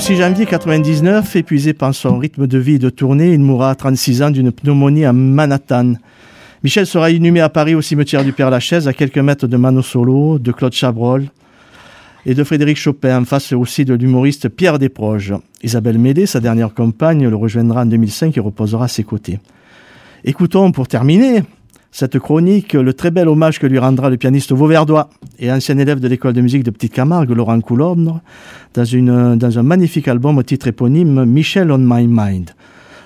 6 0.02 0.16
janvier 0.16 0.46
99, 0.46 1.36
épuisé 1.36 1.74
par 1.74 1.94
son 1.94 2.18
rythme 2.18 2.48
de 2.48 2.58
vie 2.58 2.74
et 2.74 2.78
de 2.80 2.90
tournée, 2.90 3.34
il 3.34 3.38
mourra 3.38 3.70
à 3.70 3.76
36 3.76 4.22
ans 4.22 4.30
d'une 4.32 4.50
pneumonie 4.50 5.04
à 5.04 5.12
Manhattan. 5.12 5.92
Michel 6.64 6.88
sera 6.88 7.12
inhumé 7.12 7.40
à 7.40 7.48
Paris 7.48 7.76
au 7.76 7.82
cimetière 7.82 8.24
du 8.24 8.32
Père 8.32 8.50
Lachaise, 8.50 8.88
à 8.88 8.92
quelques 8.94 9.18
mètres 9.18 9.46
de 9.46 9.56
Mano 9.56 9.80
Solo, 9.80 10.40
de 10.40 10.50
Claude 10.50 10.72
Chabrol 10.72 11.26
et 12.26 12.34
de 12.34 12.42
Frédéric 12.42 12.78
Chopin, 12.78 13.20
en 13.20 13.24
face 13.24 13.52
aussi 13.52 13.84
de 13.84 13.94
l'humoriste 13.94 14.48
Pierre 14.48 14.80
Desproges. 14.80 15.34
Isabelle 15.62 16.00
Médé, 16.00 16.26
sa 16.26 16.40
dernière 16.40 16.74
compagne, 16.74 17.28
le 17.28 17.36
rejoindra 17.36 17.82
en 17.82 17.86
2005 17.86 18.36
et 18.36 18.40
reposera 18.40 18.86
à 18.86 18.88
ses 18.88 19.04
côtés. 19.04 19.38
Écoutons 20.24 20.72
pour 20.72 20.88
terminer 20.88 21.44
cette 21.92 22.18
chronique 22.18 22.72
le 22.72 22.94
très 22.94 23.10
bel 23.10 23.28
hommage 23.28 23.60
que 23.60 23.66
lui 23.66 23.78
rendra 23.78 24.08
le 24.08 24.16
pianiste 24.16 24.50
vauverdois 24.52 25.10
et 25.38 25.52
ancien 25.52 25.76
élève 25.76 26.00
de 26.00 26.08
l'école 26.08 26.32
de 26.32 26.40
musique 26.40 26.64
de 26.64 26.70
Petite 26.70 26.94
Camargue, 26.94 27.30
Laurent 27.30 27.60
Coulombre, 27.60 28.22
dans, 28.74 29.58
un 29.58 29.62
magnifique 29.62 30.08
album 30.08 30.38
au 30.38 30.42
titre 30.42 30.68
éponyme 30.68 31.24
Michel 31.24 31.70
on 31.70 31.78
My 31.78 32.06
Mind. 32.08 32.50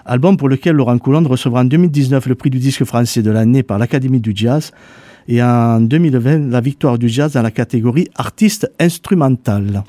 Album 0.05 0.37
pour 0.37 0.49
lequel 0.49 0.77
Laurent 0.77 0.99
Coulombre 0.99 1.31
recevra 1.31 1.63
en 1.63 1.65
2019 1.65 2.27
le 2.27 2.35
prix 2.35 2.51
du 2.51 2.59
disque 2.59 2.85
français 2.85 3.23
de 3.23 3.31
l'année 3.31 3.63
par 3.63 3.79
l'Académie 3.79 4.21
du 4.21 4.33
Jazz 4.35 4.73
et 5.29 5.43
en 5.43 5.81
2020 5.81 6.51
la 6.51 6.61
victoire 6.61 6.99
du 6.99 7.09
jazz 7.09 7.33
dans 7.33 7.43
la 7.43 7.51
catégorie 7.51 8.09
artiste 8.15 8.71
instrumental. 8.79 9.83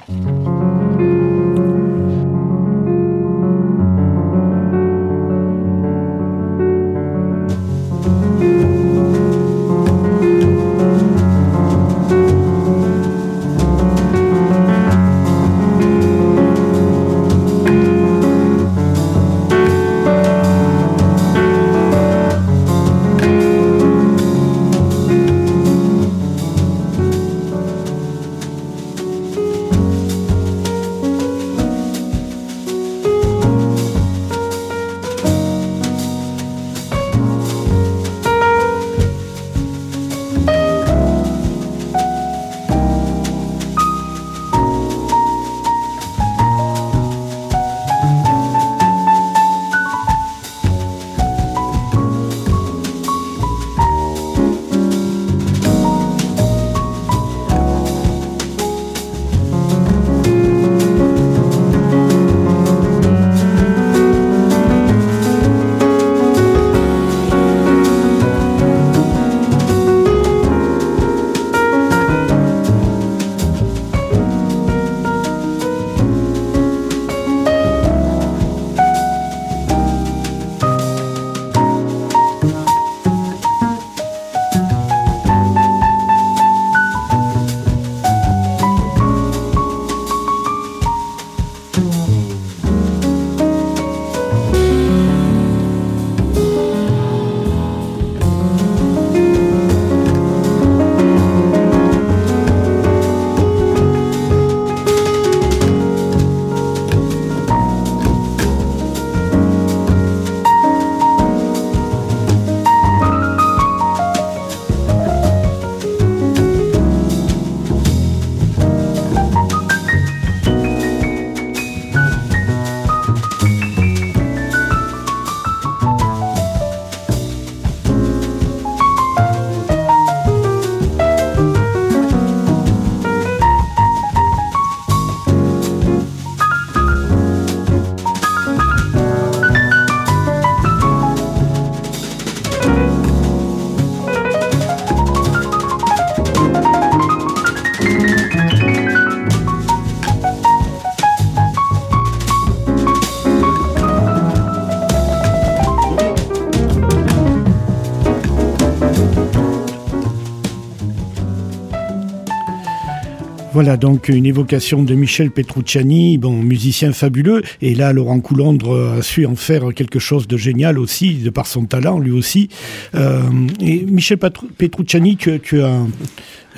Voilà 163.58 163.76
donc 163.76 164.10
une 164.10 164.28
évocation 164.28 164.84
de 164.84 164.94
Michel 164.94 165.32
Petrucciani, 165.32 166.20
bon 166.20 166.44
musicien 166.44 166.94
fabuleux, 166.94 167.42
et 167.60 167.74
là 167.74 167.92
Laurent 167.92 168.20
Coulondre 168.20 169.00
a 169.00 169.02
su 169.02 169.26
en 169.26 169.36
faire 169.36 169.74
quelque 169.74 169.98
chose 169.98 170.28
de 170.28 170.38
génial 170.38 170.78
aussi, 170.78 171.16
de 171.16 171.32
par 171.32 171.48
son 171.48 171.66
talent 171.66 171.98
lui 171.98 172.12
aussi. 172.12 172.50
Euh, 172.94 173.24
et 173.60 173.84
Michel 173.84 174.20
Petrucciani, 174.20 175.18
tu, 175.18 175.40
tu 175.40 175.64
as 175.64 175.82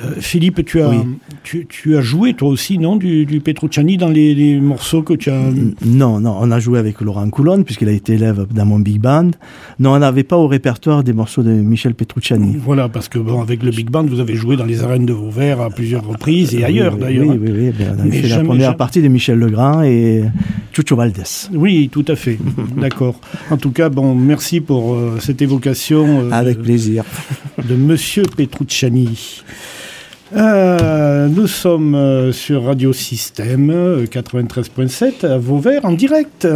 euh, 0.03 0.13
Philippe, 0.19 0.63
tu 0.65 0.81
as, 0.81 0.89
Oui. 0.89 0.97
tu, 1.43 1.67
tu 1.67 1.97
as 1.97 2.01
joué 2.01 2.33
toi 2.33 2.47
aussi, 2.49 2.77
non, 2.77 2.95
du, 2.95 3.25
du 3.25 3.41
Petrucciani 3.41 3.97
dans 3.97 4.07
les, 4.07 4.33
les 4.33 4.59
morceaux 4.61 5.01
que 5.01 5.13
tu 5.13 5.29
as. 5.29 5.41
Non, 5.85 6.19
non, 6.21 6.37
on 6.39 6.51
a 6.51 6.59
joué 6.59 6.79
avec 6.79 7.01
Laurent 7.01 7.29
Coulon, 7.29 7.63
puisqu'il 7.63 7.89
a 7.89 7.91
été 7.91 8.13
élève 8.13 8.47
dans 8.49 8.65
mon 8.65 8.79
big 8.79 8.99
band. 8.99 9.31
Non, 9.79 9.93
on 9.93 9.99
n'avait 9.99 10.23
pas 10.23 10.37
au 10.37 10.47
répertoire 10.47 11.03
des 11.03 11.11
morceaux 11.11 11.43
de 11.43 11.51
Michel 11.51 11.95
Petrucciani. 11.95 12.55
Voilà, 12.63 12.87
parce 12.87 13.09
que 13.09 13.19
bon, 13.19 13.41
avec 13.41 13.61
le 13.61 13.71
Big 13.71 13.89
Band, 13.89 14.05
vous 14.05 14.19
avez 14.21 14.35
joué 14.35 14.55
dans 14.55 14.65
les 14.65 14.83
arènes 14.83 15.05
de 15.05 15.13
Vauvert 15.13 15.59
à 15.59 15.69
plusieurs 15.69 16.05
reprises 16.07 16.55
et 16.55 16.63
ailleurs 16.63 16.88
Oui, 16.95 16.99
d'ailleurs. 16.99 17.27
Oui, 17.27 17.37
oui, 17.41 17.51
oui. 17.51 17.71
ben, 17.77 17.95
on 17.97 18.01
a 18.01 18.27
la 18.27 18.43
première 18.43 18.65
jamais- 18.65 18.77
partie 18.77 19.01
de 19.01 19.07
Michel 19.07 19.37
Legrand 19.39 19.81
et 19.83 20.23
Chucho 20.73 20.95
Valdés. 20.95 21.21
Oui, 21.53 21.89
tout 21.91 22.05
à 22.07 22.15
fait. 22.15 22.37
D'accord. 22.77 23.19
En 23.49 23.57
tout 23.57 23.71
cas, 23.71 23.89
bon, 23.89 24.15
merci 24.15 24.61
pour 24.61 24.93
euh, 24.95 25.17
cette 25.19 25.41
évocation 25.41 26.21
euh, 26.25 26.31
Avec 26.31 26.57
de- 26.57 26.63
plaisir. 26.63 27.03
de 27.67 27.75
Monsieur 27.75 28.23
Petrucciani. 28.23 29.41
Euh, 30.35 31.27
nous 31.27 31.47
sommes 31.47 31.95
euh, 31.95 32.31
sur 32.31 32.65
Radio 32.65 32.93
Système 32.93 33.71
euh, 33.71 34.05
93.7 34.05 35.25
à 35.25 35.39
Vauvert 35.39 35.85
en 35.85 35.91
direct 35.91 36.47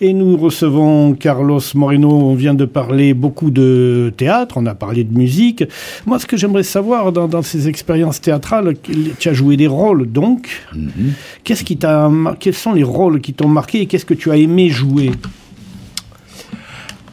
et 0.00 0.12
nous 0.12 0.36
recevons 0.36 1.14
Carlos 1.14 1.60
Moreno. 1.74 2.08
On 2.08 2.34
vient 2.34 2.54
de 2.54 2.64
parler 2.64 3.14
beaucoup 3.14 3.50
de 3.50 4.12
théâtre, 4.16 4.58
on 4.58 4.66
a 4.66 4.74
parlé 4.74 5.02
de 5.02 5.16
musique. 5.16 5.64
Moi, 6.06 6.20
ce 6.20 6.26
que 6.26 6.36
j'aimerais 6.36 6.62
savoir 6.62 7.10
dans, 7.10 7.26
dans 7.26 7.42
ces 7.42 7.68
expériences 7.68 8.20
théâtrales, 8.20 8.74
tu 9.18 9.28
as 9.28 9.34
joué 9.34 9.56
des 9.56 9.66
rôles 9.66 10.10
donc. 10.10 10.62
Mhm. 10.72 11.12
Qu'est-ce 11.42 11.64
qui 11.64 11.76
t'a, 11.76 12.08
quels 12.38 12.54
sont 12.54 12.74
les 12.74 12.84
rôles 12.84 13.20
qui 13.20 13.32
t'ont 13.32 13.48
marqué 13.48 13.80
et 13.80 13.86
qu'est-ce 13.86 14.06
que 14.06 14.14
tu 14.14 14.30
as 14.30 14.36
aimé 14.36 14.68
jouer? 14.68 15.10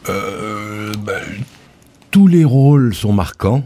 Euh, 0.08 0.92
bah, 1.04 1.12
tous 2.12 2.28
les 2.28 2.44
rôles 2.44 2.94
sont 2.94 3.12
marquants 3.12 3.64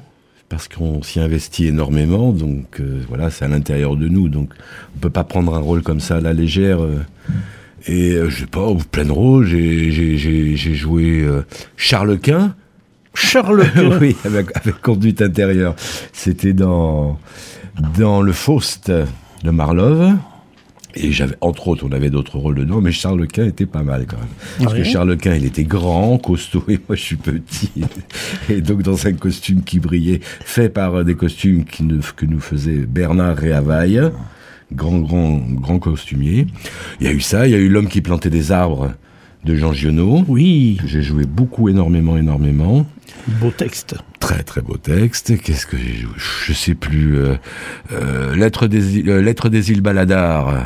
parce 0.49 0.69
qu'on 0.69 1.03
s'y 1.03 1.21
investit 1.21 1.67
énormément, 1.67 2.33
donc 2.33 2.81
euh, 2.81 3.03
voilà, 3.09 3.31
c'est 3.31 3.45
à 3.45 3.49
l'intérieur 3.49 3.97
de 3.97 4.09
nous, 4.09 4.29
donc 4.29 4.51
on 4.97 4.99
peut 4.99 5.11
pas 5.11 5.25
prendre 5.25 5.55
un 5.55 5.59
rôle 5.61 5.83
comme 5.83 6.01
ça 6.01 6.17
à 6.17 6.21
la 6.21 6.33
légère. 6.33 6.83
euh, 6.83 6.99
et 7.87 8.13
euh, 8.13 8.29
je 8.29 8.41
sais 8.41 8.47
pas, 8.47 8.67
plein 8.91 9.05
de 9.05 9.13
rôles. 9.13 9.47
J'ai 9.47 10.57
joué 10.75 11.21
euh, 11.23 11.43
Charles 11.77 12.19
Quint. 12.19 12.55
Charles 13.15 13.71
Quint. 13.75 13.99
oui, 14.01 14.17
avec, 14.25 14.49
avec 14.57 14.81
conduite 14.81 15.23
intérieure. 15.23 15.75
C'était 16.13 16.53
dans 16.53 17.19
dans 17.97 18.21
le 18.23 18.33
Faust 18.33 18.91
de 18.91 19.51
Marlove. 19.51 20.17
Et 21.01 21.13
j'avais, 21.13 21.37
entre 21.41 21.69
autres, 21.69 21.87
on 21.89 21.93
avait 21.93 22.11
d'autres 22.11 22.39
rôles 22.39 22.57
dedans, 22.57 22.81
mais 22.81 22.93
Charles 22.93 23.27
Quint 23.29 23.47
était 23.47 23.67
pas 23.67 23.83
mal 23.83 24.07
quand 24.07 24.17
même. 24.17 24.27
Parce 24.61 24.75
que 24.75 24.83
Charles 24.85 25.17
Quint, 25.17 25.35
il 25.37 25.45
était 25.45 25.65
grand, 25.65 26.19
costaud, 26.19 26.65
et 26.69 26.79
moi 26.89 26.97
je 26.97 27.03
suis 27.03 27.17
petit. 27.17 27.71
Et 28.51 28.61
donc 28.61 28.83
dans 28.83 29.07
un 29.07 29.13
costume 29.13 29.63
qui 29.63 29.79
brillait, 29.79 30.21
fait 30.23 30.69
par 30.69 30.97
euh, 30.97 31.05
des 31.05 31.15
costumes 31.15 31.65
qui 31.65 31.85
ne- 31.85 32.01
que 32.17 32.27
nous 32.27 32.41
faisait 32.41 32.79
Bernard 32.87 33.37
Réavaille, 33.37 34.01
grand, 34.73 34.99
grand, 34.99 35.37
grand 35.39 35.79
costumier. 35.79 36.47
Il 37.01 37.07
y 37.07 37.11
a 37.11 37.13
eu 37.13 37.21
ça, 37.21 37.47
il 37.47 37.53
y 37.53 37.55
a 37.55 37.59
eu 37.59 37.69
L'homme 37.69 37.89
qui 37.89 38.01
plantait 38.01 38.31
des 38.31 38.51
arbres 38.53 38.93
de 39.45 39.55
Jean 39.55 39.73
Giono. 39.73 40.25
Oui, 40.27 40.79
que 40.81 40.89
J'ai 40.89 41.03
joué 41.03 41.25
beaucoup, 41.25 41.69
énormément, 41.69 42.17
énormément. 42.17 42.87
Beau 43.41 43.51
texte. 43.51 43.97
Très 44.21 44.43
très 44.43 44.61
beau 44.61 44.77
texte. 44.77 45.41
Qu'est-ce 45.41 45.67
que 45.67 45.77
Je 46.17 46.53
sais 46.53 46.75
plus. 46.75 47.17
Euh, 47.17 47.35
euh, 47.93 48.35
Lettre 48.35 48.67
des 48.67 48.99
îles, 48.99 49.11
euh, 49.11 49.23
Lettre 49.23 49.49
des 49.49 49.71
îles 49.71 49.81
Baladar. 49.81 50.65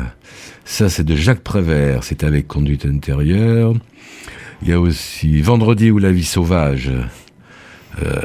Ça 0.65 0.89
c'est 0.89 1.03
de 1.03 1.15
Jacques 1.15 1.43
Prévert. 1.43 2.03
C'était 2.03 2.25
avec 2.25 2.47
conduite 2.47 2.85
intérieure. 2.85 3.73
Il 4.61 4.69
y 4.69 4.73
a 4.73 4.79
aussi 4.79 5.41
Vendredi 5.41 5.91
ou 5.91 5.99
la 5.99 6.11
vie 6.11 6.23
sauvage. 6.23 6.91
Euh, 8.01 8.21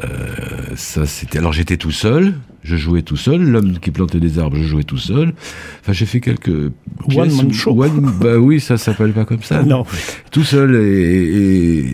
ça 0.77 1.07
c'était. 1.07 1.39
Alors 1.39 1.53
j'étais 1.53 1.77
tout 1.77 1.91
seul. 1.91 2.35
Je 2.69 2.77
jouais 2.77 3.01
tout 3.03 3.17
seul. 3.17 3.41
L'homme 3.43 3.79
qui 3.79 3.91
plantait 3.91 4.21
des 4.21 4.39
arbres, 4.39 4.57
je 4.59 4.63
jouais 4.65 4.83
tout 4.85 4.99
seul. 4.99 5.33
Enfin 5.81 5.93
j'ai 5.93 6.05
fait 6.07 6.21
quelques. 6.21 6.71
pièces 7.09 7.37
man 7.37 7.47
où- 7.47 7.53
show. 7.53 7.71
One- 7.83 8.13
bah 8.21 8.37
oui, 8.37 8.61
ça 8.61 8.77
s'appelle 8.77 9.13
pas 9.13 9.25
comme 9.25 9.43
ça. 9.43 9.63
non. 9.75 9.85
Tout 10.31 10.45
seul 10.45 10.75
et, 10.75 11.89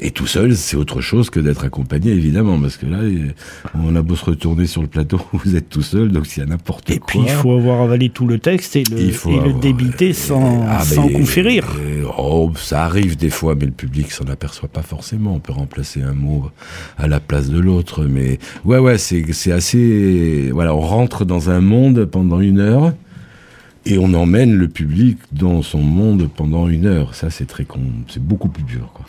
et, 0.00 0.06
et 0.06 0.10
tout 0.10 0.26
seul, 0.26 0.54
c'est 0.54 0.76
autre 0.76 1.00
chose 1.00 1.30
que 1.30 1.40
d'être 1.40 1.64
accompagné, 1.64 2.12
évidemment, 2.12 2.58
parce 2.60 2.76
que 2.76 2.84
là, 2.86 2.98
on 3.74 3.96
a 3.96 4.02
beau 4.02 4.16
se 4.16 4.24
retourner 4.26 4.66
sur 4.66 4.82
le 4.82 4.88
plateau, 4.88 5.18
vous 5.32 5.56
êtes 5.56 5.68
tout 5.70 5.82
seul, 5.82 6.10
donc 6.12 6.26
s'il 6.26 6.42
y 6.42 6.46
a 6.46 6.48
n'importe 6.48 6.90
Et 6.90 6.98
quoi. 6.98 7.06
puis 7.06 7.18
il 7.22 7.28
faut 7.30 7.52
avoir 7.56 7.80
avalé 7.80 8.10
tout 8.10 8.26
le 8.26 8.38
texte 8.38 8.76
et 8.76 8.84
le, 8.84 8.98
et 8.98 9.52
débiter 9.62 10.12
sans, 10.12 10.64
Ah, 10.68 10.80
sans 10.84 11.08
conférir. 11.08 11.66
Oh, 12.18 12.52
ça 12.56 12.84
arrive 12.84 13.16
des 13.16 13.30
fois, 13.30 13.54
mais 13.54 13.66
le 13.66 13.72
public 13.72 14.10
s'en 14.12 14.24
aperçoit 14.26 14.68
pas 14.68 14.82
forcément. 14.82 15.34
On 15.34 15.40
peut 15.40 15.52
remplacer 15.52 16.02
un 16.02 16.12
mot 16.14 16.50
à 16.98 17.06
la 17.06 17.20
place 17.20 17.48
de 17.48 17.58
l'autre, 17.58 18.04
mais 18.04 18.38
ouais, 18.64 18.78
ouais, 18.78 18.98
c'est 18.98 19.22
c'est. 20.18 20.50
Voilà, 20.50 20.74
on 20.74 20.80
rentre 20.80 21.24
dans 21.24 21.50
un 21.50 21.60
monde 21.60 22.04
pendant 22.04 22.40
une 22.40 22.60
heure. 22.60 22.92
Et 23.90 23.96
on 23.96 24.12
emmène 24.12 24.54
le 24.54 24.68
public 24.68 25.16
dans 25.32 25.62
son 25.62 25.78
monde 25.78 26.28
pendant 26.36 26.68
une 26.68 26.84
heure. 26.84 27.14
Ça, 27.14 27.30
c'est 27.30 27.46
très 27.46 27.64
con, 27.64 27.80
c'est 28.08 28.22
beaucoup 28.22 28.48
plus 28.48 28.62
dur. 28.62 28.90
Quoi. 28.92 29.06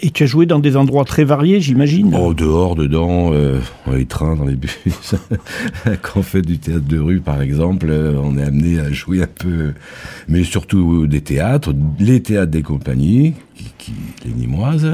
Et 0.00 0.10
tu 0.10 0.22
as 0.24 0.26
joué 0.26 0.44
dans 0.44 0.58
des 0.58 0.76
endroits 0.76 1.06
très 1.06 1.24
variés, 1.24 1.62
j'imagine? 1.62 2.14
Oh, 2.14 2.34
dehors, 2.34 2.76
dedans, 2.76 3.30
euh, 3.32 3.58
dans 3.86 3.92
les 3.92 4.04
trains, 4.04 4.36
dans 4.36 4.44
les 4.44 4.54
bus. 4.56 4.76
Quand 6.02 6.20
on 6.20 6.22
fait 6.22 6.42
du 6.42 6.58
théâtre 6.58 6.84
de 6.86 6.98
rue, 6.98 7.20
par 7.20 7.40
exemple, 7.40 7.86
euh, 7.88 8.20
on 8.22 8.36
est 8.36 8.42
amené 8.42 8.78
à 8.80 8.92
jouer 8.92 9.22
un 9.22 9.26
peu, 9.26 9.72
mais 10.28 10.44
surtout 10.44 11.06
des 11.06 11.22
théâtres, 11.22 11.74
les 11.98 12.20
théâtres 12.22 12.52
des 12.52 12.62
compagnies, 12.62 13.32
qui, 13.54 13.64
qui- 13.78 13.92
les 14.26 14.32
Nîmoises. 14.32 14.84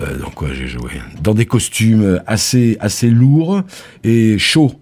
Euh, 0.00 0.18
dans 0.18 0.30
quoi 0.30 0.48
j'ai 0.52 0.66
joué? 0.66 0.90
Dans 1.22 1.34
des 1.34 1.46
costumes 1.46 2.20
assez, 2.26 2.76
assez 2.80 3.08
lourds 3.08 3.62
et 4.02 4.36
chauds 4.38 4.72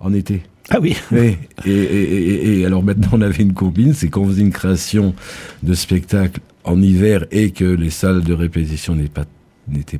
en 0.00 0.12
été. 0.12 0.42
Ah 0.70 0.78
oui. 0.80 0.96
Et, 1.14 1.36
et, 1.64 1.70
et- 1.70 2.60
et 2.60 2.66
alors 2.66 2.82
maintenant 2.82 3.08
on 3.12 3.20
avait 3.20 3.42
une 3.42 3.52
combine, 3.54 3.94
c'est 3.94 4.08
qu'on 4.08 4.26
faisait 4.26 4.42
une 4.42 4.50
création 4.52 5.14
de 5.62 5.74
spectacle 5.74 6.40
en 6.64 6.82
hiver 6.82 7.26
et 7.30 7.52
que 7.52 7.64
les 7.64 7.90
salles 7.90 8.22
de 8.24 8.32
répétition 8.34 8.94
n'étaient 8.96 9.08
pas, 9.08 9.26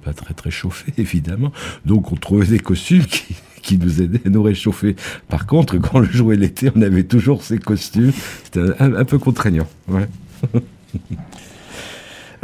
pas 0.05 0.13
très 0.13 0.35
très 0.35 0.51
chauffées 0.51 0.93
évidemment, 0.99 1.53
donc 1.85 2.11
on 2.11 2.17
trouvait 2.17 2.47
des 2.47 2.59
costumes 2.59 3.05
qui, 3.05 3.37
qui 3.63 3.79
nous 3.79 4.03
aidaient 4.03 4.21
à 4.27 4.31
nous 4.31 4.43
réchauffer. 4.43 4.97
Par 5.29 5.47
contre, 5.47 5.77
quand 5.79 6.01
le 6.01 6.07
jouait 6.11 6.37
l'été, 6.37 6.71
on 6.75 6.83
avait 6.83 7.05
toujours 7.05 7.43
ces 7.45 7.59
costumes, 7.59 8.13
c'était 8.45 8.61
un, 8.81 8.95
un 8.95 9.05
peu 9.05 9.19
contraignant. 9.19 9.69
Ouais. 9.89 10.07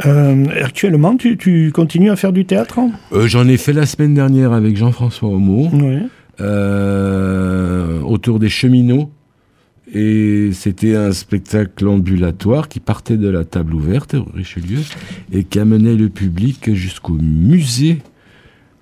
Euh, 0.05 0.45
actuellement, 0.63 1.15
tu, 1.15 1.37
tu 1.37 1.71
continues 1.71 2.09
à 2.09 2.15
faire 2.15 2.33
du 2.33 2.45
théâtre? 2.45 2.79
Hein 2.79 2.91
Euh, 3.13 3.27
J'en 3.27 3.47
ai 3.47 3.57
fait 3.57 3.73
la 3.73 3.85
semaine 3.85 4.13
dernière 4.13 4.51
avec 4.51 4.75
Jean-François 4.75 5.29
Homo. 5.29 5.69
Oui. 5.71 5.99
Euh, 6.43 7.99
autour 8.01 8.39
des 8.39 8.49
cheminots. 8.49 9.11
Et 9.93 10.49
c'était 10.53 10.95
un 10.95 11.11
spectacle 11.11 11.87
ambulatoire 11.87 12.67
qui 12.67 12.79
partait 12.79 13.17
de 13.17 13.29
la 13.29 13.43
table 13.43 13.75
ouverte, 13.75 14.15
Richelieu, 14.33 14.79
et 15.31 15.43
qui 15.43 15.59
amenait 15.59 15.95
le 15.95 16.09
public 16.09 16.73
jusqu'au 16.73 17.13
musée 17.13 17.99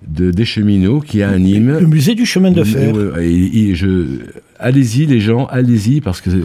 de, 0.06 0.30
des 0.30 0.44
cheminots 0.44 1.00
qui 1.00 1.22
anime. 1.22 1.78
Le 1.78 1.86
musée 1.86 2.14
du 2.14 2.24
chemin 2.24 2.50
de 2.50 2.64
fer. 2.64 2.94
Et 3.18 3.74
je, 3.74 4.20
allez-y 4.62 5.06
les 5.06 5.20
gens, 5.20 5.46
allez-y 5.46 6.00
parce 6.00 6.20
que 6.20 6.30
euh, 6.30 6.42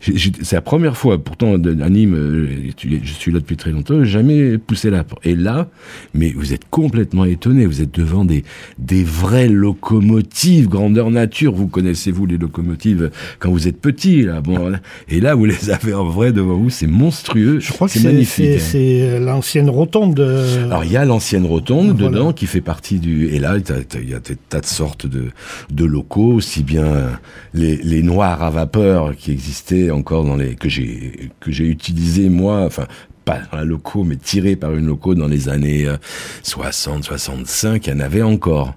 c'est 0.00 0.52
la 0.56 0.60
première 0.60 0.96
fois. 0.96 1.18
Pourtant, 1.22 1.54
à 1.54 1.88
Nîmes, 1.90 2.14
euh, 2.14 2.48
je 2.80 3.12
suis 3.12 3.32
là 3.32 3.40
depuis 3.40 3.56
très 3.56 3.70
longtemps, 3.72 4.02
jamais 4.04 4.56
poussé 4.58 4.90
porte. 4.90 5.24
Et 5.26 5.34
là, 5.34 5.68
mais 6.14 6.30
vous 6.30 6.52
êtes 6.52 6.68
complètement 6.70 7.24
étonné. 7.24 7.66
Vous 7.66 7.80
êtes 7.82 7.94
devant 7.94 8.24
des 8.24 8.44
des 8.78 9.04
vraies 9.04 9.48
locomotives 9.48 10.68
grandeur 10.68 11.10
nature. 11.10 11.54
Vous 11.54 11.66
connaissez 11.68 12.10
vous 12.10 12.26
les 12.26 12.38
locomotives 12.38 13.10
quand 13.38 13.50
vous 13.50 13.68
êtes 13.68 13.80
petit 13.80 14.22
là. 14.22 14.40
Bon, 14.40 14.58
voilà. 14.58 14.80
et 15.08 15.20
là 15.20 15.34
vous 15.34 15.44
les 15.44 15.70
avez 15.70 15.94
en 15.94 16.04
vrai 16.08 16.32
devant 16.32 16.56
vous. 16.56 16.70
C'est 16.70 16.86
monstrueux. 16.86 17.60
Je 17.60 17.72
crois 17.72 17.88
que 17.88 17.94
c'est 17.94 18.04
magnifique. 18.04 18.60
c'est- 18.60 19.16
hein. 19.16 19.20
l'ancienne 19.20 19.68
rotonde. 19.70 20.20
euh, 20.20 20.66
Alors 20.66 20.84
il 20.84 20.92
y 20.92 20.96
a 20.96 21.04
l'ancienne 21.04 21.46
rotonde 21.46 21.96
Voilà. 21.98 22.10
dedans 22.18 22.32
qui 22.32 22.46
fait 22.46 22.60
partie 22.60 22.98
du 22.98 23.26
et 23.28 23.38
là 23.38 23.56
il 23.58 24.08
y 24.08 24.14
a 24.14 24.20
des 24.20 24.36
tas 24.48 24.60
de 24.60 24.66
sortes 24.66 25.06
de 25.06 25.24
de 25.70 25.84
locaux 25.84 26.32
aussi 26.32 26.62
bien 26.62 26.84
euh, 26.84 27.10
les 27.56 28.02
noirs 28.02 28.42
à 28.42 28.50
vapeur 28.50 29.16
qui 29.16 29.32
existaient 29.32 29.90
encore 29.90 30.24
dans 30.24 30.36
les 30.36 30.54
que 30.54 30.68
j'ai 30.68 31.30
que 31.40 31.50
j'ai 31.50 31.66
utilisé 31.66 32.28
moi 32.28 32.62
enfin 32.64 32.86
pas 33.26 33.40
dans 33.50 33.58
la 33.58 33.64
loco 33.64 34.04
mais 34.04 34.16
tiré 34.16 34.56
par 34.56 34.72
une 34.74 34.86
loco 34.86 35.14
dans 35.14 35.28
les 35.28 35.50
années 35.50 35.86
euh, 35.86 35.96
60 36.44 37.04
65 37.04 37.86
il 37.86 37.90
y 37.90 37.92
en 37.92 38.00
avait 38.00 38.22
encore 38.22 38.74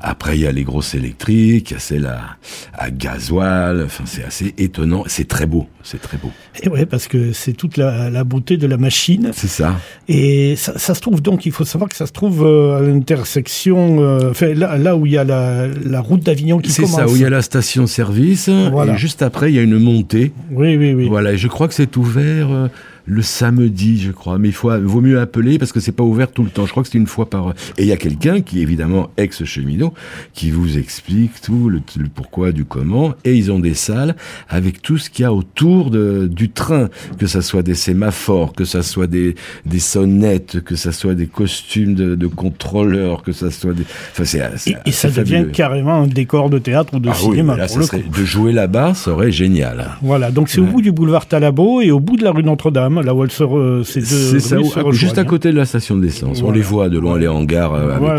après, 0.00 0.36
il 0.36 0.42
y 0.42 0.46
a 0.46 0.52
les 0.52 0.64
grosses 0.64 0.94
électriques, 0.94 1.70
il 1.70 1.74
y 1.74 1.76
a 1.76 1.80
celles 1.80 2.06
à, 2.06 2.36
à 2.74 2.90
gasoil. 2.90 3.82
Enfin, 3.84 4.04
c'est 4.06 4.24
assez 4.24 4.54
étonnant. 4.58 5.04
C'est 5.06 5.28
très 5.28 5.46
beau. 5.46 5.66
C'est 5.82 6.00
très 6.00 6.16
beau. 6.18 6.30
Et 6.62 6.68
ouais, 6.68 6.86
parce 6.86 7.08
que 7.08 7.32
c'est 7.32 7.52
toute 7.52 7.76
la, 7.76 8.10
la 8.10 8.24
beauté 8.24 8.56
de 8.56 8.66
la 8.66 8.76
machine. 8.76 9.30
C'est 9.32 9.48
ça. 9.48 9.76
Et 10.08 10.56
ça, 10.56 10.76
ça 10.78 10.94
se 10.94 11.00
trouve 11.00 11.22
donc, 11.22 11.46
il 11.46 11.52
faut 11.52 11.64
savoir 11.64 11.88
que 11.88 11.96
ça 11.96 12.06
se 12.06 12.12
trouve 12.12 12.44
euh, 12.44 12.76
à 12.76 12.80
l'intersection, 12.80 14.00
euh, 14.02 14.30
enfin 14.30 14.54
là, 14.54 14.76
là 14.76 14.96
où 14.96 15.06
il 15.06 15.12
y 15.12 15.18
a 15.18 15.24
la, 15.24 15.68
la 15.68 16.00
route 16.00 16.22
d'Avignon 16.22 16.58
qui 16.58 16.70
C'est 16.70 16.82
commence. 16.82 16.96
ça, 16.98 17.08
où 17.08 17.16
il 17.16 17.22
y 17.22 17.24
a 17.24 17.30
la 17.30 17.42
station-service. 17.42 18.48
Voilà. 18.48 18.94
Et 18.94 18.98
juste 18.98 19.22
après, 19.22 19.52
il 19.52 19.54
y 19.54 19.58
a 19.58 19.62
une 19.62 19.78
montée. 19.78 20.32
Oui, 20.50 20.76
oui, 20.76 20.94
oui. 20.94 21.08
Voilà, 21.08 21.32
et 21.32 21.38
je 21.38 21.48
crois 21.48 21.68
que 21.68 21.74
c'est 21.74 21.96
ouvert 21.96 22.50
euh, 22.50 22.68
le 23.06 23.22
samedi, 23.22 24.00
je 24.00 24.12
crois. 24.12 24.38
Mais 24.38 24.48
il 24.48 24.54
faut, 24.54 24.70
vaut 24.80 25.00
mieux 25.00 25.20
appeler 25.20 25.58
parce 25.58 25.72
que 25.72 25.80
c'est 25.80 25.92
pas 25.92 26.04
ouvert 26.04 26.30
tout 26.30 26.42
le 26.44 26.50
temps. 26.50 26.66
Je 26.66 26.70
crois 26.70 26.82
que 26.82 26.88
c'est 26.88 26.98
une 26.98 27.06
fois 27.06 27.28
par. 27.28 27.50
Et 27.78 27.82
il 27.82 27.86
y 27.86 27.92
a 27.92 27.96
quelqu'un 27.96 28.40
qui, 28.40 28.60
évidemment, 28.60 29.10
ex-cheminot, 29.16 29.92
qui 30.34 30.50
vous 30.50 30.78
explique 30.78 31.40
tout 31.40 31.68
le, 31.68 31.80
le 31.96 32.08
pourquoi 32.08 32.52
du 32.52 32.64
comment. 32.64 33.14
Et 33.24 33.34
ils 33.34 33.50
ont 33.50 33.58
des 33.58 33.74
salles 33.74 34.14
avec 34.48 34.82
tout 34.82 34.98
ce 34.98 35.10
qu'il 35.10 35.22
y 35.22 35.26
a 35.26 35.32
autour 35.32 35.90
de, 35.90 36.28
du 36.30 36.50
train, 36.50 36.88
que 37.18 37.26
ça 37.26 37.42
soit 37.42 37.62
des 37.62 37.74
sémaphores, 37.74 38.52
que 38.52 38.64
ça 38.64 38.82
soit 38.82 39.06
des, 39.06 39.34
des 39.66 39.78
sonnettes, 39.78 40.60
que 40.60 40.76
ça 40.76 40.92
soit 40.92 41.14
des 41.14 41.26
costumes 41.26 41.94
de, 41.94 42.14
de 42.14 42.26
contrôleurs, 42.26 43.22
que 43.22 43.32
ça 43.32 43.50
soit 43.50 43.72
des. 43.72 43.82
Enfin, 44.12 44.24
c'est. 44.24 44.38
Et, 44.70 44.76
et 44.86 44.92
ça 44.92 45.08
devient 45.08 45.32
fabuleux. 45.36 45.50
carrément 45.52 46.02
un 46.02 46.06
décor 46.06 46.50
de 46.50 46.58
théâtre 46.58 46.94
ou 46.94 46.98
de 46.98 47.08
Ah 47.08 47.12
oui, 47.24 47.30
cinéma. 47.30 47.54
mais 47.54 47.58
là, 47.60 47.66
pour 47.66 47.74
ça 47.74 47.80
le 47.80 47.86
serait- 47.86 48.02
de 48.20 48.24
jouer 48.24 48.52
là-bas, 48.52 48.94
ça 48.94 49.12
aurait 49.12 49.32
génial. 49.32 49.90
Voilà, 50.02 50.30
donc 50.30 50.48
c'est 50.48 50.60
au 50.60 50.64
bout 50.66 50.82
du 50.82 50.92
boulevard 50.92 51.26
Talabot 51.26 51.80
et 51.80 51.90
au 51.90 52.00
bout 52.00 52.16
de 52.16 52.24
la 52.24 52.30
rue 52.30 52.42
Notre-Dame, 52.42 52.91
là 53.00 53.14
où 53.14 53.24
elle 53.24 53.30
se 53.30 53.42
re- 53.42 53.82
ces 53.84 54.00
deux 54.00 54.06
C'est 54.06 54.40
ça, 54.40 54.56
se 54.62 54.78
ah, 54.80 54.90
juste 54.90 55.16
à 55.18 55.24
côté 55.24 55.50
de 55.52 55.56
la 55.56 55.64
station 55.64 55.96
d'essence. 55.96 56.38
On 56.40 56.42
Voilà. 56.46 56.56
les 56.58 56.62
voit 56.62 56.88
de 56.90 56.98
loin, 56.98 57.18
les 57.18 57.28
hangars 57.28 57.72
euh, 57.74 57.96
avec 57.96 58.02
Ouais, 58.02 58.14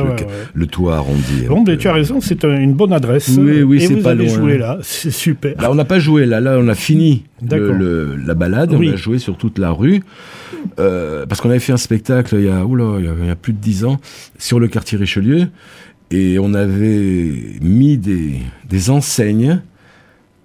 le, 0.56 0.62
ouais, 0.62 0.68
toit 0.68 0.96
arrondi. 0.96 1.46
Bon, 1.48 1.62
ben, 1.62 1.74
peu. 1.74 1.78
tu 1.78 1.88
as 1.88 1.94
raison, 1.94 2.20
c'est 2.22 2.44
un- 2.46 2.58
une 2.60 2.74
bonne 2.74 2.94
adresse. 2.94 3.30
Oui, 3.38 3.62
oui, 3.62 3.82
c'est 3.82 3.98
pas 3.98 4.16
loin. 4.16 4.28
joué 4.28 4.58
là, 4.58 4.80
c'est 4.82 5.12
super. 5.12 5.54
Là, 5.62 5.70
on 5.72 5.76
n'a 5.76 5.86
pas 5.86 6.00
joué, 6.00 6.26
là, 6.26 6.40
là, 6.40 6.58
on 6.60 6.68
a 6.68 6.76
fini 6.76 7.24
le, 7.42 7.48
D'accord. 7.48 7.76
le- 7.76 8.16
la 8.16 8.34
balade, 8.34 8.74
Oui. 8.74 8.90
on 8.90 8.94
a 8.94 8.96
joué 8.96 9.20
sur 9.20 9.38
toute 9.38 9.60
la 9.60 9.72
rue, 9.72 10.02
euh, 10.80 11.26
parce 11.26 11.42
qu'on 11.42 11.50
avait 11.50 11.60
fait 11.60 11.74
un 11.74 11.78
spectacle 11.78 12.36
il 12.40 12.46
y 12.46 12.50
a, 12.50 12.66
oula, 12.66 12.96
il 13.00 13.06
y 13.06 13.08
a, 13.08 13.12
il 13.22 13.28
y 13.28 13.30
a 13.30 13.36
plus 13.36 13.54
de 13.54 13.60
dix 13.60 13.86
ans, 13.86 14.00
sur 14.40 14.60
le 14.60 14.68
quartier 14.68 14.98
Richelieu, 14.98 15.48
et 16.12 16.38
on 16.40 16.54
avait 16.54 17.32
mis 17.62 17.98
des, 17.98 18.36
des 18.70 18.90
enseignes 18.90 19.62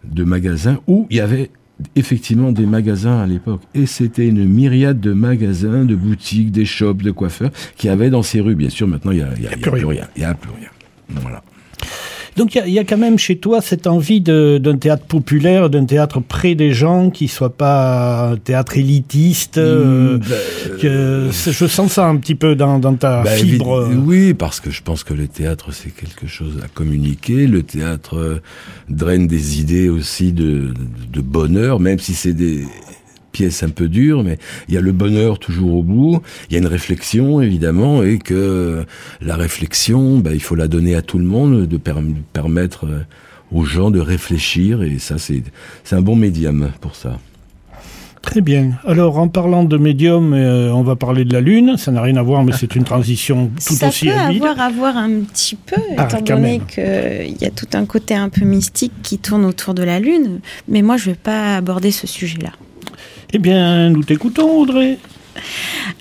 de 0.04 0.24
magasins 0.24 0.78
où 0.86 1.06
il 1.10 1.16
y 1.16 1.20
avait 1.20 1.50
effectivement 1.96 2.52
des 2.52 2.66
magasins 2.66 3.18
à 3.20 3.26
l'époque. 3.26 3.62
Et 3.74 3.86
c'était 3.86 4.26
une 4.28 4.44
myriade 4.46 5.00
de 5.00 5.12
magasins, 5.12 5.84
de 5.84 5.94
boutiques, 5.94 6.50
des 6.50 6.64
shops, 6.64 7.02
de 7.02 7.10
coiffeurs 7.10 7.50
qui 7.76 7.88
avaient 7.88 8.10
dans 8.10 8.22
ces 8.22 8.40
rues. 8.40 8.54
Bien 8.54 8.70
sûr, 8.70 8.86
maintenant, 8.88 9.12
il 9.12 9.18
y 9.18 9.22
a, 9.22 9.28
y 9.28 9.30
a- 9.30 9.34
il 9.36 9.42
y 9.42 9.46
a 9.46 9.70
plus 9.70 9.84
rien. 9.84 10.06
Il 10.16 10.22
y 10.22 10.24
a 10.24 10.34
plus 10.34 10.50
rien. 10.50 10.68
Voilà. 11.10 11.42
Donc 12.38 12.54
il 12.54 12.68
y 12.68 12.72
y, 12.74 12.78
a 12.78 12.84
quand 12.84 12.96
même 12.96 13.18
chez 13.18 13.36
toi 13.36 13.60
cette 13.60 13.86
envie 13.88 14.20
d'un 14.20 14.76
théâtre 14.76 15.04
populaire, 15.04 15.68
d'un 15.68 15.84
théâtre 15.84 16.20
près 16.20 16.54
des 16.54 16.72
gens, 16.72 17.10
qui 17.10 17.26
soit 17.26 17.56
pas 17.56 18.30
un 18.30 18.36
théâtre 18.36 18.78
élitiste. 18.78 19.58
euh, 19.58 20.16
Mm, 20.16 20.18
bah, 20.18 20.76
que 20.80 21.28
je 21.32 21.66
sens 21.66 21.92
ça 21.92 22.06
un 22.06 22.16
petit 22.16 22.36
peu 22.36 22.54
dans, 22.54 22.78
dans 22.78 22.94
ta 22.94 23.22
Bah, 23.22 23.30
fibre. 23.30 23.88
Oui, 24.06 24.34
parce 24.34 24.60
que 24.60 24.70
je 24.70 24.82
pense 24.82 25.02
que 25.02 25.14
le 25.14 25.26
théâtre, 25.26 25.72
c'est 25.72 25.90
quelque 25.90 26.26
chose 26.28 26.60
à 26.64 26.68
communiquer. 26.68 27.46
Le 27.48 27.62
théâtre 27.64 28.16
euh, 28.16 28.40
draine 28.88 29.26
des 29.26 29.60
idées 29.60 29.88
aussi 29.88 30.32
de, 30.32 30.72
de 31.12 31.20
bonheur, 31.20 31.80
même 31.80 31.98
si 31.98 32.14
c'est 32.14 32.32
des 32.34 32.64
pièces 33.32 33.62
un 33.62 33.68
peu 33.70 33.88
dures, 33.88 34.22
mais 34.24 34.38
il 34.68 34.74
y 34.74 34.76
a 34.76 34.80
le 34.80 34.92
bonheur 34.92 35.38
toujours 35.38 35.74
au 35.76 35.82
bout. 35.82 36.20
Il 36.48 36.54
y 36.54 36.56
a 36.56 36.60
une 36.60 36.66
réflexion, 36.66 37.40
évidemment, 37.40 38.02
et 38.02 38.18
que 38.18 38.84
la 39.20 39.36
réflexion, 39.36 40.18
bah, 40.18 40.30
il 40.34 40.40
faut 40.42 40.54
la 40.54 40.68
donner 40.68 40.94
à 40.94 41.02
tout 41.02 41.18
le 41.18 41.24
monde, 41.24 41.66
de 41.66 41.76
per- 41.76 41.92
permettre 42.32 42.86
euh, 42.86 43.00
aux 43.52 43.64
gens 43.64 43.90
de 43.90 44.00
réfléchir, 44.00 44.82
et 44.82 44.98
ça, 44.98 45.16
c'est 45.18 45.42
un 45.92 46.02
bon 46.02 46.16
médium 46.16 46.70
pour 46.80 46.94
ça. 46.94 47.18
Très 48.20 48.40
bien. 48.40 48.72
Alors, 48.84 49.18
en 49.18 49.28
parlant 49.28 49.64
de 49.64 49.78
médium, 49.78 50.34
euh, 50.34 50.70
on 50.72 50.82
va 50.82 50.96
parler 50.96 51.24
de 51.24 51.32
la 51.32 51.40
Lune. 51.40 51.76
Ça 51.78 51.92
n'a 51.92 52.02
rien 52.02 52.16
à 52.16 52.22
voir, 52.22 52.44
mais 52.44 52.52
c'est 52.52 52.74
une 52.74 52.84
transition 52.84 53.50
tout 53.66 53.74
ça 53.74 53.88
aussi 53.88 54.06
peut 54.06 54.12
habile. 54.12 54.42
avoir 54.44 54.60
à 54.60 54.70
voir 54.70 54.96
un 54.98 55.20
petit 55.20 55.54
peu, 55.56 55.76
Ah, 55.96 56.06
étant 56.10 56.20
donné 56.34 56.60
qu'il 56.68 57.36
y 57.40 57.44
a 57.46 57.50
tout 57.50 57.68
un 57.74 57.86
côté 57.86 58.14
un 58.14 58.28
peu 58.28 58.44
mystique 58.44 58.92
qui 59.02 59.18
tourne 59.18 59.44
autour 59.46 59.72
de 59.72 59.82
la 59.84 59.98
Lune. 60.00 60.40
Mais 60.66 60.82
moi, 60.82 60.96
je 60.98 61.08
ne 61.08 61.14
vais 61.14 61.20
pas 61.22 61.56
aborder 61.56 61.90
ce 61.90 62.06
sujet-là. 62.06 62.50
Eh 63.34 63.38
bien, 63.38 63.90
nous 63.90 64.02
t'écoutons, 64.02 64.60
Audrey. 64.60 64.98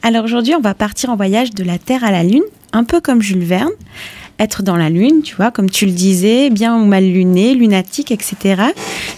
Alors 0.01 0.23
aujourd'hui, 0.23 0.55
on 0.55 0.61
va 0.61 0.73
partir 0.73 1.09
en 1.09 1.17
voyage 1.17 1.51
de 1.51 1.63
la 1.63 1.78
Terre 1.78 2.05
à 2.05 2.11
la 2.11 2.23
Lune, 2.23 2.43
un 2.71 2.86
peu 2.86 3.01
comme 3.01 3.21
Jules 3.21 3.43
Verne. 3.43 3.71
Être 4.39 4.63
dans 4.63 4.78
la 4.78 4.89
Lune, 4.89 5.23
tu 5.23 5.36
vois, 5.36 5.51
comme 5.51 5.69
tu 5.69 5.86
le 5.86 5.91
disais, 5.91 6.49
bien 6.49 6.78
ou 6.78 6.86
mal 6.86 7.03
luné, 7.03 7.53
lunatique, 7.53 8.11
etc. 8.11 8.61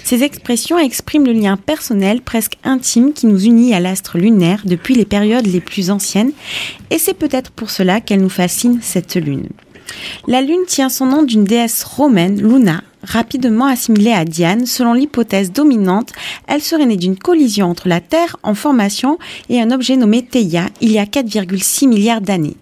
Ces 0.04 0.24
expressions 0.24 0.80
expriment 0.80 1.26
le 1.26 1.34
lien 1.34 1.56
personnel 1.56 2.22
presque 2.22 2.58
intime 2.64 3.14
qui 3.14 3.28
nous 3.28 3.46
unit 3.46 3.76
à 3.76 3.80
l'astre 3.80 4.18
lunaire 4.18 4.64
depuis 4.66 4.96
les 4.96 5.06
périodes 5.06 5.46
les 5.46 5.62
plus 5.62 5.92
anciennes. 5.92 6.32
Et 6.90 6.98
c'est 6.98 7.14
peut-être 7.14 7.52
pour 7.52 7.70
cela 7.70 8.02
qu'elle 8.02 8.22
nous 8.22 8.30
fascine, 8.30 8.80
cette 8.82 9.16
Lune. 9.18 9.50
La 10.28 10.42
Lune 10.42 10.66
tient 10.68 10.90
son 10.90 11.06
nom 11.06 11.22
d'une 11.22 11.44
déesse 11.44 11.84
romaine, 11.84 12.42
Luna, 12.42 12.82
rapidement 13.04 13.66
assimilée 13.66 14.12
à 14.12 14.26
Diane. 14.26 14.66
Selon 14.66 14.94
l'hypothèse 14.94 15.52
dominante, 15.52 16.12
elle 16.48 16.62
serait 16.62 16.86
née 16.86 16.98
d'une 16.98 17.18
collision 17.18 17.70
entre 17.70 17.88
la 17.88 18.02
Terre 18.02 18.38
en 18.44 18.54
formation 18.54 19.18
et 19.50 19.62
un 19.62 19.72
objet 19.72 19.96
nommé 19.96 20.24
Theia 20.24 20.68
il 20.82 20.92
y 20.92 21.00
a 21.00 21.06
4,6 21.06 21.88
milliards 21.88 22.22
d'années. 22.22 22.58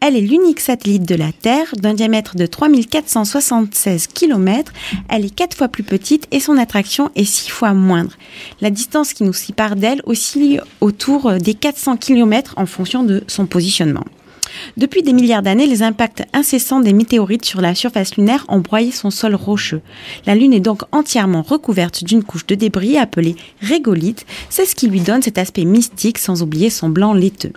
Elle 0.00 0.16
est 0.16 0.20
l'unique 0.20 0.60
satellite 0.60 1.06
de 1.06 1.14
la 1.14 1.32
Terre 1.32 1.74
d'un 1.76 1.94
diamètre 1.94 2.36
de 2.36 2.46
3476 2.46 4.06
km. 4.08 4.72
Elle 5.08 5.24
est 5.24 5.34
quatre 5.34 5.56
fois 5.56 5.68
plus 5.68 5.82
petite 5.82 6.26
et 6.30 6.40
son 6.40 6.56
attraction 6.56 7.10
est 7.14 7.24
six 7.24 7.50
fois 7.50 7.74
moindre. 7.74 8.12
La 8.60 8.70
distance 8.70 9.12
qui 9.12 9.24
nous 9.24 9.32
sépare 9.32 9.76
d'elle 9.76 10.02
oscille 10.04 10.60
autour 10.80 11.32
des 11.34 11.54
400 11.54 11.96
km 11.96 12.54
en 12.56 12.66
fonction 12.66 13.02
de 13.02 13.22
son 13.26 13.46
positionnement. 13.46 14.04
Depuis 14.76 15.02
des 15.02 15.12
milliards 15.12 15.42
d'années, 15.42 15.66
les 15.66 15.82
impacts 15.82 16.24
incessants 16.32 16.80
des 16.80 16.92
météorites 16.92 17.44
sur 17.44 17.60
la 17.60 17.74
surface 17.74 18.16
lunaire 18.16 18.44
ont 18.48 18.60
broyé 18.60 18.90
son 18.90 19.10
sol 19.10 19.34
rocheux. 19.34 19.82
La 20.26 20.34
Lune 20.34 20.52
est 20.52 20.60
donc 20.60 20.82
entièrement 20.92 21.42
recouverte 21.42 22.04
d'une 22.04 22.24
couche 22.24 22.46
de 22.46 22.54
débris 22.54 22.98
appelée 22.98 23.36
régolithe. 23.60 24.26
C'est 24.50 24.64
ce 24.64 24.74
qui 24.74 24.88
lui 24.88 25.00
donne 25.00 25.22
cet 25.22 25.38
aspect 25.38 25.64
mystique 25.64 26.18
sans 26.18 26.42
oublier 26.42 26.70
son 26.70 26.88
blanc 26.88 27.12
laiteux. 27.12 27.52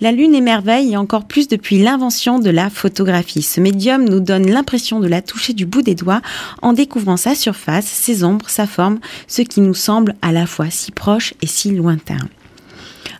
La 0.00 0.12
Lune 0.12 0.34
émerveille 0.34 0.92
et 0.92 0.96
encore 0.96 1.24
plus 1.24 1.48
depuis 1.48 1.78
l'invention 1.78 2.38
de 2.38 2.50
la 2.50 2.70
photographie. 2.70 3.42
Ce 3.42 3.60
médium 3.60 4.04
nous 4.04 4.20
donne 4.20 4.50
l'impression 4.50 5.00
de 5.00 5.08
la 5.08 5.22
toucher 5.22 5.52
du 5.52 5.66
bout 5.66 5.82
des 5.82 5.94
doigts 5.94 6.22
en 6.62 6.72
découvrant 6.72 7.16
sa 7.16 7.34
surface, 7.34 7.86
ses 7.86 8.24
ombres, 8.24 8.48
sa 8.48 8.66
forme, 8.66 8.98
ce 9.26 9.42
qui 9.42 9.60
nous 9.60 9.74
semble 9.74 10.14
à 10.22 10.32
la 10.32 10.46
fois 10.46 10.70
si 10.70 10.92
proche 10.92 11.34
et 11.42 11.46
si 11.46 11.70
lointain. 11.70 12.18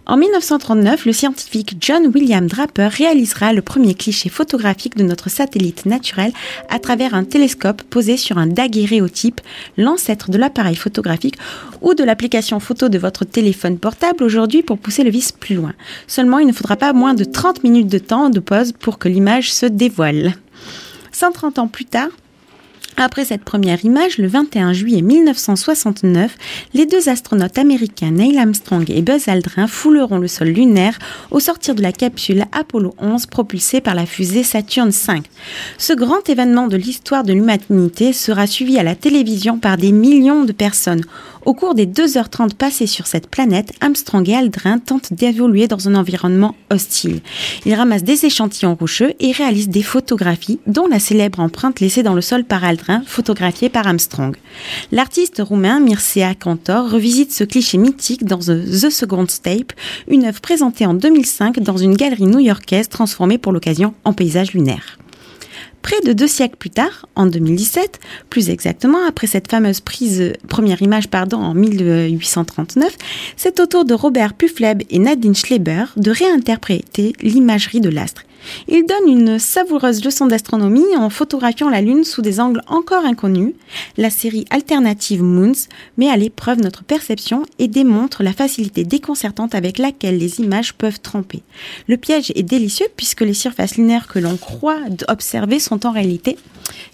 En 0.09 0.17
1939, 0.17 1.05
le 1.05 1.13
scientifique 1.13 1.79
John 1.81 2.13
William 2.15 2.47
Draper 2.47 2.89
réalisera 2.89 3.53
le 3.53 3.61
premier 3.61 3.95
cliché 3.95 4.29
photographique 4.29 4.97
de 4.97 5.03
notre 5.03 5.29
satellite 5.29 5.85
naturel 5.85 6.33
à 6.69 6.79
travers 6.79 7.13
un 7.13 7.25
télescope 7.25 7.83
posé 7.83 8.17
sur 8.17 8.39
un 8.39 8.47
daguerréotype, 8.47 9.41
l'ancêtre 9.77 10.31
de 10.31 10.39
l'appareil 10.39 10.77
photographique 10.77 11.37
ou 11.81 11.95
de 11.95 12.05
l'application 12.05 12.61
photo 12.61 12.89
de 12.89 12.99
votre 12.99 13.25
téléphone 13.25 13.79
portable 13.79 14.23
aujourd'hui 14.23 14.63
pour 14.63 14.79
pousser 14.79 15.03
le 15.03 15.11
vis 15.11 15.33
plus 15.33 15.57
loin. 15.57 15.73
Seulement, 16.07 16.39
il 16.39 16.47
ne 16.47 16.53
faudra 16.53 16.77
pas 16.77 16.93
moins 16.93 17.15
de 17.15 17.25
30 17.25 17.65
minutes 17.65 17.89
de 17.89 17.99
temps 17.99 18.31
de 18.31 18.39
pause 18.39 18.71
pour 18.79 19.01
que 19.01 19.09
l'image 19.09 19.53
se 19.53 19.67
dévoile. 19.67 20.35
130 21.11 21.59
ans 21.59 21.67
plus 21.67 21.85
tard, 21.85 22.11
après 22.97 23.27
cette 23.27 23.45
première 23.45 23.85
image, 23.85 24.19
le 24.19 24.27
21 24.27 24.73
juillet 24.73 25.03
1969, 25.03 26.37
les 26.73 26.87
deux 26.87 27.09
astronautes 27.09 27.59
américains 27.59 28.11
Neil 28.11 28.39
Armstrong 28.39 28.85
et 28.89 29.03
Buzz 29.03 29.29
Aldrin 29.29 29.67
fouleront 29.67 30.19
le 30.19 30.29
sol 30.29 30.49
lunaire 30.49 30.99
au 31.31 31.41
sortir 31.41 31.75
de 31.75 31.83
la 31.83 31.93
capsule 31.93 32.47
Apollo 32.53 32.95
11 32.99 33.27
propulsée 33.27 33.81
par 33.81 33.95
la 33.95 34.07
fusée 34.07 34.43
Saturn 34.43 34.91
V. 34.91 35.23
Ce 35.79 35.93
grand 35.93 36.29
événement 36.29 36.69
de 36.69 36.77
l'histoire 36.77 37.25
de 37.25 37.33
l'humanité 37.33 38.13
sera 38.13 38.47
suivi 38.47 38.79
à 38.79 38.83
la 38.83 38.95
télévision 38.95 39.59
par 39.59 39.77
des 39.77 39.93
millions 39.93 40.45
de 40.45 40.53
personnes. 40.53 41.03
Au 41.47 41.55
cours 41.55 41.77
des 41.77 41.87
2h30 41.87 42.55
passées 42.55 42.89
sur 42.89 43.07
cette 43.07 43.29
planète, 43.29 43.73
Armstrong 43.81 44.29
et 44.29 44.35
Aldrin 44.35 44.81
tentent 44.81 45.13
d'évoluer 45.13 45.69
dans 45.69 45.89
un 45.89 45.95
environnement 45.95 46.57
hostile. 46.71 47.21
Ils 47.65 47.75
ramassent 47.75 48.03
des 48.03 48.27
échantillons 48.27 48.75
rocheux 48.75 49.15
et 49.21 49.31
réalisent 49.31 49.69
des 49.69 49.85
photographies, 49.85 50.59
dont 50.67 50.89
la 50.89 50.99
célèbre 50.99 51.39
empreinte 51.39 51.79
laissée 51.79 52.03
dans 52.03 52.15
le 52.15 52.21
sol 52.21 52.43
par 52.43 52.65
Aldrin, 52.65 52.86
photographiée 53.07 53.69
par 53.69 53.87
Armstrong. 53.87 54.37
L'artiste 54.93 55.43
roumain 55.45 55.81
Mircea 55.81 56.35
Cantor 56.39 56.91
revisite 56.91 57.33
ce 57.33 57.45
cliché 57.45 57.79
mythique 57.79 58.25
dans 58.25 58.39
The 58.39 58.91
Second 58.91 59.27
Tape, 59.27 59.73
une 60.09 60.25
œuvre 60.25 60.41
présentée 60.41 60.87
en 60.87 60.95
2005 60.95 61.61
dans 61.61 61.77
une 61.77 61.97
galerie 61.97 62.27
new-yorkaise 62.27 62.89
transformée 62.89 63.39
pour 63.39 63.53
l'occasion 63.53 63.95
en 64.05 64.13
paysage 64.13 64.53
lunaire. 64.53 64.99
Près 65.87 66.01
de 66.05 66.13
deux 66.13 66.27
siècles 66.27 66.57
plus 66.57 66.71
tard, 66.71 67.07
en 67.15 67.27
2017, 67.27 68.01
plus 68.29 68.51
exactement 68.51 68.99
après 69.07 69.29
cette 69.29 69.49
fameuse 69.49 69.81
prise, 69.81 70.33
première 70.49 70.83
image 70.83 71.07
pardon, 71.07 71.37
en 71.37 71.55
1839, 71.55 72.93
c'est 73.37 73.61
au 73.61 73.67
tour 73.67 73.85
de 73.85 73.95
Robert 73.95 74.35
Pufleb 74.35 74.83
et 74.91 74.99
Nadine 74.99 75.37
Schleber 75.37 75.85
de 75.97 76.11
réinterpréter 76.11 77.13
l'imagerie 77.23 77.81
de 77.81 77.89
l'astre. 77.89 78.25
Ils 78.69 78.85
donnent 78.87 79.09
une 79.09 79.39
savoureuse 79.39 80.05
leçon 80.05 80.27
d'astronomie 80.27 80.97
en 80.97 81.11
photographiant 81.11 81.69
la 81.69 81.81
Lune 81.81 82.05
sous 82.05 82.23
des 82.23 82.41
angles 82.41 82.63
encore 82.67 83.05
inconnus. 83.05 83.55
La 83.97 84.11
série 84.11 84.45
alternative 84.51 85.23
Moons 85.23 85.69
met 85.97 86.09
à 86.09 86.17
l'épreuve 86.17 86.61
notre 86.61 86.85
perception 86.85 87.45
et 87.59 87.69
démontre 87.69 88.23
la 88.23 88.33
facilité 88.33 88.85
déconcertante 88.85 89.55
avec 89.55 89.79
laquelle 89.79 90.19
les 90.19 90.41
images 90.41 90.75
peuvent 90.75 91.01
tromper. 91.01 91.43
Le 91.89 91.97
piège 91.97 92.33
est 92.35 92.43
délicieux 92.43 92.87
puisque 92.97 93.23
les 93.23 93.35
surfaces 93.35 93.77
lunaires 93.77 94.07
que 94.09 94.19
l'on 94.19 94.37
croit 94.37 94.79
observer 95.09 95.59
sont 95.59 95.87
en 95.87 95.91
réalité 95.91 96.37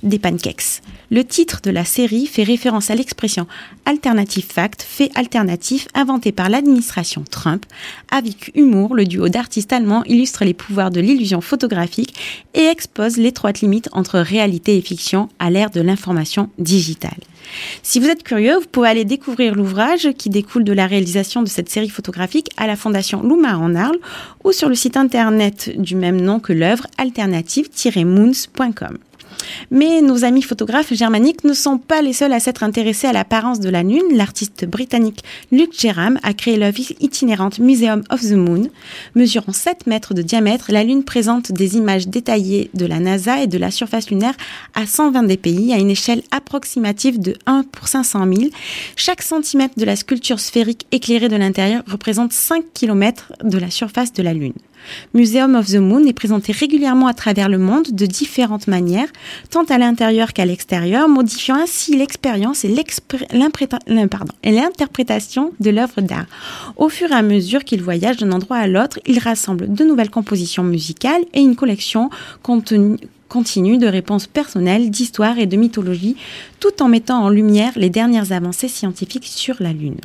des 0.02 0.18
pancakes. 0.18 0.82
Le 1.10 1.24
titre 1.24 1.60
de 1.62 1.70
la 1.70 1.84
série 1.84 2.26
fait 2.26 2.42
référence 2.42 2.90
à 2.90 2.94
l'expression 2.94 3.46
alternative 3.84 4.46
fact, 4.50 4.82
fait 4.82 5.10
alternatif 5.14 5.86
inventé 5.92 6.32
par 6.32 6.48
l'administration 6.48 7.22
Trump. 7.30 7.66
Avec 8.10 8.50
humour, 8.54 8.94
le 8.94 9.04
duo 9.04 9.28
d'artistes 9.28 9.74
allemands 9.74 10.04
illustre 10.04 10.46
les 10.46 10.54
pouvoirs 10.54 10.90
de 10.90 11.00
l'illusion 11.00 11.41
photographique 11.42 12.14
et 12.54 12.64
expose 12.64 13.16
l'étroite 13.16 13.60
limite 13.60 13.88
entre 13.92 14.18
réalité 14.18 14.76
et 14.76 14.80
fiction 14.80 15.28
à 15.38 15.50
l'ère 15.50 15.70
de 15.70 15.80
l'information 15.80 16.50
digitale. 16.58 17.20
Si 17.82 18.00
vous 18.00 18.08
êtes 18.08 18.22
curieux, 18.22 18.58
vous 18.58 18.68
pouvez 18.70 18.88
aller 18.88 19.04
découvrir 19.04 19.54
l'ouvrage 19.54 20.08
qui 20.16 20.30
découle 20.30 20.64
de 20.64 20.72
la 20.72 20.86
réalisation 20.86 21.42
de 21.42 21.48
cette 21.48 21.68
série 21.68 21.90
photographique 21.90 22.48
à 22.56 22.66
la 22.66 22.76
Fondation 22.76 23.22
Louma 23.22 23.58
en 23.58 23.74
Arles 23.74 23.98
ou 24.44 24.52
sur 24.52 24.68
le 24.68 24.74
site 24.74 24.96
internet 24.96 25.72
du 25.78 25.96
même 25.96 26.20
nom 26.20 26.40
que 26.40 26.52
l'œuvre 26.52 26.86
alternative-moons.com. 26.98 28.98
Mais 29.70 30.00
nos 30.02 30.24
amis 30.24 30.42
photographes 30.42 30.92
germaniques 30.92 31.44
ne 31.44 31.52
sont 31.52 31.78
pas 31.78 32.02
les 32.02 32.12
seuls 32.12 32.32
à 32.32 32.40
s'être 32.40 32.62
intéressés 32.62 33.06
à 33.06 33.12
l'apparence 33.12 33.60
de 33.60 33.68
la 33.68 33.82
Lune. 33.82 34.02
L'artiste 34.12 34.64
britannique 34.64 35.22
Luc 35.50 35.78
Jerram 35.78 36.18
a 36.22 36.34
créé 36.34 36.56
l'œuvre 36.56 36.72
itinérante 37.00 37.58
Museum 37.58 38.02
of 38.10 38.20
the 38.22 38.32
Moon. 38.32 38.68
Mesurant 39.14 39.52
7 39.52 39.86
mètres 39.86 40.14
de 40.14 40.22
diamètre, 40.22 40.72
la 40.72 40.84
Lune 40.84 41.04
présente 41.04 41.52
des 41.52 41.76
images 41.76 42.08
détaillées 42.08 42.70
de 42.74 42.86
la 42.86 42.98
NASA 42.98 43.42
et 43.42 43.46
de 43.46 43.58
la 43.58 43.70
surface 43.70 44.10
lunaire 44.10 44.34
à 44.74 44.86
120 44.86 45.24
des 45.24 45.36
pays 45.36 45.72
à 45.72 45.78
une 45.78 45.90
échelle 45.90 46.22
approximative 46.30 47.20
de 47.20 47.34
1 47.46 47.64
pour 47.70 47.88
500 47.88 48.26
000. 48.32 48.50
Chaque 48.96 49.22
centimètre 49.22 49.74
de 49.78 49.84
la 49.84 49.96
sculpture 49.96 50.40
sphérique 50.40 50.86
éclairée 50.92 51.28
de 51.28 51.36
l'intérieur 51.36 51.82
représente 51.86 52.32
5 52.32 52.64
km 52.74 53.32
de 53.42 53.58
la 53.58 53.70
surface 53.70 54.12
de 54.12 54.22
la 54.22 54.34
Lune. 54.34 54.54
Museum 55.14 55.54
of 55.54 55.66
the 55.66 55.76
Moon 55.76 56.04
est 56.06 56.12
présenté 56.12 56.52
régulièrement 56.52 57.06
à 57.06 57.14
travers 57.14 57.48
le 57.48 57.58
monde 57.58 57.88
de 57.90 58.06
différentes 58.06 58.66
manières, 58.66 59.08
tant 59.50 59.64
à 59.64 59.78
l'intérieur 59.78 60.32
qu'à 60.32 60.44
l'extérieur, 60.44 61.08
modifiant 61.08 61.56
ainsi 61.56 61.96
l'expérience 61.96 62.64
et 62.64 62.74
l'interprétation 64.46 65.52
de 65.60 65.70
l'œuvre 65.70 66.00
d'art. 66.00 66.26
Au 66.76 66.88
fur 66.88 67.10
et 67.10 67.14
à 67.14 67.22
mesure 67.22 67.64
qu'il 67.64 67.82
voyage 67.82 68.18
d'un 68.18 68.32
endroit 68.32 68.58
à 68.58 68.66
l'autre, 68.66 68.98
il 69.06 69.18
rassemble 69.18 69.72
de 69.72 69.84
nouvelles 69.84 70.10
compositions 70.10 70.64
musicales 70.64 71.22
et 71.34 71.40
une 71.40 71.56
collection 71.56 72.10
continue 72.42 73.78
de 73.78 73.86
réponses 73.86 74.26
personnelles, 74.26 74.90
d'histoire 74.90 75.38
et 75.38 75.46
de 75.46 75.56
mythologie, 75.56 76.16
tout 76.60 76.82
en 76.82 76.88
mettant 76.88 77.22
en 77.22 77.28
lumière 77.28 77.72
les 77.76 77.90
dernières 77.90 78.32
avancées 78.32 78.68
scientifiques 78.68 79.26
sur 79.26 79.56
la 79.60 79.72
Lune. 79.72 79.96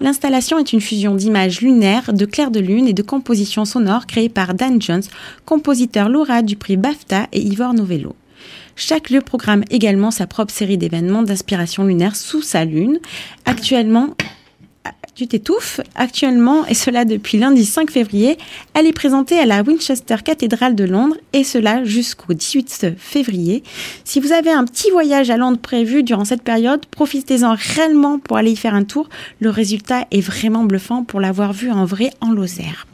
L'installation 0.00 0.58
est 0.58 0.72
une 0.72 0.80
fusion 0.80 1.14
d'images 1.14 1.60
lunaires, 1.60 2.12
de 2.12 2.24
clairs 2.24 2.50
de 2.50 2.60
lune 2.60 2.88
et 2.88 2.92
de 2.92 3.02
compositions 3.02 3.64
sonores 3.64 4.06
créées 4.06 4.28
par 4.28 4.54
Dan 4.54 4.80
Jones, 4.80 5.02
compositeur 5.44 6.08
lauréat 6.08 6.42
du 6.42 6.56
prix 6.56 6.76
BAFTA 6.76 7.28
et 7.32 7.40
Ivor 7.40 7.74
Novello. 7.74 8.14
Chaque 8.76 9.10
lieu 9.10 9.20
programme 9.20 9.64
également 9.70 10.10
sa 10.10 10.26
propre 10.26 10.52
série 10.52 10.78
d'événements 10.78 11.22
d'inspiration 11.22 11.84
lunaire 11.84 12.16
sous 12.16 12.42
sa 12.42 12.64
lune. 12.64 12.98
Actuellement, 13.44 14.14
tu 15.14 15.26
t'étouffes. 15.26 15.80
Actuellement, 15.94 16.66
et 16.66 16.74
cela 16.74 17.04
depuis 17.04 17.38
lundi 17.38 17.64
5 17.64 17.90
février, 17.90 18.38
elle 18.74 18.86
est 18.86 18.92
présentée 18.92 19.38
à 19.38 19.46
la 19.46 19.62
Winchester 19.62 20.16
Cathedral 20.24 20.74
de 20.74 20.84
Londres, 20.84 21.16
et 21.32 21.44
cela 21.44 21.84
jusqu'au 21.84 22.34
18 22.34 22.96
février. 22.96 23.62
Si 24.04 24.20
vous 24.20 24.32
avez 24.32 24.50
un 24.50 24.64
petit 24.64 24.90
voyage 24.90 25.30
à 25.30 25.36
Londres 25.36 25.60
prévu 25.60 26.02
durant 26.02 26.24
cette 26.24 26.42
période, 26.42 26.84
profitez-en 26.86 27.54
réellement 27.54 28.18
pour 28.18 28.36
aller 28.36 28.52
y 28.52 28.56
faire 28.56 28.74
un 28.74 28.84
tour. 28.84 29.08
Le 29.40 29.50
résultat 29.50 30.06
est 30.10 30.20
vraiment 30.20 30.64
bluffant 30.64 31.04
pour 31.04 31.20
l'avoir 31.20 31.52
vu 31.52 31.70
en 31.70 31.84
vrai 31.84 32.10
en 32.20 32.32
Lozère. 32.32 32.86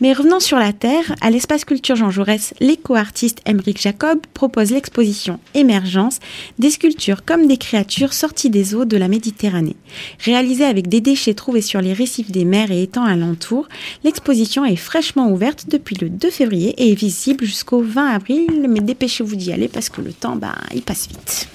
Mais 0.00 0.12
revenons 0.12 0.40
sur 0.40 0.58
la 0.58 0.72
Terre, 0.72 1.14
à 1.20 1.30
l'espace 1.30 1.64
culture 1.64 1.96
Jean 1.96 2.10
Jaurès, 2.10 2.54
l'éco-artiste 2.60 3.40
Emeric 3.46 3.80
Jacob 3.80 4.18
propose 4.34 4.70
l'exposition 4.70 5.38
Émergence, 5.54 6.18
des 6.58 6.70
sculptures 6.70 7.24
comme 7.24 7.46
des 7.46 7.56
créatures 7.56 8.12
sorties 8.12 8.50
des 8.50 8.74
eaux 8.74 8.84
de 8.84 8.96
la 8.96 9.08
Méditerranée. 9.08 9.76
Réalisée 10.24 10.64
avec 10.64 10.88
des 10.88 11.00
déchets 11.00 11.34
trouvés 11.34 11.62
sur 11.62 11.80
les 11.80 11.92
récifs 11.92 12.30
des 12.30 12.44
mers 12.44 12.70
et 12.70 12.82
étangs 12.82 13.04
alentours, 13.04 13.68
l'exposition 14.04 14.64
est 14.64 14.76
fraîchement 14.76 15.30
ouverte 15.30 15.66
depuis 15.68 15.96
le 16.00 16.08
2 16.08 16.30
février 16.30 16.74
et 16.78 16.92
est 16.92 16.94
visible 16.94 17.44
jusqu'au 17.44 17.82
20 17.82 18.06
avril, 18.06 18.66
mais 18.68 18.80
dépêchez-vous 18.80 19.36
d'y 19.36 19.52
aller 19.52 19.68
parce 19.68 19.88
que 19.88 20.00
le 20.00 20.12
temps, 20.12 20.36
bah, 20.36 20.54
il 20.74 20.82
passe 20.82 21.08
vite. 21.08 21.48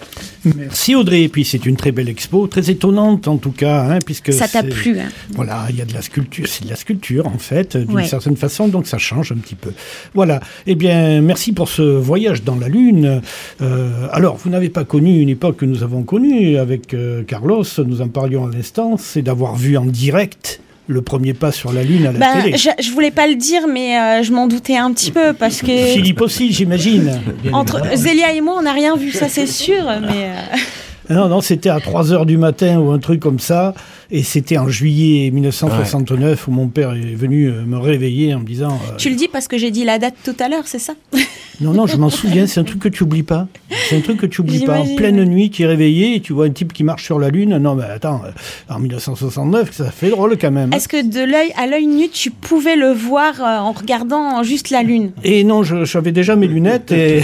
Merci 0.55 0.95
Audrey. 0.95 1.23
Et 1.23 1.29
puis 1.29 1.45
c'est 1.45 1.65
une 1.65 1.75
très 1.75 1.91
belle 1.91 2.09
expo, 2.09 2.47
très 2.47 2.69
étonnante 2.69 3.27
en 3.27 3.37
tout 3.37 3.51
cas, 3.51 3.83
hein, 3.89 3.99
puisque 4.05 4.31
Ça 4.31 4.47
t'a 4.47 4.63
plu, 4.63 4.99
hein 4.99 5.09
Voilà, 5.31 5.67
il 5.69 5.77
y 5.77 5.81
a 5.81 5.85
de 5.85 5.93
la 5.93 6.01
sculpture, 6.01 6.47
c'est 6.47 6.65
de 6.65 6.69
la 6.69 6.75
sculpture 6.75 7.27
en 7.27 7.37
fait, 7.37 7.75
d'une 7.95 8.03
Ouais. 8.03 8.09
certaine 8.09 8.35
façon, 8.37 8.67
donc 8.67 8.87
ça 8.87 8.97
change 8.97 9.31
un 9.31 9.35
petit 9.37 9.55
peu. 9.55 9.71
Voilà. 10.13 10.39
Eh 10.67 10.75
bien, 10.75 11.21
merci 11.21 11.51
pour 11.53 11.69
ce 11.69 11.81
voyage 11.81 12.43
dans 12.43 12.55
la 12.55 12.67
Lune. 12.67 13.21
Euh, 13.61 14.07
alors, 14.11 14.37
vous 14.37 14.49
n'avez 14.49 14.69
pas 14.69 14.83
connu 14.83 15.19
une 15.21 15.29
époque 15.29 15.57
que 15.57 15.65
nous 15.65 15.83
avons 15.83 16.03
connue 16.03 16.57
avec 16.57 16.93
euh, 16.93 17.23
Carlos, 17.23 17.63
nous 17.85 18.01
en 18.01 18.07
parlions 18.09 18.47
à 18.47 18.51
l'instant, 18.51 18.95
c'est 18.97 19.21
d'avoir 19.21 19.55
vu 19.55 19.77
en 19.77 19.85
direct 19.85 20.59
le 20.87 21.01
premier 21.01 21.33
pas 21.33 21.51
sur 21.51 21.73
la 21.73 21.83
Lune 21.83 22.05
à 22.05 22.11
la 22.11 22.19
Ben, 22.19 22.43
télé. 22.43 22.57
je, 22.57 22.69
je 22.79 22.91
voulais 22.91 23.09
pas 23.09 23.25
le 23.25 23.33
dire, 23.35 23.61
mais 23.67 23.97
euh, 23.97 24.21
je 24.23 24.31
m'en 24.31 24.45
doutais 24.47 24.77
un 24.77 24.93
petit 24.93 25.09
peu 25.11 25.33
parce 25.33 25.61
que 25.61 25.75
Philippe 25.75 26.21
aussi, 26.21 26.51
j'imagine. 26.51 27.19
Entre. 27.53 27.81
Zélia 27.95 28.33
et 28.33 28.41
moi, 28.41 28.55
on 28.59 28.61
n'a 28.61 28.73
rien 28.73 28.95
vu, 28.95 29.11
ça 29.11 29.27
c'est 29.27 29.47
sûr. 29.47 29.83
Mais 30.01 30.29
euh, 31.09 31.13
Non, 31.15 31.27
non, 31.27 31.41
c'était 31.41 31.69
à 31.69 31.79
3 31.79 32.13
heures 32.13 32.25
du 32.27 32.37
matin 32.37 32.77
ou 32.79 32.91
un 32.91 32.99
truc 32.99 33.19
comme 33.19 33.39
ça. 33.39 33.73
Et 34.11 34.23
c'était 34.23 34.57
en 34.57 34.67
juillet 34.69 35.31
1969 35.31 36.47
où 36.47 36.51
mon 36.51 36.67
père 36.67 36.93
est 36.93 37.15
venu 37.15 37.47
euh, 37.47 37.65
me 37.65 37.77
réveiller 37.77 38.33
en 38.33 38.39
me 38.39 38.45
disant 38.45 38.79
euh, 38.91 38.95
tu 38.97 39.09
le 39.09 39.15
dis 39.15 39.27
parce 39.27 39.47
que 39.47 39.57
j'ai 39.57 39.71
dit 39.71 39.83
la 39.83 39.97
date 39.99 40.15
tout 40.23 40.35
à 40.39 40.49
l'heure, 40.49 40.67
c'est 40.67 40.79
ça? 40.79 40.93
Non, 41.61 41.71
non, 41.71 41.87
je 41.87 41.95
m'en 41.95 42.09
souviens, 42.09 42.47
c'est 42.47 42.59
un 42.59 42.65
truc 42.65 42.79
que 42.81 42.89
tu 42.89 43.03
oublies 43.03 43.23
pas. 43.23 43.47
C'est 43.87 43.95
un 43.95 44.01
truc 44.01 44.17
que 44.17 44.25
tu 44.25 44.41
oublies 44.41 44.65
pas. 44.65 44.77
En 44.79 44.95
pleine 44.97 45.23
nuit, 45.23 45.49
tu 45.49 45.63
es 45.63 45.65
réveillé 45.65 46.15
et 46.15 46.19
tu 46.19 46.33
vois 46.33 46.47
un 46.47 46.49
type 46.49 46.73
qui 46.73 46.83
marche 46.83 47.05
sur 47.05 47.17
la 47.17 47.29
Lune. 47.29 47.57
Non, 47.59 47.75
mais 47.75 47.85
attends, 47.85 48.21
euh, 48.25 48.73
en 48.73 48.77
1969, 48.77 49.71
ça 49.71 49.89
fait 49.89 50.09
drôle 50.09 50.37
quand 50.37 50.51
même. 50.51 50.73
Est-ce 50.73 50.89
que 50.89 51.01
de 51.01 51.21
l'œil 51.23 51.53
à 51.55 51.65
l'œil 51.65 51.85
nu, 51.85 52.09
tu 52.09 52.29
pouvais 52.29 52.75
le 52.75 52.91
voir 52.91 53.39
en 53.39 53.71
regardant 53.71 54.43
juste 54.43 54.69
la 54.69 54.83
lune? 54.83 55.11
Et 55.23 55.45
non, 55.45 55.63
j'avais 55.63 56.11
déjà 56.11 56.35
mes 56.35 56.47
lunettes 56.47 56.91
et 56.91 57.21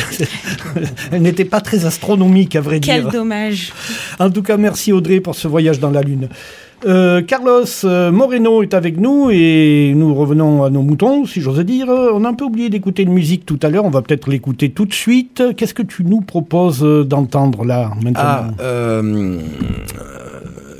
elles 1.12 1.22
n'étaient 1.22 1.44
pas 1.44 1.60
très 1.60 1.86
astronomiques, 1.86 2.56
à 2.56 2.62
vrai 2.62 2.80
Quel 2.80 3.02
dire. 3.02 3.12
dommage. 3.12 3.74
En 4.18 4.30
tout 4.30 4.44
cas, 4.44 4.56
merci 4.56 4.94
Audrey 4.94 5.20
pour 5.20 5.36
ce 5.36 5.50
voyage 5.50 5.80
dans 5.82 5.92
la 5.92 6.02
Lune. 6.02 6.30
Euh, 6.84 7.22
Carlos 7.22 7.66
euh, 7.84 8.12
Moreno 8.12 8.64
est 8.64 8.74
avec 8.74 8.98
nous 8.98 9.30
et 9.30 9.94
nous 9.96 10.16
revenons 10.16 10.64
à 10.64 10.70
nos 10.72 10.82
moutons, 10.82 11.26
si 11.26 11.40
j'ose 11.40 11.60
dire. 11.60 11.88
On 11.90 12.24
a 12.26 12.30
un 12.30 12.34
peu 12.34 12.46
oublié 12.46 12.70
d'écouter 12.70 13.04
une 13.04 13.14
musique 13.14 13.46
tout 13.46 13.60
à 13.62 13.70
l'heure, 13.70 13.86
on 13.86 13.92
va 13.92 14.02
peut-être 14.02 14.30
l'écouter 14.30 14.72
tout 14.72 14.86
de 14.86 14.94
suite. 14.94 15.44
Qu'est-ce 15.56 15.76
que 15.76 15.84
tu 15.84 16.04
nous 16.04 16.22
proposes 16.22 16.84
euh, 16.84 17.04
d'entendre 17.04 17.66
là, 17.66 17.92
maintenant? 18.04 18.22
Ah, 18.24 18.48
euh, 18.62 19.40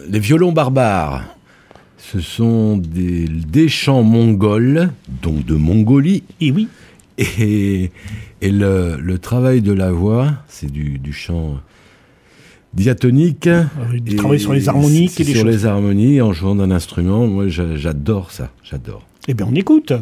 les 0.10 0.20
violons 0.20 0.52
barbares. 0.52 1.24
Ce 1.98 2.20
sont 2.20 2.78
des, 2.78 3.28
des 3.28 3.70
chants 3.70 4.04
mongols, 4.04 4.90
donc 5.22 5.46
de 5.46 5.54
Mongolie, 5.54 6.24
Et 6.42 6.52
oui, 6.52 6.68
et, 7.18 7.92
et 8.42 8.52
le, 8.52 8.98
le 9.00 9.18
travail 9.20 9.62
de 9.62 9.72
la 9.72 9.92
voix, 9.92 10.32
c'est 10.48 10.70
du, 10.72 10.98
du 10.98 11.14
chant 11.14 11.58
diatonique. 12.74 13.50
il 13.94 14.16
travaille 14.16 14.40
sur 14.40 14.54
les 14.54 14.70
harmoniques 14.70 15.20
et 15.20 15.24
les 15.24 15.34
sur 15.34 15.42
choses. 15.44 15.52
les 15.56 15.66
harmonies 15.66 16.22
en 16.22 16.34
jouant 16.34 16.56
d'un 16.56 16.72
instrument. 16.72 17.28
Moi, 17.28 17.48
j'a- 17.48 17.76
j'adore 17.76 18.32
ça, 18.32 18.50
j'adore. 18.64 19.04
Eh 19.28 19.34
bien, 19.34 19.48
on 19.50 19.56
écoute. 19.56 19.94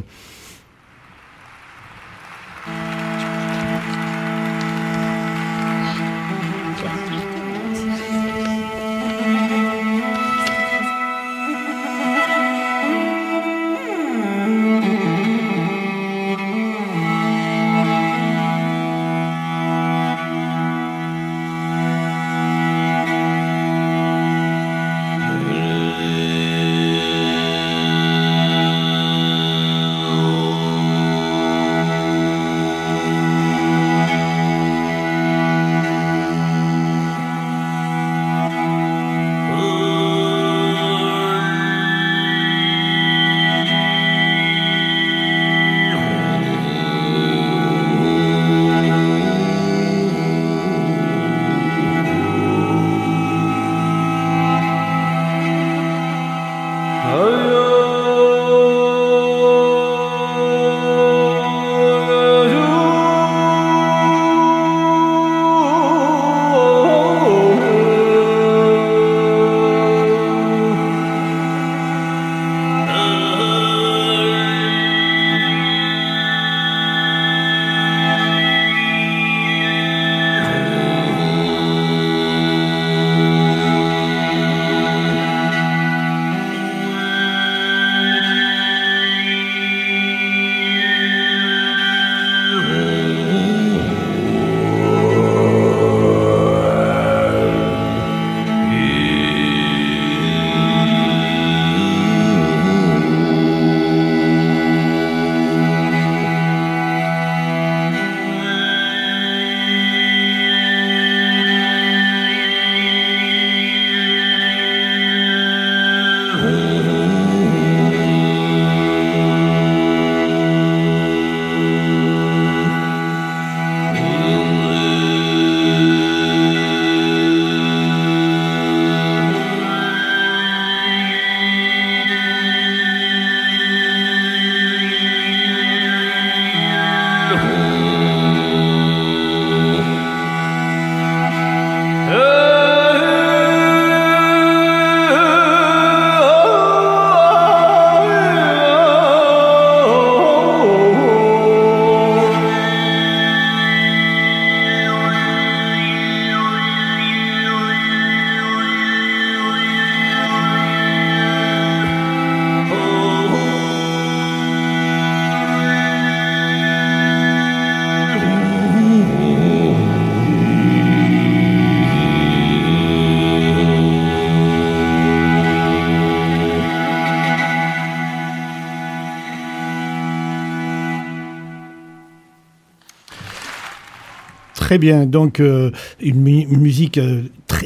Très 184.69 184.77
bien. 184.77 185.07
Donc, 185.07 185.39
euh, 185.39 185.71
une, 185.99 186.21
mu- 186.21 186.43
une 186.47 186.59
musique, 186.59 186.99
euh, 186.99 187.23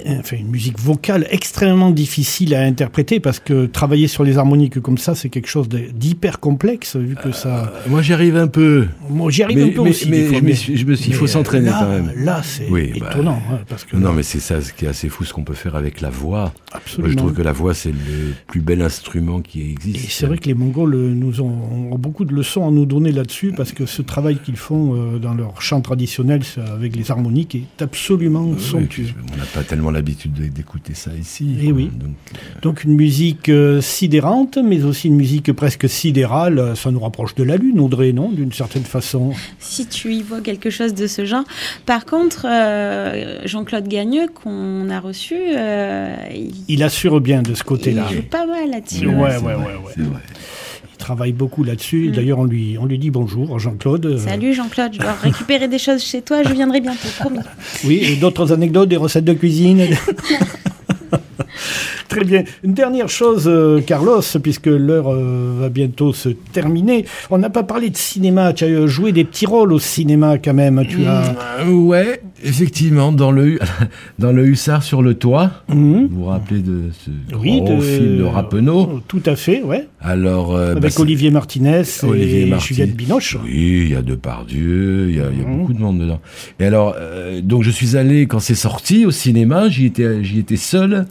enfin, 0.08 0.38
une 0.38 0.48
musique 0.50 0.80
vocale 0.80 1.28
extrêmement 1.30 1.92
difficile 1.92 2.56
à 2.56 2.62
interpréter 2.64 3.20
parce 3.20 3.40
que 3.40 3.66
travailler 3.66 4.08
sur 4.08 4.24
les 4.24 4.38
harmoniques 4.38 4.80
comme 4.80 4.98
ça, 4.98 5.16
c'est 5.16 5.30
quelque 5.30 5.48
chose 5.50 5.68
d'hyper 5.70 6.40
complexe 6.40 6.96
vu 6.96 7.16
que 7.16 7.32
ça. 7.32 7.72
Moi, 7.88 8.02
j'y 8.02 8.14
arrive 8.14 8.38
un 8.38 8.48
peu. 8.48 8.88
Moi, 9.10 9.32
j'y 9.32 9.44
arrive 9.44 9.58
mais- 9.58 9.64
un 9.64 9.76
peu 9.76 9.84
mais- 9.84 9.90
aussi. 9.90 10.10
mais 10.10 10.26
fois, 10.26 10.38
je 10.40 10.44
me 10.44 10.52
suis- 10.54 11.10
il 11.10 11.14
faut 11.16 11.26
mais, 11.26 11.28
s'entraîner 11.28 11.70
quand 11.72 11.90
même. 11.90 12.12
Là, 12.18 12.42
c'est 12.44 12.68
Oui, 12.70 12.94
bah, 13.00 13.10
étonnant 13.12 13.42
hein, 13.52 13.60
parce 13.68 13.84
que 13.84 13.96
Non, 13.98 14.14
mais 14.14 14.24
c'est 14.24 14.40
ça, 14.40 14.62
ce 14.62 14.74
qui 14.74 14.86
est 14.86 14.90
assez 14.90 15.10
fou, 15.10 15.24
ce 15.24 15.34
qu'on 15.34 15.44
peut 15.44 15.54
faire 15.54 15.76
avec 15.76 16.02
la 16.02 16.10
voix. 16.10 16.40
Moi, 16.44 16.52
absolument. 16.74 17.12
je 17.12 17.18
trouve 17.18 17.34
que 17.34 17.42
la 17.42 17.52
voix, 17.54 17.74
c'est 17.74 17.92
le 17.92 18.34
plus 18.48 18.62
bel 18.62 18.82
instrument 18.82 19.42
qui 19.42 19.62
existe. 19.72 20.04
Et 20.06 20.08
c'est 20.10 20.26
vrai 20.26 20.38
que 20.38 20.46
les 20.46 20.54
Mongols 20.54 20.96
euh, 20.96 21.14
nous 21.14 21.42
ont, 21.42 21.92
ont 21.92 21.98
beaucoup 21.98 22.26
de 22.26 22.34
leçons 22.34 22.68
à 22.68 22.72
nous 22.72 22.86
donner 22.86 23.12
là-dessus 23.12 23.54
parce 23.56 23.72
que 23.72 23.86
ce 23.86 24.02
travail 24.02 24.38
qu'ils 24.44 24.58
font 24.58 24.96
euh, 24.96 25.20
dans 25.20 25.34
leur 25.34 25.62
chant 25.62 25.82
traditionnel 25.82 26.42
avec 26.76 26.96
les 26.96 27.12
harmoniques 27.12 27.56
est 27.56 27.82
absolument 27.82 28.46
Oui, 28.46 28.62
somptueux. 28.62 29.08
on 29.34 29.38
n'a 29.38 29.46
pas 29.46 29.64
tellement 29.64 29.92
l'habitude 29.94 30.34
de- 30.34 30.48
d'écouter 30.48 30.94
ça 30.94 31.12
ici. 31.20 31.56
Eh 31.62 31.66
quoi. 31.68 31.74
oui. 31.76 31.90
Donc, 31.94 32.12
Donc 32.62 32.84
une 32.84 32.96
musique 32.96 33.48
euh, 33.50 33.80
sidérante, 33.82 34.58
mais 34.64 34.84
aussi 34.84 35.08
une 35.08 35.16
musique 35.16 35.54
presque 35.54 35.88
sidérale. 35.88 36.60
Euh, 36.60 36.76
Ça 36.76 36.92
nous 36.92 37.00
rapproche 37.00 37.36
de 37.36 37.44
la 37.44 37.56
Lune, 37.56 37.80
Audrey, 37.80 38.12
non 38.12 38.30
D'une 38.32 38.52
certaine 38.52 38.84
façon? 38.84 39.32
Si 39.60 39.86
tu 39.88 40.14
y 40.14 40.22
vois 40.22 40.42
quelque 40.42 40.70
chose 40.70 40.94
de 40.94 41.08
ce 41.08 41.24
genre. 41.26 41.44
Par 41.86 42.06
contre, 42.06 42.46
euh, 42.50 43.40
Jean-Claude 43.46 43.88
Gagneux, 43.88 44.28
qu'on 44.28 44.90
a 44.90 45.00
reçu, 45.00 45.36
euh, 45.38 46.16
il, 46.34 46.52
Il 46.68 46.84
assure 46.84 47.22
bien 47.22 47.42
de 47.42 47.54
ce 47.54 47.64
côté-là. 47.64 48.08
il 48.12 48.18
joue 48.18 48.24
pas 48.24 48.46
mal 48.46 48.70
là-dessus. 48.70 49.08
Ouais, 49.08 49.38
ouais, 49.38 49.56
ouais, 49.56 49.56
ouais. 49.56 50.06
Travaille 51.04 51.34
beaucoup 51.34 51.64
là-dessus. 51.64 52.08
Mm. 52.08 52.12
D'ailleurs, 52.12 52.40
on 52.40 52.46
lui, 52.46 52.78
on 52.80 52.86
lui 52.86 52.98
dit 52.98 53.12
bonjour, 53.12 53.60
Jean-Claude. 53.60 54.06
Euh, 54.06 54.18
Salut 54.18 54.54
Jean-Claude, 54.54 54.94
je 54.94 55.00
dois 55.00 55.14
récupérer 55.22 55.68
des 55.68 55.80
choses 55.80 56.02
chez 56.02 56.22
toi, 56.22 56.44
je 56.44 56.54
viendrai 56.54 56.80
bientôt, 56.82 57.10
promis. 57.20 57.40
Oui, 57.84 58.02
et 58.04 58.16
d'autres 58.16 58.52
anecdotes, 58.54 58.90
des 58.90 58.98
recettes 58.98 59.26
de 59.26 59.34
cuisine. 59.34 59.86
Très 62.14 62.26
bien. 62.26 62.44
Une 62.64 62.74
dernière 62.74 63.10
chose, 63.10 63.46
euh, 63.48 63.82
Carlos, 63.82 64.22
puisque 64.42 64.68
l'heure 64.68 65.12
euh, 65.12 65.56
va 65.60 65.70
bientôt 65.70 66.14
se 66.14 66.30
terminer. 66.30 67.06
On 67.32 67.38
n'a 67.38 67.50
pas 67.50 67.64
parlé 67.64 67.90
de 67.90 67.98
cinéma. 67.98 68.54
Tu 68.54 68.64
as 68.64 68.68
euh, 68.68 68.88
joué 68.88 69.12
des 69.12 69.24
petits 69.24 69.46
rôles 69.46 69.74
au 69.74 69.80
cinéma 69.80 70.38
quand 70.38 70.54
même. 70.54 70.84
Tu 70.88 71.06
as. 71.06 71.36
Euh, 71.62 71.72
ouais, 71.72 72.22
effectivement, 72.44 73.12
dans 73.12 73.32
le, 73.32 73.58
dans 74.20 74.32
le 74.32 74.46
Hussard 74.48 74.84
sur 74.84 75.02
le 75.02 75.16
toit. 75.16 75.52
Mhm. 75.70 76.08
Vous 76.12 76.18
vous 76.20 76.26
rappelez 76.26 76.62
de 76.62 76.90
ce 77.06 77.36
Oui, 77.36 77.62
gros 77.62 77.78
de- 77.78 77.82
film 77.82 78.18
de 78.20 78.24
Rappeneau 78.24 79.02
Tout 79.08 79.24
à 79.26 79.36
fait, 79.36 79.64
ouais. 79.64 79.88
Alors, 80.00 80.56
euh, 80.56 80.74
bah, 80.74 80.78
Avec 80.80 80.92
c'est- 80.94 81.02
Olivier 81.02 81.32
Martinez 81.32 81.82
Olivier 82.04 82.48
et. 82.48 82.60
Juliette 82.60 82.96
Binoche. 82.96 83.38
Oui, 83.44 83.82
il 83.86 83.90
y 83.92 83.96
a 83.96 84.02
Depardieu, 84.02 85.08
il 85.10 85.16
y 85.16 85.20
a, 85.20 85.26
il 85.34 85.40
y 85.42 85.44
a 85.44 85.48
Mhm. 85.48 85.58
beaucoup 85.58 85.74
de 85.74 85.80
monde 85.80 86.00
dedans. 86.00 86.20
Et 86.60 86.66
alors, 86.66 86.96
donc 87.42 87.64
je 87.64 87.72
suis 87.72 87.98
allé, 87.98 88.28
quand 88.28 88.40
c'est 88.40 88.54
sorti 88.56 89.06
au 89.06 89.12
cinéma, 89.12 89.70
j'y 89.70 89.86
étais, 89.88 90.24
j'y 90.24 90.40
étais 90.40 90.58
seul. 90.58 91.06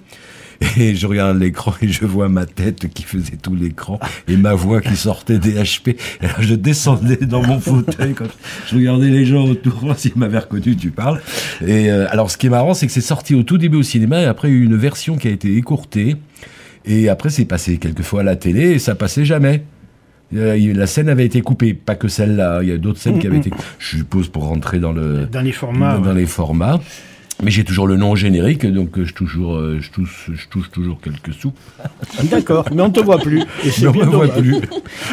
Et 0.78 0.94
je 0.94 1.06
regarde 1.06 1.38
l'écran 1.38 1.74
et 1.82 1.88
je 1.88 2.04
vois 2.04 2.28
ma 2.28 2.46
tête 2.46 2.88
qui 2.92 3.02
faisait 3.02 3.36
tout 3.40 3.54
l'écran 3.54 3.98
et 4.28 4.36
ma 4.36 4.54
voix 4.54 4.80
qui 4.80 4.96
sortait 4.96 5.38
des 5.38 5.54
HP. 5.54 5.96
Et 6.20 6.24
alors 6.26 6.40
je 6.42 6.54
descendais 6.54 7.16
dans 7.16 7.42
mon 7.42 7.58
fauteuil 7.60 8.14
quand 8.14 8.26
je 8.68 8.76
regardais 8.76 9.08
les 9.10 9.24
gens 9.26 9.44
autour, 9.44 9.94
s'ils 9.96 10.12
m'avaient 10.16 10.38
reconnu, 10.38 10.76
tu 10.76 10.90
parles. 10.90 11.20
Et 11.66 11.90
euh, 11.90 12.06
alors 12.10 12.30
ce 12.30 12.36
qui 12.38 12.46
est 12.46 12.50
marrant, 12.50 12.74
c'est 12.74 12.86
que 12.86 12.92
c'est 12.92 13.00
sorti 13.00 13.34
au 13.34 13.42
tout 13.42 13.58
début 13.58 13.78
au 13.78 13.82
cinéma 13.82 14.20
et 14.20 14.24
après 14.26 14.48
il 14.48 14.54
y 14.54 14.56
a 14.56 14.60
eu 14.60 14.64
une 14.64 14.76
version 14.76 15.16
qui 15.16 15.28
a 15.28 15.30
été 15.32 15.56
écourtée. 15.56 16.16
Et 16.84 17.08
après 17.08 17.30
c'est 17.30 17.44
passé 17.44 17.78
quelques 17.78 18.02
fois 18.02 18.20
à 18.20 18.24
la 18.24 18.36
télé 18.36 18.72
et 18.72 18.78
ça 18.78 18.94
passait 18.94 19.24
jamais. 19.24 19.64
Euh, 20.34 20.56
La 20.74 20.86
scène 20.86 21.08
avait 21.10 21.26
été 21.26 21.42
coupée, 21.42 21.74
pas 21.74 21.94
que 21.94 22.08
celle-là. 22.08 22.60
Il 22.62 22.68
y 22.68 22.72
a 22.72 22.78
d'autres 22.78 22.98
scènes 23.00 23.18
qui 23.18 23.26
avaient 23.26 23.36
été, 23.38 23.50
je 23.78 23.96
suppose, 23.98 24.28
pour 24.28 24.44
rentrer 24.44 24.78
dans 24.78 24.92
le 24.92 25.26
Dans 25.30 25.42
les 25.42 25.52
formats. 25.52 25.98
dans 25.98 26.10
ouais. 26.10 26.20
les 26.20 26.26
formats. 26.26 26.80
Mais 27.42 27.50
j'ai 27.50 27.64
toujours 27.64 27.86
le 27.86 27.96
nom 27.96 28.14
générique, 28.14 28.64
donc 28.66 28.98
euh, 28.98 29.04
je, 29.04 29.12
toujours, 29.12 29.56
euh, 29.56 29.78
je, 29.80 29.90
touche, 29.90 30.30
je 30.32 30.46
touche 30.48 30.70
toujours 30.70 31.00
quelques 31.00 31.34
sous. 31.34 31.52
D'accord, 32.30 32.66
mais 32.72 32.82
on 32.82 32.88
ne 32.88 32.92
te 32.92 33.00
voit 33.00 33.18
plus. 33.18 33.40
Et 33.64 33.86
on 33.86 33.92
me 33.92 34.04
voit 34.04 34.28
plus. 34.28 34.56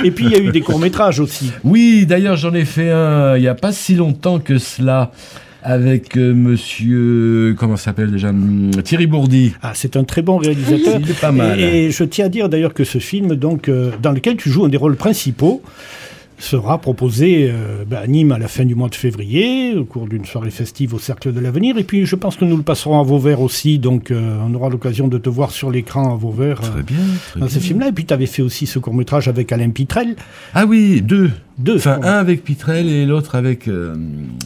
Et 0.04 0.12
puis 0.12 0.26
il 0.26 0.32
y 0.32 0.36
a 0.36 0.40
eu 0.40 0.52
des 0.52 0.62
courts-métrages 0.62 1.20
aussi. 1.20 1.52
Oui, 1.64 2.06
d'ailleurs, 2.06 2.38
j'en 2.38 2.54
ai 2.54 2.66
fait 2.66 2.92
un 2.92 3.36
il 3.36 3.42
n'y 3.42 3.48
a 3.48 3.56
pas 3.56 3.72
si 3.72 3.96
longtemps 3.96 4.40
que 4.40 4.58
cela 4.58 5.12
avec 5.62 6.18
euh, 6.18 6.34
monsieur, 6.34 7.56
comment 7.58 7.76
ça 7.76 7.86
s'appelle 7.86 8.12
déjà 8.12 8.30
Hum, 8.30 8.72
Thierry 8.84 9.08
Bourdi. 9.08 9.54
Ah, 9.62 9.74
c'est 9.76 9.98
un 9.98 10.04
très 10.04 10.22
bon 10.22 10.38
réalisateur. 10.38 11.00
Il 11.02 11.10
est 11.10 11.20
pas 11.20 11.32
mal. 11.32 11.60
Et, 11.60 11.86
et 11.86 11.92
je 11.92 12.04
tiens 12.04 12.26
à 12.26 12.30
dire 12.30 12.50
d'ailleurs 12.50 12.74
que 12.74 12.84
ce 12.84 13.00
film, 13.00 13.36
donc, 13.36 13.68
euh, 13.68 13.92
dans 14.02 14.12
lequel 14.12 14.38
tu 14.38 14.50
joues 14.50 14.66
un 14.66 14.70
des 14.70 14.78
rôles 14.78 14.96
principaux, 14.96 15.62
sera 16.40 16.80
proposé 16.80 17.50
euh, 17.52 17.84
bah, 17.86 18.00
à 18.00 18.08
Nîmes 18.08 18.32
à 18.32 18.38
la 18.40 18.48
fin 18.48 18.66
du 18.66 18.74
mois 18.76 18.90
de 18.90 18.96
février, 18.96 19.76
au 19.76 19.86
cours 19.86 20.08
d'une 20.08 20.26
soirée 20.26 20.50
festive 20.52 20.94
au 20.94 21.00
Cercle 21.00 21.34
de 21.34 21.40
l'Avenir. 21.40 21.78
Et 21.78 21.84
puis, 21.84 22.06
je 22.06 22.16
pense 22.16 22.36
que 22.38 22.46
nous 22.46 22.58
le 22.58 22.64
passerons 22.64 23.00
à 23.00 23.04
Vauvert 23.04 23.42
aussi, 23.42 23.78
donc 23.80 24.10
euh, 24.12 24.38
on 24.48 24.54
aura 24.54 24.70
l'occasion 24.70 25.08
de 25.08 25.18
te 25.18 25.30
voir 25.30 25.52
sur 25.52 25.70
l'écran 25.70 26.14
à 26.14 26.16
Vauvert. 26.16 26.62
euh, 26.64 26.72
Très 26.72 26.84
bien. 26.84 26.98
très 27.32 27.40
dans 27.42 27.46
bien. 27.46 27.56
ce 27.56 27.60
film-là, 27.60 27.90
et 27.90 27.92
puis 27.92 28.06
tu 28.06 28.14
avais 28.14 28.26
fait 28.26 28.42
aussi 28.42 28.66
ce 28.66 28.80
court-métrage 28.80 29.28
avec 29.28 29.52
Alain 29.52 29.70
Pitrel. 29.70 30.16
Ah 30.54 30.66
oui, 30.66 31.02
deux. 31.02 31.30
Deux. 31.60 31.76
Enfin, 31.76 32.00
un 32.04 32.14
avec 32.14 32.44
Pitrel 32.44 32.88
et 32.88 33.06
l'autre 33.06 33.36
avec 33.36 33.68
euh, 33.68 33.94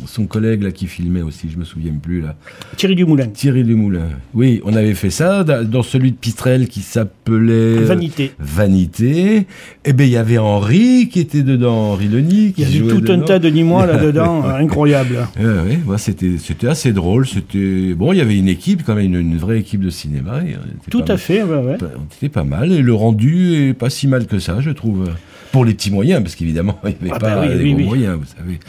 son 0.08 0.26
collègue 0.26 0.64
là 0.64 0.72
qui 0.72 0.88
filmait 0.88 1.22
aussi, 1.22 1.48
je 1.54 1.58
me 1.60 1.64
souviens 1.64 1.94
plus 2.02 2.22
là. 2.22 2.36
Thierry 2.76 2.96
Dumoulin. 2.96 3.28
Thierry 3.28 3.64
Dumoulin. 3.64 4.08
Oui, 4.34 4.62
on 4.66 4.74
avait 4.76 4.96
fait 4.96 5.10
ça 5.12 5.44
da- 5.44 5.64
dans 5.64 5.84
celui 5.84 6.12
de 6.12 6.18
Pitrel 6.18 6.68
qui 6.68 6.82
s'appelait 6.82 7.52
euh, 7.80 7.86
Vanité. 7.86 8.32
Vanité. 8.40 9.46
Eh 9.86 9.94
ben 9.94 10.06
il 10.06 10.12
y 10.12 10.18
avait 10.18 10.38
Henri 10.40 11.08
qui 11.10 11.20
était 11.20 11.44
dedans, 11.44 11.92
Henri 11.92 12.08
Leni 12.08 12.54
qui 12.54 12.64
Il 12.64 12.76
y 12.78 12.80
avait 12.92 13.00
tout 13.00 13.12
un 13.12 13.20
tas 13.20 13.38
de 13.40 13.50
Nîmois 13.50 13.86
là-dedans, 13.86 14.44
euh, 14.48 14.56
incroyable. 14.56 15.18
Ouais, 15.40 15.78
ouais, 15.86 15.98
c'était 15.98 16.38
c'était 16.40 16.68
assez 16.68 16.94
drôle. 16.94 17.28
C'était 17.28 17.94
bon, 17.94 18.12
il 18.14 18.18
y 18.18 18.22
avait 18.22 18.38
une 18.38 18.48
équipe 18.50 18.84
quand 18.86 18.96
même, 18.96 19.06
une, 19.06 19.16
une 19.34 19.38
vraie 19.38 19.60
équipe 19.60 19.82
de 19.82 19.90
cinéma. 19.92 20.40
et 20.42 20.56
on 20.56 20.68
était 20.68 20.90
Tout 20.90 21.04
à 21.04 21.10
mal- 21.10 21.18
fait, 21.20 21.44
ouais, 21.44 21.58
ouais. 21.58 21.78
On 21.82 22.16
était 22.16 22.30
pas 22.30 22.44
mal 22.44 22.72
et 22.72 22.82
le 22.82 22.94
rendu 22.94 23.54
est 23.70 23.74
pas 23.74 23.90
si 23.92 24.08
mal 24.08 24.26
que 24.26 24.40
ça, 24.40 24.62
je 24.62 24.72
trouve. 24.72 25.10
Pour 25.54 25.64
les 25.66 25.74
petits 25.74 25.92
moyens, 25.92 26.22
parce 26.22 26.36
qu'évidemment 26.36 26.78
il 26.84 26.90
n'y 26.90 26.96
avait 26.96 27.12
Ah 27.14 27.20
pas 27.20 27.36
bah 27.36 27.42
oui, 27.44 27.50
les 27.58 27.64
oui, 27.64 27.70
gros 27.72 27.78
oui. 27.80 27.86
moyens, 27.86 28.18
vous 28.20 28.26
savez. 28.38 28.60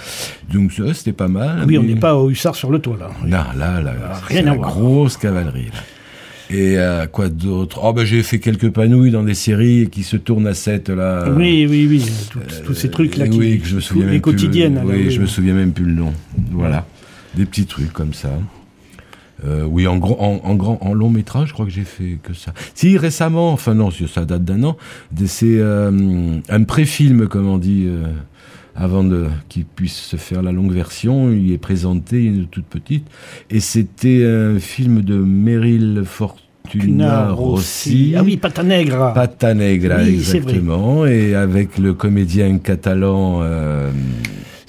Donc 0.52 0.70
ça, 0.72 0.94
c'était 0.94 1.12
pas 1.12 1.26
mal. 1.28 1.64
Oui, 1.66 1.76
on 1.78 1.82
n'est 1.82 1.96
pas 1.96 2.14
au 2.14 2.30
hussard 2.30 2.54
sur 2.54 2.70
le 2.70 2.78
toit 2.78 2.96
là. 3.00 3.10
Non, 3.24 3.58
là, 3.58 3.80
là, 3.80 3.94
Ah, 4.12 4.20
rien 4.28 4.42
à 4.42 4.50
la 4.50 4.54
voir. 4.54 4.68
grosse 4.70 5.16
cavalerie. 5.16 5.70
Là. 5.72 5.80
Et 6.56 6.76
euh, 6.78 7.06
quoi 7.06 7.30
d'autre? 7.30 7.80
Oh 7.82 7.94
ben 7.94 8.04
j'ai 8.04 8.22
fait 8.22 8.38
quelques 8.38 8.68
panouilles 8.70 9.10
dans 9.10 9.22
des 9.24 9.32
séries 9.34 9.88
qui 9.90 10.02
se 10.02 10.18
tournent 10.18 10.46
à 10.46 10.52
7 10.52 10.90
là. 10.90 11.24
Oui, 11.34 11.66
oui, 11.68 11.86
oui, 11.88 12.04
tout- 12.30 12.38
tous 12.66 12.74
ces 12.74 12.90
trucs 12.90 13.16
là 13.16 13.24
Euh, 13.24 13.28
qui, 13.28 13.38
oui, 13.38 13.58
que 13.60 13.66
je 13.66 13.76
me 13.76 13.80
souviens 13.80 14.04
les 14.04 14.12
même 14.12 14.20
plus 14.20 14.32
le- 14.32 14.36
quotidiennes. 14.36 14.74
là, 14.74 14.82
oui, 14.84 15.10
je 15.10 15.20
me 15.22 15.26
souviens 15.26 15.54
même 15.54 15.72
plus 15.72 15.86
le 15.86 15.92
nom. 15.94 16.12
Voilà, 16.52 16.86
des 17.34 17.46
petits 17.46 17.64
trucs 17.64 17.94
comme 17.94 18.12
ça. 18.12 18.28
Euh, 19.44 19.64
oui, 19.68 19.86
en 19.86 19.96
grand, 19.96 20.16
en, 20.20 20.48
en 20.48 20.54
grand, 20.54 20.78
en 20.80 20.94
long 20.94 21.10
métrage, 21.10 21.48
je 21.48 21.52
crois 21.54 21.66
que 21.66 21.72
j'ai 21.72 21.84
fait 21.84 22.18
que 22.22 22.34
ça. 22.34 22.52
Si 22.74 22.96
récemment, 22.96 23.52
enfin 23.52 23.74
non, 23.74 23.90
ça 23.90 24.24
date 24.24 24.44
d'un 24.44 24.62
an. 24.62 24.76
C'est 25.26 25.58
euh, 25.58 26.38
un 26.48 26.62
pré-film, 26.64 27.26
comme 27.26 27.48
on 27.48 27.58
dit, 27.58 27.84
euh, 27.86 28.06
avant 28.76 29.04
de 29.04 29.26
qu'il 29.48 29.64
puisse 29.64 29.96
se 29.96 30.16
faire 30.16 30.42
la 30.42 30.52
longue 30.52 30.72
version. 30.72 31.30
Il 31.32 31.52
est 31.52 31.58
présenté 31.58 32.24
une 32.24 32.46
toute 32.46 32.66
petite, 32.66 33.06
et 33.50 33.60
c'était 33.60 34.24
un 34.24 34.58
film 34.60 35.02
de 35.02 35.16
Meryl 35.16 36.02
Fortuna 36.04 36.40
Cunard 36.70 37.36
Rossi. 37.36 38.14
Ah 38.16 38.22
oui, 38.24 38.38
Pata 38.38 38.62
Negra. 38.62 39.12
Pata 39.12 39.52
Negra, 39.52 39.98
Oui, 40.02 40.14
exactement, 40.14 41.04
et 41.04 41.34
avec 41.34 41.76
le 41.76 41.92
comédien 41.92 42.56
catalan 42.58 43.42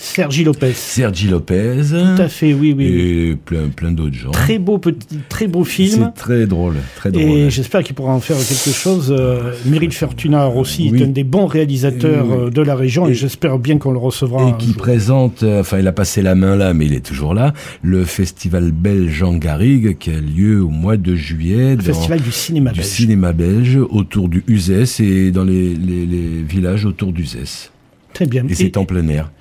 Sergi 0.06 0.43
Lopez. 0.43 0.74
Sergi 0.76 1.28
Lopez, 1.28 1.82
Tout 1.89 2.22
à 2.22 2.28
fait, 2.30 2.53
oui, 2.53 2.74
oui. 2.78 2.89
oui. 2.89 3.30
et 3.32 3.36
plein, 3.36 3.70
plein 3.76 3.91
d'autres 3.91 4.16
gens. 4.16 4.32
Très 4.32 4.60
beau 4.60 4.78
petit, 4.78 5.20
très 5.30 5.47
beau 5.47 5.64
film. 5.64 6.12
C'est 6.16 6.22
très 6.22 6.45
drôle, 6.45 6.76
très 6.95 7.12
drôle. 7.12 7.24
Et 7.24 7.49
j'espère 7.49 7.84
qu'il 7.84 7.95
pourra 7.95 8.14
en 8.14 8.20
faire 8.20 8.38
quelque 8.38 8.70
chose. 8.76 9.14
Euh, 9.18 9.51
Meryl 9.66 9.91
Fortuna 9.91 10.47
aussi 10.47 10.89
Oui. 10.91 11.01
est 11.01 11.06
un 11.06 11.08
des 11.08 11.24
bons 11.24 11.47
réalisateurs 11.47 12.26
oui. 12.28 12.36
euh, 12.39 12.49
de 12.51 12.62
la 12.62 12.76
région 12.76 13.08
et, 13.08 13.12
Et- 13.12 13.14
j'espère 13.16 13.58
bien 13.58 13.78
qu'on 13.78 13.91
le 13.91 13.97
recevra. 13.97 14.49
Et 14.49 14.58
qui 14.58 14.68
jour. 14.68 14.78
présente, 14.78 15.41
euh, 15.43 15.62
enfin 15.62 15.80
il 15.80 15.88
a 15.88 15.91
passé 15.91 16.22
la 16.22 16.36
main 16.36 16.56
là, 16.56 16.74
mais 16.74 16.86
il 16.86 16.93
est 16.93 17.06
toujours 17.06 17.34
là, 17.34 17.53
le 17.82 18.06
festival 18.06 18.72
belge 18.72 19.12
Jean 19.12 19.34
Garrigue 19.36 19.97
qui 19.97 20.12
a 20.12 20.20
lieu 20.22 20.62
au 20.64 20.70
mois 20.70 20.97
de 20.97 21.16
juillet 21.16 21.76
Le 21.76 21.82
festival 21.82 22.22
du 22.22 22.32
cinéma 22.32 22.72
du 22.72 22.80
belge. 22.80 22.89
cinéma 22.89 23.34
belge 23.34 23.78
autour 23.89 24.30
du 24.30 24.43
Uzès 24.47 24.99
et 24.99 25.32
dans 25.32 25.43
les, 25.43 25.74
les- 25.76 26.06
les 26.06 26.43
villages 26.47 26.86
autour 26.86 27.12
d'Uzès. 27.12 27.72
Très 28.14 28.28
bien. 28.28 28.45
Et 28.47 28.51
Et- 28.51 28.56
c'est 28.56 28.78
en 28.78 28.86
plein 28.86 29.08
air. 29.10 29.32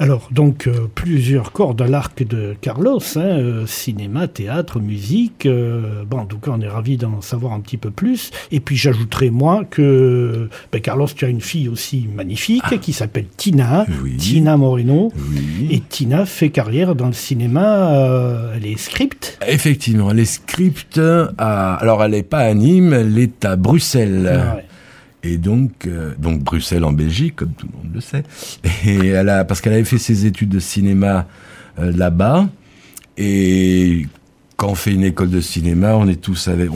Alors, 0.00 0.28
donc, 0.30 0.68
euh, 0.68 0.86
plusieurs 0.94 1.50
cordes 1.50 1.82
à 1.82 1.88
l'arc 1.88 2.22
de 2.22 2.54
Carlos, 2.60 3.00
hein, 3.16 3.20
euh, 3.20 3.66
cinéma, 3.66 4.28
théâtre, 4.28 4.78
musique. 4.78 5.44
euh, 5.46 6.04
bon, 6.08 6.18
en 6.18 6.24
tout 6.26 6.38
cas, 6.38 6.52
on 6.54 6.60
est 6.60 6.68
ravis 6.68 6.96
d'en 6.96 7.20
savoir 7.20 7.52
un 7.52 7.58
petit 7.58 7.78
peu 7.78 7.90
plus. 7.90 8.30
Et 8.52 8.60
puis, 8.60 8.76
j'ajouterai, 8.76 9.30
moi, 9.30 9.64
que 9.68 10.48
ben, 10.70 10.80
Carlos, 10.80 11.08
tu 11.14 11.24
as 11.24 11.28
une 11.28 11.40
fille 11.40 11.68
aussi 11.68 12.08
magnifique 12.14 12.78
qui 12.80 12.92
s'appelle 12.92 13.26
Tina, 13.36 13.86
Ah. 13.88 13.92
Oui. 14.04 14.16
Tina 14.16 14.56
Moreno. 14.56 15.12
Oui. 15.16 15.66
Et 15.70 15.80
Tina 15.80 16.26
fait 16.26 16.50
carrière 16.50 16.94
dans 16.94 17.08
le 17.08 17.12
cinéma, 17.12 17.90
elle 18.54 18.66
est 18.66 18.78
script. 18.78 19.38
Effectivement, 19.48 20.12
elle 20.12 20.20
est 20.20 20.24
script 20.24 21.00
à... 21.38 21.74
Alors, 21.74 22.04
elle 22.04 22.12
n'est 22.12 22.22
pas 22.22 22.38
à 22.40 22.54
Nîmes, 22.54 22.92
elle 22.92 23.18
est 23.18 23.44
à 23.44 23.56
Bruxelles. 23.56 24.30
Ah 24.32 24.54
ouais. 24.56 24.64
Et 25.22 25.36
donc, 25.36 25.86
euh, 25.86 26.14
donc 26.18 26.42
Bruxelles 26.42 26.84
en 26.84 26.92
Belgique, 26.92 27.36
comme 27.36 27.52
tout 27.52 27.66
le 27.72 27.76
monde 27.78 27.94
le 27.94 28.00
sait. 28.00 28.22
Et 28.86 29.08
elle 29.08 29.28
a, 29.28 29.44
parce 29.44 29.60
qu'elle 29.60 29.72
avait 29.72 29.84
fait 29.84 29.98
ses 29.98 30.26
études 30.26 30.50
de 30.50 30.60
cinéma 30.60 31.26
euh, 31.78 31.92
là-bas. 31.92 32.48
Et 33.16 34.06
quand 34.56 34.68
on 34.70 34.74
fait 34.74 34.92
une 34.92 35.04
école 35.04 35.30
de 35.30 35.40
cinéma, 35.40 35.96
on 35.96 36.06
est 36.08 36.20
tous 36.20 36.48
avec, 36.48 36.70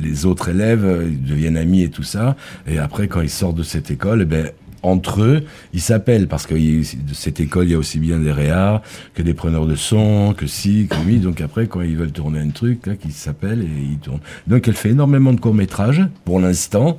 les 0.00 0.26
autres 0.26 0.50
élèves 0.50 0.84
euh, 0.84 1.08
ils 1.10 1.22
deviennent 1.22 1.56
amis 1.56 1.82
et 1.82 1.90
tout 1.90 2.02
ça. 2.02 2.36
Et 2.66 2.78
après, 2.78 3.08
quand 3.08 3.22
ils 3.22 3.30
sortent 3.30 3.56
de 3.56 3.62
cette 3.62 3.90
école, 3.90 4.22
eh 4.22 4.26
ben, 4.26 4.50
entre 4.82 5.22
eux, 5.22 5.44
ils 5.72 5.80
s'appellent 5.80 6.26
parce 6.26 6.46
que 6.46 6.54
de 6.54 7.14
cette 7.14 7.40
école, 7.40 7.66
il 7.66 7.72
y 7.72 7.74
a 7.74 7.78
aussi 7.78 7.98
bien 7.98 8.18
des 8.18 8.32
réas 8.32 8.80
que 9.14 9.22
des 9.22 9.34
preneurs 9.34 9.66
de 9.66 9.74
son, 9.76 10.34
que 10.36 10.46
si, 10.46 10.86
que 10.88 10.96
oui. 11.06 11.18
Donc 11.18 11.40
après, 11.40 11.66
quand 11.66 11.82
ils 11.82 11.96
veulent 11.96 12.12
tourner 12.12 12.40
un 12.40 12.48
truc, 12.48 12.86
là, 12.86 12.94
ils 13.04 13.12
s'appellent 13.12 13.62
et 13.62 13.82
ils 13.92 13.98
tournent. 13.98 14.20
Donc 14.46 14.66
elle 14.68 14.74
fait 14.74 14.90
énormément 14.90 15.32
de 15.32 15.40
courts 15.40 15.54
métrages 15.54 16.02
pour 16.24 16.40
l'instant, 16.40 16.98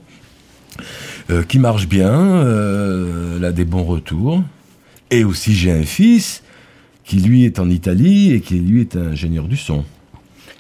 euh, 1.30 1.44
qui 1.44 1.60
marchent 1.60 1.88
bien. 1.88 2.12
Euh, 2.12 3.38
elle 3.38 3.46
a 3.46 3.52
des 3.52 3.66
bons 3.66 3.84
retours. 3.84 4.44
Et 5.10 5.24
aussi, 5.24 5.54
j'ai 5.54 5.72
un 5.72 5.84
fils 5.84 6.44
qui 7.04 7.18
lui 7.18 7.46
est 7.46 7.60
en 7.60 7.70
Italie 7.70 8.32
et 8.32 8.42
qui 8.42 8.56
lui 8.60 8.82
est 8.82 8.96
ingénieur 8.96 9.48
du 9.48 9.58
son. 9.58 9.84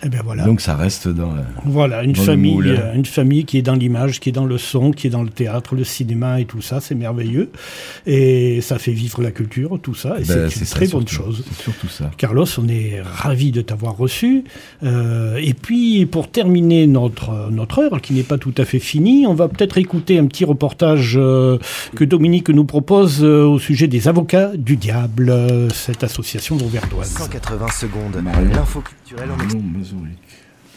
Eh 0.04 0.10
bien 0.10 0.22
voilà. 0.24 0.46
Donc 0.46 0.62
ça 0.62 0.76
reste 0.76 1.08
dans. 1.08 1.34
la- 1.34 1.46
Voilà, 1.66 2.04
une 2.04 2.14
Dans 2.14 2.22
le 2.22 2.26
famille, 2.26 2.54
moule. 2.56 2.68
euh, 2.70 2.94
une 2.96 3.06
famille 3.06 3.46
qui 3.46 3.58
est 3.58 3.62
dans 3.62 3.76
l'image, 3.76 4.20
qui 4.20 4.30
est 4.30 4.32
dans 4.32 4.46
le 4.46 4.58
son, 4.58 4.92
qui 4.92 5.08
est 5.08 5.10
dans 5.12 5.22
le 5.24 5.30
théâtre, 5.30 5.76
le 5.76 5.84
cinéma 5.84 6.40
et 6.40 6.46
tout 6.46 6.62
ça, 6.62 6.80
c'est 6.82 6.96
merveilleux. 6.96 7.52
Et 8.08 8.62
ça 8.62 8.80
fait 8.80 8.92
vivre 8.94 9.22
la 9.22 9.32
culture, 9.32 9.80
tout 9.82 9.94
ça, 9.94 10.16
et 10.20 10.24
Ben, 10.24 10.50
c'est 10.50 10.60
une 10.62 10.66
ça, 10.66 10.76
très 10.76 10.88
bonne 10.88 11.08
surtout. 11.08 11.26
chose. 11.32 11.46
C'est 11.48 11.64
surtout 11.64 11.88
ça. 11.88 12.10
Carlos, 12.18 12.46
on 12.58 12.68
est 12.68 13.02
ravis 13.04 13.52
de 13.52 13.62
t'avoir 13.62 13.96
reçu. 13.96 14.44
Euh, 14.84 15.38
et 15.42 15.54
puis, 15.54 16.06
pour 16.06 16.32
terminer 16.32 16.88
notre, 16.88 17.50
notre 17.52 17.80
heure, 17.80 18.02
qui 18.02 18.14
n'est 18.14 18.24
pas 18.24 18.38
tout 18.38 18.54
à 18.58 18.66
fait 18.66 18.80
finie, 18.80 19.28
on 19.28 19.34
va 19.36 19.48
peut-être 19.48 19.78
écouter 19.78 20.18
un 20.18 20.26
petit 20.26 20.46
reportage 20.46 21.14
euh, 21.16 21.58
que 21.96 22.04
Dominique 22.04 22.50
nous 22.50 22.66
propose 22.66 23.24
euh, 23.24 23.44
au 23.46 23.60
sujet 23.60 23.88
des 23.88 24.08
avocats 24.08 24.52
du 24.56 24.78
diable, 24.78 25.34
cette 25.74 26.04
association 26.04 26.56
d'Auverdoise. 26.56 27.10
180 27.12 27.68
secondes. 27.70 28.24
L'info 28.54 28.82
en 29.20 30.08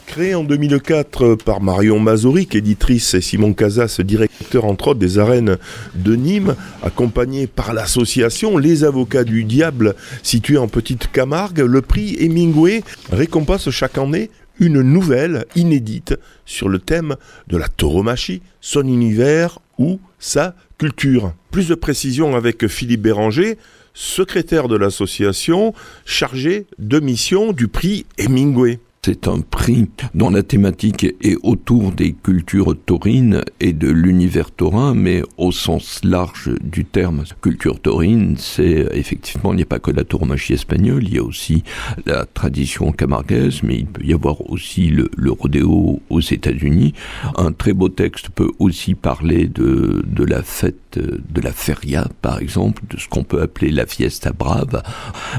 Créé 0.07 0.35
en 0.35 0.45
2004 0.45 1.37
par 1.37 1.61
Marion 1.61 1.99
Mazoric, 2.01 2.55
éditrice, 2.55 3.15
et 3.15 3.21
Simon 3.21 3.53
Casas, 3.53 4.01
directeur 4.01 4.65
entre 4.65 4.89
autres 4.89 5.01
des 5.01 5.19
arènes 5.19 5.57
de 5.95 6.17
Nîmes, 6.17 6.55
accompagné 6.83 7.47
par 7.47 7.73
l'association 7.75 8.59
Les 8.59 8.85
Avocats 8.85 9.25
du 9.25 9.45
Diable, 9.45 9.95
située 10.23 10.59
en 10.59 10.69
Petite 10.69 11.11
Camargue, 11.13 11.61
le 11.61 11.81
prix 11.81 12.17
Hemingway 12.19 12.83
récompense 13.11 13.71
chaque 13.71 13.99
année 13.99 14.31
une 14.59 14.83
nouvelle 14.83 15.47
inédite 15.57 16.15
sur 16.45 16.69
le 16.69 16.79
thème 16.79 17.17
de 17.49 17.57
la 17.57 17.69
tauromachie, 17.69 18.43
son 18.61 18.87
univers 18.87 19.59
ou 19.79 20.01
sa 20.19 20.55
culture. 20.79 21.35
Plus 21.51 21.69
de 21.69 21.75
précisions 21.75 22.37
avec 22.37 22.67
Philippe 22.69 23.03
Béranger, 23.03 23.59
secrétaire 23.95 24.69
de 24.69 24.77
l'association, 24.77 25.73
chargé 26.05 26.67
de 26.79 27.01
mission 27.01 27.53
du 27.53 27.69
prix 27.69 28.05
Hemingway. 28.19 28.81
C'est 29.07 29.29
un 29.29 29.41
prix 29.41 29.91
dont 30.15 30.31
la 30.31 30.43
thématique 30.43 31.05
est 31.21 31.37
autour 31.43 31.93
des 31.93 32.15
cultures 32.15 32.75
taurines 32.87 33.43
et 33.61 33.75
de 33.75 33.91
l'univers 33.91 34.51
taurin, 34.51 34.95
mais 34.95 35.23
au 35.37 35.53
sens 35.53 36.01
large 36.05 36.49
du 36.63 36.87
terme. 36.87 37.25
Culture 37.43 37.79
taurine, 37.79 38.37
c'est 38.39 38.89
effectivement, 38.93 39.53
il 39.53 39.57
n'y 39.57 39.63
a 39.63 39.67
pas 39.67 39.79
que 39.79 39.91
la 39.91 40.05
tauromachie 40.05 40.55
espagnole, 40.55 41.05
il 41.05 41.17
y 41.17 41.19
a 41.19 41.23
aussi 41.23 41.65
la 42.07 42.25
tradition 42.25 42.93
camarguaise, 42.93 43.63
mais 43.63 43.81
il 43.81 43.87
peut 43.87 44.07
y 44.07 44.15
avoir 44.15 44.51
aussi 44.51 44.89
le, 44.89 45.11
le 45.19 45.33
rodéo 45.33 46.01
aux 46.09 46.21
États-Unis. 46.21 46.95
Un 47.37 47.53
très 47.53 47.75
beau 47.75 47.91
texte 47.91 48.31
peut 48.31 48.53
aussi 48.59 48.95
parler 48.95 49.49
de, 49.49 50.03
de 50.07 50.25
la 50.25 50.43
fête 50.43 50.79
de 50.97 51.41
la 51.41 51.53
feria, 51.53 52.09
par 52.23 52.39
exemple, 52.39 52.83
de 52.89 52.99
ce 52.99 53.09
qu'on 53.09 53.25
peut 53.25 53.43
appeler 53.43 53.71
la 53.71 53.87
fiesta 53.87 54.33
brave, 54.33 54.83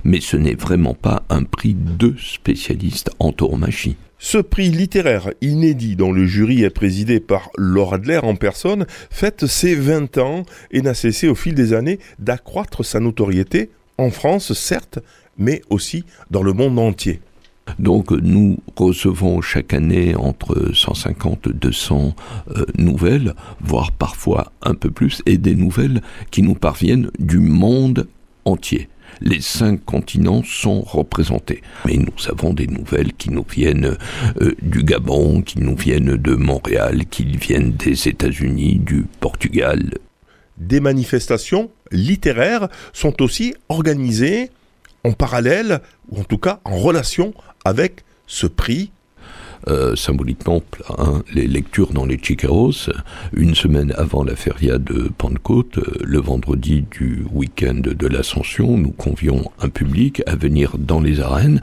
mais 0.03 0.19
ce 0.19 0.37
n'est 0.37 0.55
vraiment 0.55 0.93
pas 0.93 1.23
un 1.29 1.43
prix 1.43 1.75
de 1.75 2.13
spécialistes 2.17 3.09
en 3.19 3.31
tauromachie. 3.55 3.95
Ce 4.17 4.37
prix 4.37 4.69
littéraire 4.69 5.31
inédit 5.41 5.95
dont 5.95 6.11
le 6.11 6.25
jury 6.25 6.63
est 6.63 6.69
présidé 6.69 7.19
par 7.19 7.49
Laure 7.57 7.95
Adler 7.95 8.19
en 8.23 8.35
personne 8.35 8.85
fête 9.09 9.45
ses 9.45 9.75
20 9.75 10.17
ans 10.17 10.43
et 10.71 10.81
n'a 10.81 10.93
cessé 10.93 11.27
au 11.27 11.35
fil 11.35 11.53
des 11.53 11.73
années 11.73 11.99
d'accroître 12.19 12.83
sa 12.83 12.99
notoriété 12.99 13.69
en 13.97 14.09
France 14.09 14.53
certes, 14.53 14.99
mais 15.37 15.61
aussi 15.69 16.05
dans 16.31 16.43
le 16.43 16.53
monde 16.53 16.79
entier. 16.79 17.19
Donc 17.79 18.11
nous 18.11 18.57
recevons 18.75 19.41
chaque 19.41 19.73
année 19.73 20.15
entre 20.15 20.73
150 20.73 21.47
et 21.47 21.53
200 21.53 22.15
euh, 22.55 22.65
nouvelles, 22.77 23.33
voire 23.59 23.91
parfois 23.91 24.51
un 24.61 24.75
peu 24.75 24.91
plus, 24.91 25.21
et 25.25 25.37
des 25.37 25.55
nouvelles 25.55 26.01
qui 26.31 26.41
nous 26.41 26.55
parviennent 26.55 27.09
du 27.19 27.39
monde 27.39 28.07
entier. 28.45 28.87
Les 29.21 29.41
cinq 29.41 29.83
continents 29.85 30.43
sont 30.43 30.81
représentés. 30.81 31.61
Mais 31.85 31.97
nous 31.97 32.29
avons 32.29 32.53
des 32.53 32.67
nouvelles 32.67 33.13
qui 33.13 33.29
nous 33.29 33.45
viennent 33.49 33.97
euh, 34.41 34.55
du 34.61 34.83
Gabon, 34.83 35.41
qui 35.41 35.59
nous 35.59 35.75
viennent 35.75 36.17
de 36.17 36.35
Montréal, 36.35 37.05
qui 37.09 37.25
viennent 37.25 37.73
des 37.73 38.07
États-Unis, 38.07 38.79
du 38.79 39.05
Portugal. 39.19 39.97
Des 40.57 40.79
manifestations 40.79 41.69
littéraires 41.91 42.69
sont 42.93 43.21
aussi 43.21 43.55
organisées 43.69 44.51
en 45.03 45.11
parallèle, 45.11 45.81
ou 46.09 46.19
en 46.19 46.23
tout 46.23 46.37
cas 46.37 46.59
en 46.63 46.77
relation 46.77 47.33
avec 47.63 48.03
ce 48.27 48.47
prix. 48.47 48.91
Euh, 49.67 49.95
symboliquement, 49.95 50.61
les 51.33 51.47
lectures 51.47 51.91
dans 51.91 52.05
les 52.05 52.19
Chicaros, 52.21 52.91
une 53.33 53.55
semaine 53.55 53.93
avant 53.97 54.23
la 54.23 54.35
feria 54.35 54.77
de 54.77 55.09
Pentecôte, 55.17 55.79
euh, 55.79 55.97
le 56.03 56.19
vendredi 56.19 56.85
du 56.91 57.25
week-end 57.33 57.81
de 57.81 58.07
l'Ascension, 58.07 58.77
nous 58.77 58.91
convions 58.91 59.51
un 59.59 59.69
public 59.69 60.21
à 60.27 60.35
venir 60.35 60.77
dans 60.77 60.99
les 60.99 61.19
arènes. 61.19 61.61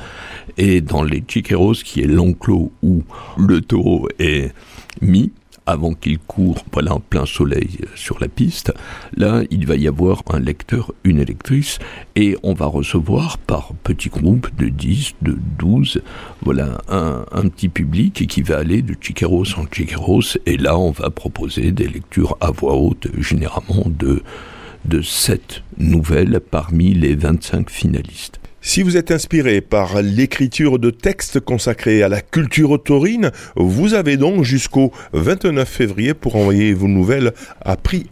Et 0.58 0.80
dans 0.80 1.04
les 1.04 1.22
Chicaros, 1.26 1.74
qui 1.84 2.00
est 2.00 2.06
l'enclos 2.06 2.72
où 2.82 3.04
le 3.38 3.60
taureau 3.60 4.08
est 4.18 4.52
mis, 5.00 5.30
avant 5.66 5.94
qu'il 5.94 6.18
court 6.18 6.64
voilà 6.72 6.94
en 6.94 7.00
plein 7.00 7.26
soleil 7.26 7.80
sur 7.94 8.18
la 8.20 8.28
piste, 8.28 8.72
là 9.16 9.42
il 9.50 9.66
va 9.66 9.76
y 9.76 9.88
avoir 9.88 10.22
un 10.30 10.40
lecteur, 10.40 10.92
une 11.04 11.18
électrice, 11.18 11.78
et 12.16 12.36
on 12.42 12.54
va 12.54 12.66
recevoir 12.66 13.38
par 13.38 13.72
petits 13.82 14.08
groupes 14.08 14.48
de 14.56 14.68
10, 14.68 15.14
de 15.22 15.38
12, 15.58 16.02
voilà 16.42 16.78
un, 16.88 17.48
petit 17.48 17.68
public 17.68 18.26
qui 18.26 18.42
va 18.42 18.58
aller 18.58 18.82
de 18.82 18.96
Chicaros 19.00 19.58
en 19.58 19.64
Chicaros, 19.70 20.38
et 20.46 20.56
là 20.56 20.78
on 20.78 20.90
va 20.90 21.10
proposer 21.10 21.72
des 21.72 21.88
lectures 21.88 22.36
à 22.40 22.50
voix 22.50 22.74
haute, 22.74 23.08
généralement 23.18 23.86
de, 23.86 24.22
de 24.84 25.02
7 25.02 25.62
nouvelles 25.78 26.40
parmi 26.40 26.94
les 26.94 27.14
25 27.14 27.70
finalistes. 27.70 28.41
Si 28.64 28.84
vous 28.84 28.96
êtes 28.96 29.10
inspiré 29.10 29.60
par 29.60 30.02
l'écriture 30.02 30.78
de 30.78 30.90
textes 30.90 31.40
consacrés 31.40 32.04
à 32.04 32.08
la 32.08 32.20
culture 32.20 32.80
taurine, 32.80 33.32
vous 33.56 33.92
avez 33.92 34.16
donc 34.16 34.44
jusqu'au 34.44 34.92
29 35.12 35.68
février 35.68 36.14
pour 36.14 36.36
envoyer 36.36 36.72
vos 36.72 36.86
nouvelles 36.86 37.32
à 37.60 37.76
prix 37.76 38.06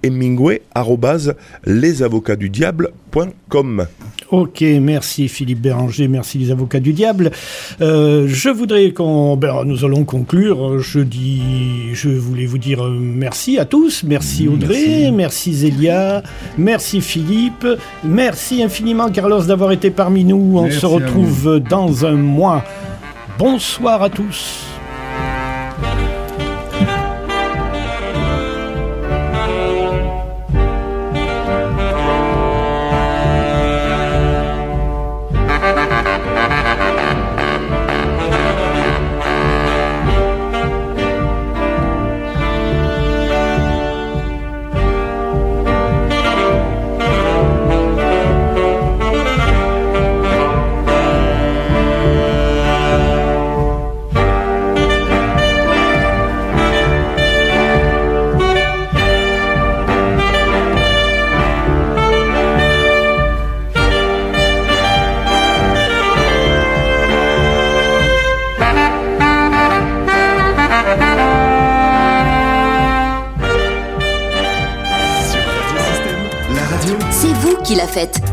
lesavocatdudiable.com. 1.65 3.87
Ok, 4.31 4.61
merci 4.61 5.29
Philippe 5.29 5.61
Béranger, 5.61 6.07
merci 6.07 6.39
les 6.39 6.53
avocats 6.53 6.79
du 6.79 6.93
diable. 6.93 7.33
Euh, 7.81 8.29
je 8.29 8.49
voudrais 8.49 8.93
qu'on, 8.93 9.37
ben, 9.37 9.65
nous 9.65 9.85
allons 9.85 10.05
conclure. 10.05 10.79
Je 10.79 11.01
dis, 11.01 11.93
je 11.95 12.11
voulais 12.11 12.47
vous 12.47 12.59
dire 12.59 12.85
euh, 12.85 12.97
merci 13.01 13.59
à 13.59 13.65
tous, 13.65 14.05
merci 14.05 14.47
Mmh, 14.47 14.53
Audrey, 14.53 14.87
merci. 14.87 15.13
merci 15.13 15.55
Zélia, 15.55 16.23
merci 16.57 17.01
Philippe, 17.01 17.67
merci 18.05 18.63
infiniment 18.63 19.11
Carlos 19.11 19.43
d'avoir 19.43 19.73
été 19.73 19.91
parmi 19.91 20.25
nous. 20.25 20.59
On 20.59 20.65
Merci 20.65 20.79
se 20.79 20.87
retrouve 20.87 21.59
dans 21.69 22.07
un 22.07 22.13
mois. 22.13 22.65
Bonsoir 23.37 24.01
à 24.03 24.11
tous. 24.11 24.70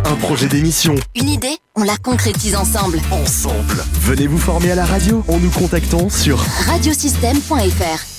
Un 0.05 0.15
projet 0.17 0.47
d'émission. 0.47 0.93
Une 1.15 1.29
idée 1.29 1.57
On 1.75 1.83
la 1.83 1.97
concrétise 1.97 2.55
ensemble. 2.55 2.99
Ensemble. 3.09 3.83
Venez 4.01 4.27
vous 4.27 4.37
former 4.37 4.69
à 4.71 4.75
la 4.75 4.85
radio 4.85 5.23
en 5.27 5.39
nous 5.39 5.49
contactant 5.49 6.09
sur 6.09 6.37
radiosystème.fr. 6.67 8.16